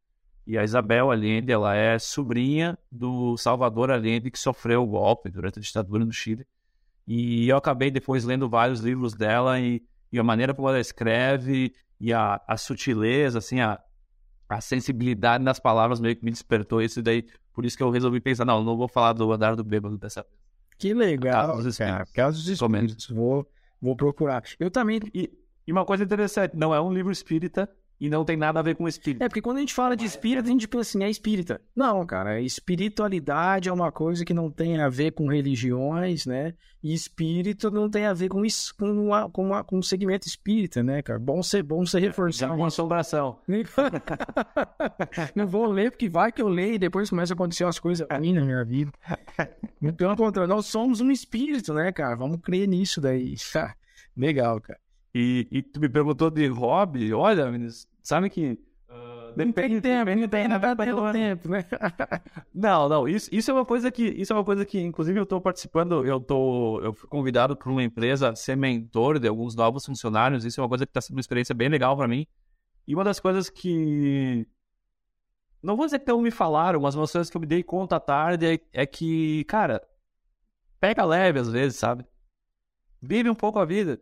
[0.46, 5.58] E a Isabel Allende, ela é sobrinha do Salvador Allende, que sofreu o golpe durante
[5.58, 6.46] a ditadura no Chile.
[7.06, 11.72] E eu acabei depois lendo vários livros dela e, e a maneira como ela escreve
[11.98, 13.80] e a, a sutileza, assim, a,
[14.48, 17.00] a sensibilidade nas palavras meio que me despertou isso.
[17.00, 19.64] E daí, por isso que eu resolvi pensar, não, não vou falar do Andar do
[19.64, 20.34] Bêbado dessa vez.
[20.76, 22.06] Que legal, cara.
[22.12, 23.08] Casos espíritos.
[23.08, 23.48] Vou,
[23.84, 24.42] Vou procurar.
[24.58, 24.98] Eu também.
[25.12, 25.30] E,
[25.66, 28.74] e uma coisa interessante, não é um livro espírita, e não tem nada a ver
[28.74, 29.22] com espírito.
[29.22, 31.60] É, porque quando a gente fala de espírita, a gente pensa assim, é espírita.
[31.74, 36.54] Não, cara, espiritualidade é uma coisa que não tem a ver com religiões, né?
[36.82, 40.26] E espírito não tem a ver com isso, com, uma, com, uma, com um segmento
[40.26, 41.18] espírita, né, cara?
[41.18, 42.52] Bom ser, bom ser reforçado.
[42.52, 43.38] É uma assombração.
[45.34, 48.06] não vou ler, porque vai que eu leio e depois começa a acontecer umas coisas
[48.10, 48.92] ruins na minha vida.
[49.96, 52.16] Pelo contrário, nós somos um espírito, né, cara?
[52.16, 53.34] Vamos crer nisso daí.
[54.16, 54.84] Legal, cara.
[55.14, 58.58] E, e tu me perguntou de hobby, olha, meninos, sabe que
[58.94, 61.64] Uh, depende, tempo, depende, depende, depende tempo, né?
[62.54, 65.24] não, não, isso, isso é uma coisa que, isso é uma coisa que, inclusive, eu
[65.24, 69.56] estou participando, eu tô, eu fui convidado por uma empresa a ser mentor de alguns
[69.56, 72.24] novos funcionários, isso é uma coisa que está sendo uma experiência bem legal para mim.
[72.86, 74.46] E uma das coisas que,
[75.60, 77.64] não vou dizer que não me falaram, mas uma das coisas que eu me dei
[77.64, 79.82] conta à tarde é, é que, cara,
[80.78, 82.06] pega leve às vezes, sabe?
[83.02, 84.00] Vive um pouco a vida.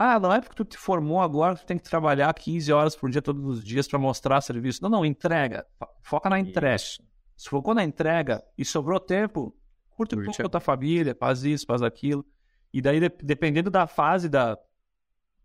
[0.00, 2.94] Ah, não é porque tu te formou agora que tu tem que trabalhar 15 horas
[2.94, 4.80] por dia todos os dias para mostrar serviço.
[4.80, 5.66] Não, não, entrega.
[6.02, 6.76] Foca na entrega.
[6.76, 7.02] Isso.
[7.36, 9.52] Se focou na entrega e sobrou tempo,
[9.90, 12.24] curte um pouco com a tua família, faz isso, faz aquilo.
[12.72, 14.56] E daí, dependendo da fase da,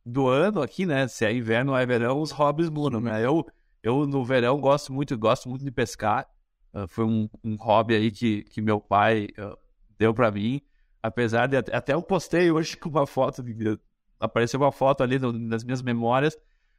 [0.06, 1.08] do ano aqui, né?
[1.08, 3.26] Se é inverno ou é verão, os hobbies mudam, né?
[3.26, 3.44] Eu,
[3.82, 6.28] eu no verão gosto muito, gosto muito de pescar.
[6.72, 9.58] Uh, foi um, um, hobby aí que, que meu pai uh,
[9.98, 10.62] deu para mim.
[11.02, 13.80] Apesar de até eu postei hoje com uma foto de,
[14.24, 16.38] apareceu uma foto ali no, nas minhas memórias.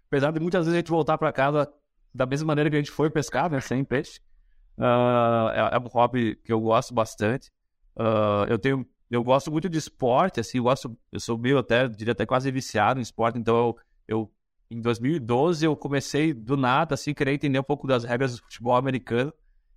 [0.08, 1.70] Apesar de muitas vezes a gente voltar para casa
[2.12, 3.60] da mesma maneira que a gente foi pescar, né?
[3.60, 4.20] Sem peixe.
[4.78, 7.50] Uh, é, é, um hobby que eu gosto bastante.
[7.96, 11.86] Uh, eu tenho, eu gosto muito de esporte, assim, eu gosto, eu sou meio até,
[11.86, 13.76] diria até quase viciado em esporte, então eu,
[14.08, 14.32] eu
[14.68, 18.74] em 2012 eu comecei do nada, assim, querer entender um pouco das regras do futebol
[18.74, 19.32] americano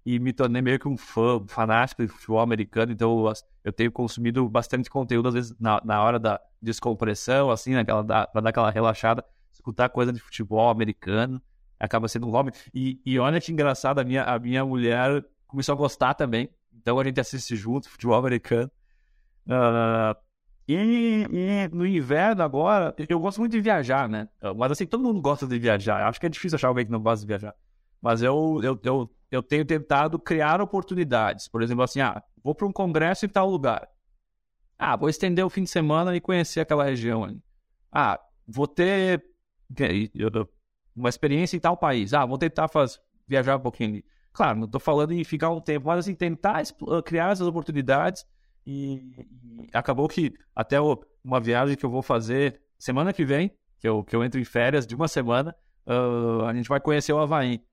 [0.09, 3.33] e me tornei meio que um fã, fanático de futebol americano, então eu,
[3.65, 8.25] eu tenho consumido bastante conteúdo, às vezes na, na hora da descompressão, assim, naquela, da,
[8.25, 9.21] pra dar aquela relaxada,
[9.51, 11.41] escutar coisa de futebol americano,
[11.77, 12.53] acaba sendo um hobby.
[12.73, 16.97] E, e olha que engraçado, a minha, a minha mulher começou a gostar também, então
[16.97, 18.71] a gente assiste junto futebol americano.
[19.45, 20.15] Uh,
[20.69, 24.27] E, e, no inverno agora, eu gosto muito de viajar, né?
[24.55, 26.07] Mas assim, todo mundo gosta de viajar.
[26.07, 27.53] Acho que é difícil achar alguém que não gosta de viajar.
[28.01, 31.47] Mas eu, eu, eu, eu tenho tentado criar oportunidades.
[31.47, 33.87] Por exemplo, assim, ah, vou para um congresso em tal lugar.
[34.77, 37.41] Ah, vou estender o fim de semana e conhecer aquela região ali.
[37.91, 39.23] Ah, vou ter
[40.95, 42.13] uma experiência em tal país.
[42.13, 44.05] Ah, vou tentar fazer, viajar um pouquinho ali.
[44.31, 46.61] Claro, não estou falando em ficar um tempo, mas assim, tentar
[47.03, 48.23] criar essas oportunidades.
[48.65, 49.25] E,
[49.63, 50.77] e acabou que até
[51.23, 54.43] uma viagem que eu vou fazer semana que vem, que eu, que eu entro em
[54.43, 55.55] férias de uma semana,
[55.87, 57.63] uh, a gente vai conhecer o Havaí.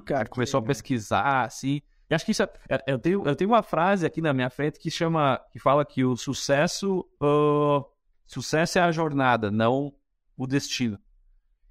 [0.00, 0.28] Cara.
[0.28, 1.80] Começou a pesquisar, assim.
[2.08, 4.50] E acho que isso é, é, eu, tenho, eu tenho uma frase aqui na minha
[4.50, 7.84] frente que chama, que fala que o sucesso, uh,
[8.26, 9.92] sucesso é a jornada, não
[10.36, 10.98] o destino.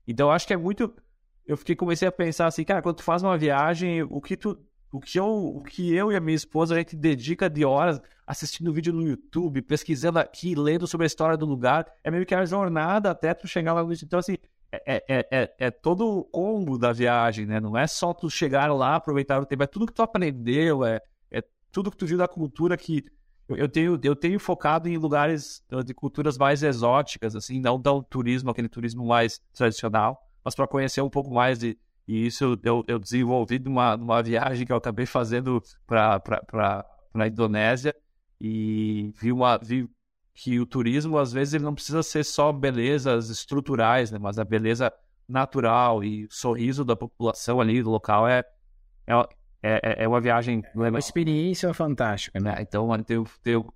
[0.07, 0.93] Então acho que é muito.
[1.45, 4.57] Eu fiquei comecei a pensar assim, cara, quando tu faz uma viagem, o que tu,
[4.91, 8.01] o que eu, o que eu e a minha esposa a gente dedica de horas
[8.25, 12.33] assistindo vídeo no YouTube, pesquisando aqui, lendo sobre a história do lugar, é meio que
[12.33, 14.37] a jornada até tu chegar lá no Então assim,
[14.85, 17.59] é, é, é, é, todo o combo da viagem, né?
[17.59, 20.99] Não é só tu chegar lá, aproveitar o tempo, é tudo que tu aprendeu, é,
[21.31, 23.05] é tudo que tu viu da cultura que
[23.47, 28.01] eu, eu, tenho, eu tenho focado em lugares de culturas mais exóticas, assim, não tão
[28.01, 31.77] turismo, aquele turismo mais tradicional, mas para conhecer um pouco mais de.
[32.07, 36.21] E isso eu, eu desenvolvi numa, numa viagem que eu acabei fazendo para
[37.13, 37.95] a Indonésia
[38.41, 39.87] e vi, uma, vi
[40.33, 44.17] que o turismo, às vezes, ele não precisa ser só belezas estruturais, né?
[44.17, 44.91] Mas a beleza
[45.29, 48.43] natural e sorriso da população ali do local é,
[49.05, 49.13] é,
[49.61, 50.63] é, é uma viagem...
[50.75, 52.55] É uma experiência fantástica, né?
[52.57, 53.73] É, então, eu tenho, tenho,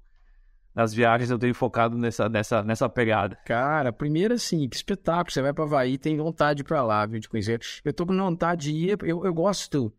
[0.74, 3.38] nas viagens eu tenho focado nessa, nessa, nessa pegada.
[3.46, 5.32] Cara, primeiro assim, que espetáculo.
[5.32, 7.62] Você vai para Havaí, tem vontade pra lá, viu, de conhecer.
[7.86, 9.94] Eu tô com vontade de ir, eu, eu gosto...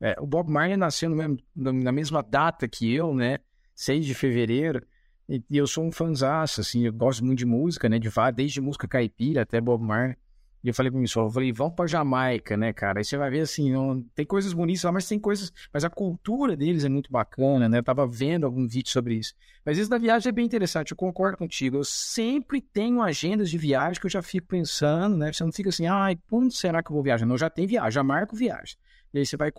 [0.00, 3.38] É, o Bob Marley nasceu mesmo, na mesma data que eu, né?
[3.74, 4.84] 6 de fevereiro.
[5.28, 7.98] E, e eu sou um fãzaço, assim, eu gosto muito de música, né?
[7.98, 10.16] De desde música caipira até Bob Marley.
[10.62, 12.98] E eu falei pra mim só, eu falei, vamos pra Jamaica, né, cara?
[12.98, 15.52] Aí você vai ver assim, não, tem coisas bonitas lá, mas tem coisas.
[15.70, 17.78] Mas a cultura deles é muito bacana, né?
[17.78, 19.34] Eu tava vendo algum vídeo sobre isso.
[19.62, 21.76] Mas isso da viagem é bem interessante, eu concordo contigo.
[21.76, 25.30] Eu sempre tenho agendas de viagem que eu já fico pensando, né?
[25.30, 27.26] Você não fica assim, ai, quando será que eu vou viajar?
[27.26, 28.76] Não, já tem viagem, já marco viagem.
[29.12, 29.52] E aí você vai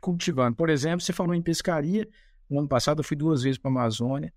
[0.00, 0.56] cultivando.
[0.56, 2.08] Por exemplo, você falou em pescaria.
[2.50, 4.32] No ano passado eu fui duas vezes para a Amazônia.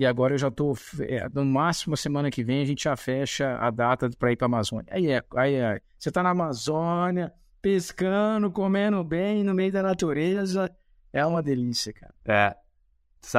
[0.00, 3.58] E agora eu já estou, é, no máximo, semana que vem, a gente já fecha
[3.58, 4.86] a data para ir para a Amazônia.
[4.90, 10.74] Aí é, aí é, você está na Amazônia, pescando, comendo bem, no meio da natureza.
[11.12, 12.14] É uma delícia, cara.
[12.24, 12.56] É.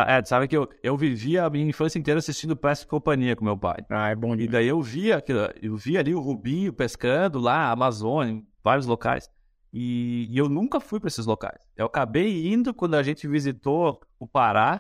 [0.08, 3.44] É, sabe que eu, eu vivia a minha infância inteira assistindo Pesca e Companhia com
[3.44, 3.84] meu pai.
[3.90, 4.46] Ah, é bom demais.
[4.46, 5.24] E daí eu via,
[5.64, 9.28] eu via ali o Rubinho pescando lá, Amazônia, em vários locais.
[9.74, 11.58] E, e eu nunca fui para esses locais.
[11.76, 14.80] Eu acabei indo quando a gente visitou o Pará,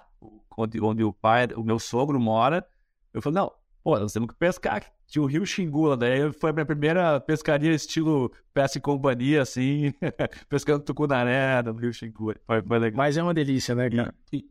[0.57, 2.65] onde, onde o pai, o meu sogro mora.
[3.13, 3.51] Eu falei, não,
[3.83, 4.83] pô, nós temos que pescar.
[5.07, 9.93] Tinha o Rio Xingula, daí foi a minha primeira pescaria estilo pesca e companhia, assim,
[10.47, 12.35] pescando tucunaré no Rio Xingula.
[12.45, 12.97] Foi, foi legal.
[12.97, 14.15] Mas é uma delícia, né, cara?
[14.31, 14.45] E,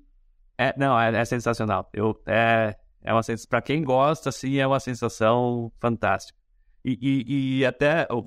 [0.58, 1.88] é, não, é, é, sensacional.
[1.94, 6.38] Eu, é, é uma para quem gosta, assim, é uma sensação fantástica.
[6.84, 8.18] E, e, e até o,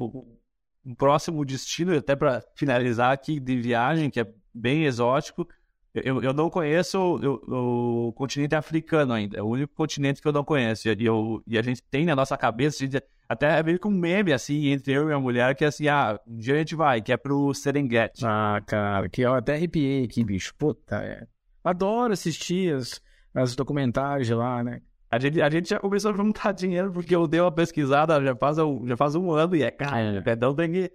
[0.85, 5.47] o próximo destino, até para finalizar aqui de viagem, que é bem exótico,
[5.93, 9.37] eu, eu não conheço o, o, continente africano ainda.
[9.37, 10.89] É o único continente que eu não conheço.
[10.89, 12.83] E, eu, e a gente tem na nossa cabeça,
[13.29, 15.87] até é meio que um meme, assim, entre eu e a mulher, que é assim,
[15.87, 18.25] ah, um dia a gente vai, que é pro Serengeti.
[18.25, 20.55] Ah, cara, que eu até arrepiei aqui, bicho.
[20.57, 21.27] Puta, é.
[21.63, 22.99] Adoro assistir as,
[23.33, 24.81] as documentários de lá, né?
[25.11, 28.35] A gente, a gente já começou a juntar dinheiro porque eu dei uma pesquisada já
[28.35, 30.33] faz, já faz um ano e é, cara, é.
[30.33, 30.91] então tem que...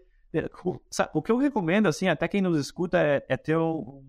[1.14, 4.02] O que eu recomendo, assim, até quem nos escuta, é, é ter um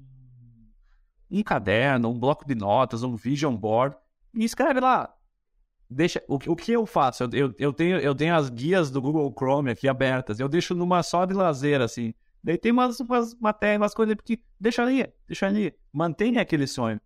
[1.30, 3.96] um caderno, um bloco de notas, um vision board
[4.34, 5.14] e escreve lá.
[5.90, 7.24] Deixa, o, o que eu faço?
[7.24, 10.76] Eu, eu, eu, tenho, eu tenho as guias do Google Chrome aqui abertas, eu deixo
[10.76, 12.14] numa só de lazer, assim.
[12.44, 17.02] Daí tem umas, umas matérias, umas coisas que deixa ali, deixa ali, mantenha aquele sonho.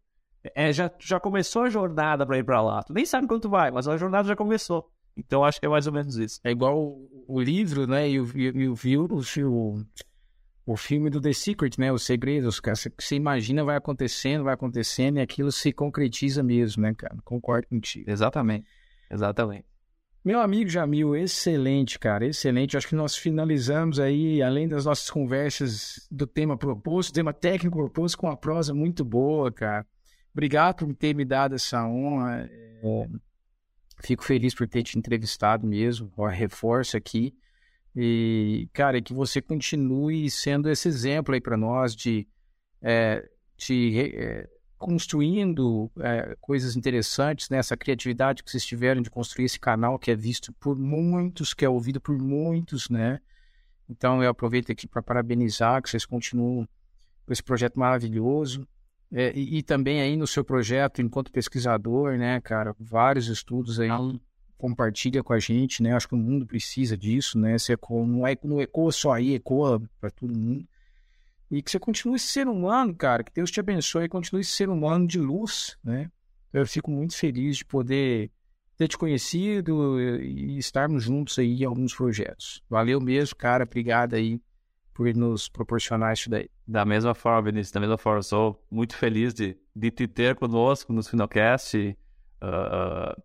[0.55, 2.83] É, já, já começou a jornada para ir para lá.
[2.83, 4.91] Tu nem sabe quanto vai, mas a jornada já começou.
[5.15, 6.39] Então acho que é mais ou menos isso.
[6.43, 6.77] É igual
[7.27, 8.09] o, livro, né?
[8.09, 9.85] E o, e, e o, o, o
[10.77, 11.91] filme do The Secret, né?
[11.91, 12.75] Os segredos, cara.
[12.75, 17.17] Você, imagina vai acontecendo, vai acontecendo e aquilo se concretiza mesmo, né, cara?
[17.23, 18.09] Concordo contigo.
[18.09, 18.65] Exatamente.
[19.11, 19.65] Exatamente.
[20.23, 22.77] Meu amigo Jamil, excelente, cara, excelente.
[22.77, 28.17] Acho que nós finalizamos aí, além das nossas conversas do tema proposto, tema técnico proposto,
[28.17, 29.85] com uma prosa muito boa, cara.
[30.31, 32.49] Obrigado por ter me dado essa honra.
[32.49, 33.07] É,
[34.01, 36.09] fico feliz por ter te entrevistado mesmo.
[36.29, 37.35] Reforço aqui.
[37.95, 42.27] E, cara, que você continue sendo esse exemplo aí para nós de,
[42.81, 47.57] é, de é, construindo é, coisas interessantes, né?
[47.57, 51.63] Essa criatividade que vocês tiveram de construir esse canal que é visto por muitos, que
[51.63, 53.19] é ouvido por muitos, né?
[53.87, 56.67] Então eu aproveito aqui para parabenizar que vocês continuam
[57.25, 58.67] com esse projeto maravilhoso.
[59.11, 63.87] É, e, e, também aí no seu projeto, enquanto pesquisador, né, cara, vários estudos aí
[64.57, 65.93] compartilha com a gente, né?
[65.93, 67.57] Acho que o mundo precisa disso, né?
[67.57, 70.67] Você não, é, não ecoa só aí, ecoa para todo mundo.
[71.51, 73.23] E que você continue ser humano, cara.
[73.23, 76.09] Que Deus te abençoe e continue ser humano de luz, né?
[76.51, 78.31] Eu fico muito feliz de poder
[78.77, 82.63] ter te conhecido e estarmos juntos aí em alguns projetos.
[82.69, 83.63] Valeu mesmo, cara.
[83.63, 84.41] Obrigado aí
[84.93, 86.49] por nos proporcionar isso daí.
[86.65, 90.93] Da mesma forma, Vinícius, da mesma forma, sou muito feliz de, de te ter conosco
[90.93, 91.75] no Finocast.
[92.41, 93.21] Uh,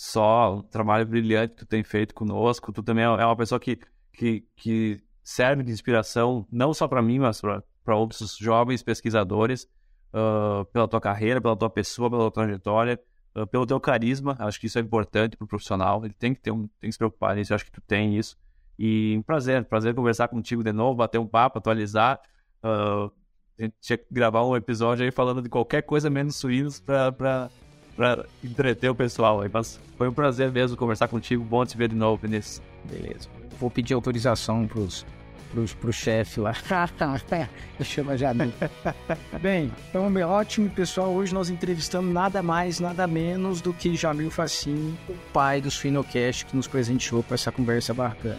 [0.00, 2.72] só um trabalho brilhante que tu tem feito conosco.
[2.72, 3.80] Tu também é uma pessoa que,
[4.12, 9.68] que, que serve de inspiração, não só para mim, mas para outros jovens pesquisadores,
[10.14, 13.00] uh, pela tua carreira, pela tua pessoa, pela tua trajetória,
[13.34, 14.36] uh, pelo teu carisma.
[14.38, 16.04] Acho que isso é importante para o profissional.
[16.04, 17.52] Ele tem que, ter um, tem que se preocupar nisso.
[17.52, 18.36] Eu acho que tu tem isso.
[18.78, 22.20] E um prazer, prazer conversar contigo de novo, bater um papo, atualizar.
[22.62, 23.10] Uh,
[23.58, 27.50] a gente tinha que gravar um episódio aí falando de qualquer coisa menos suínos para
[27.98, 29.50] para entreter o pessoal aí.
[29.52, 31.42] Mas foi um prazer mesmo conversar contigo.
[31.42, 32.62] Bom te ver de novo, Vinícius.
[32.84, 33.28] Beleza.
[33.58, 35.04] Vou pedir autorização pros,
[35.50, 36.54] pros, pro chefe lá.
[37.82, 38.32] Chama já.
[39.42, 41.10] Bem, então é ótimo, pessoal.
[41.10, 46.46] Hoje nós entrevistamos nada mais, nada menos do que Jamil Facini, o pai dos Finocast,
[46.46, 48.38] que nos presenteou com essa conversa bacana.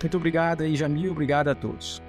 [0.00, 1.12] Muito obrigado aí, Jamil.
[1.12, 2.07] Obrigado a todos.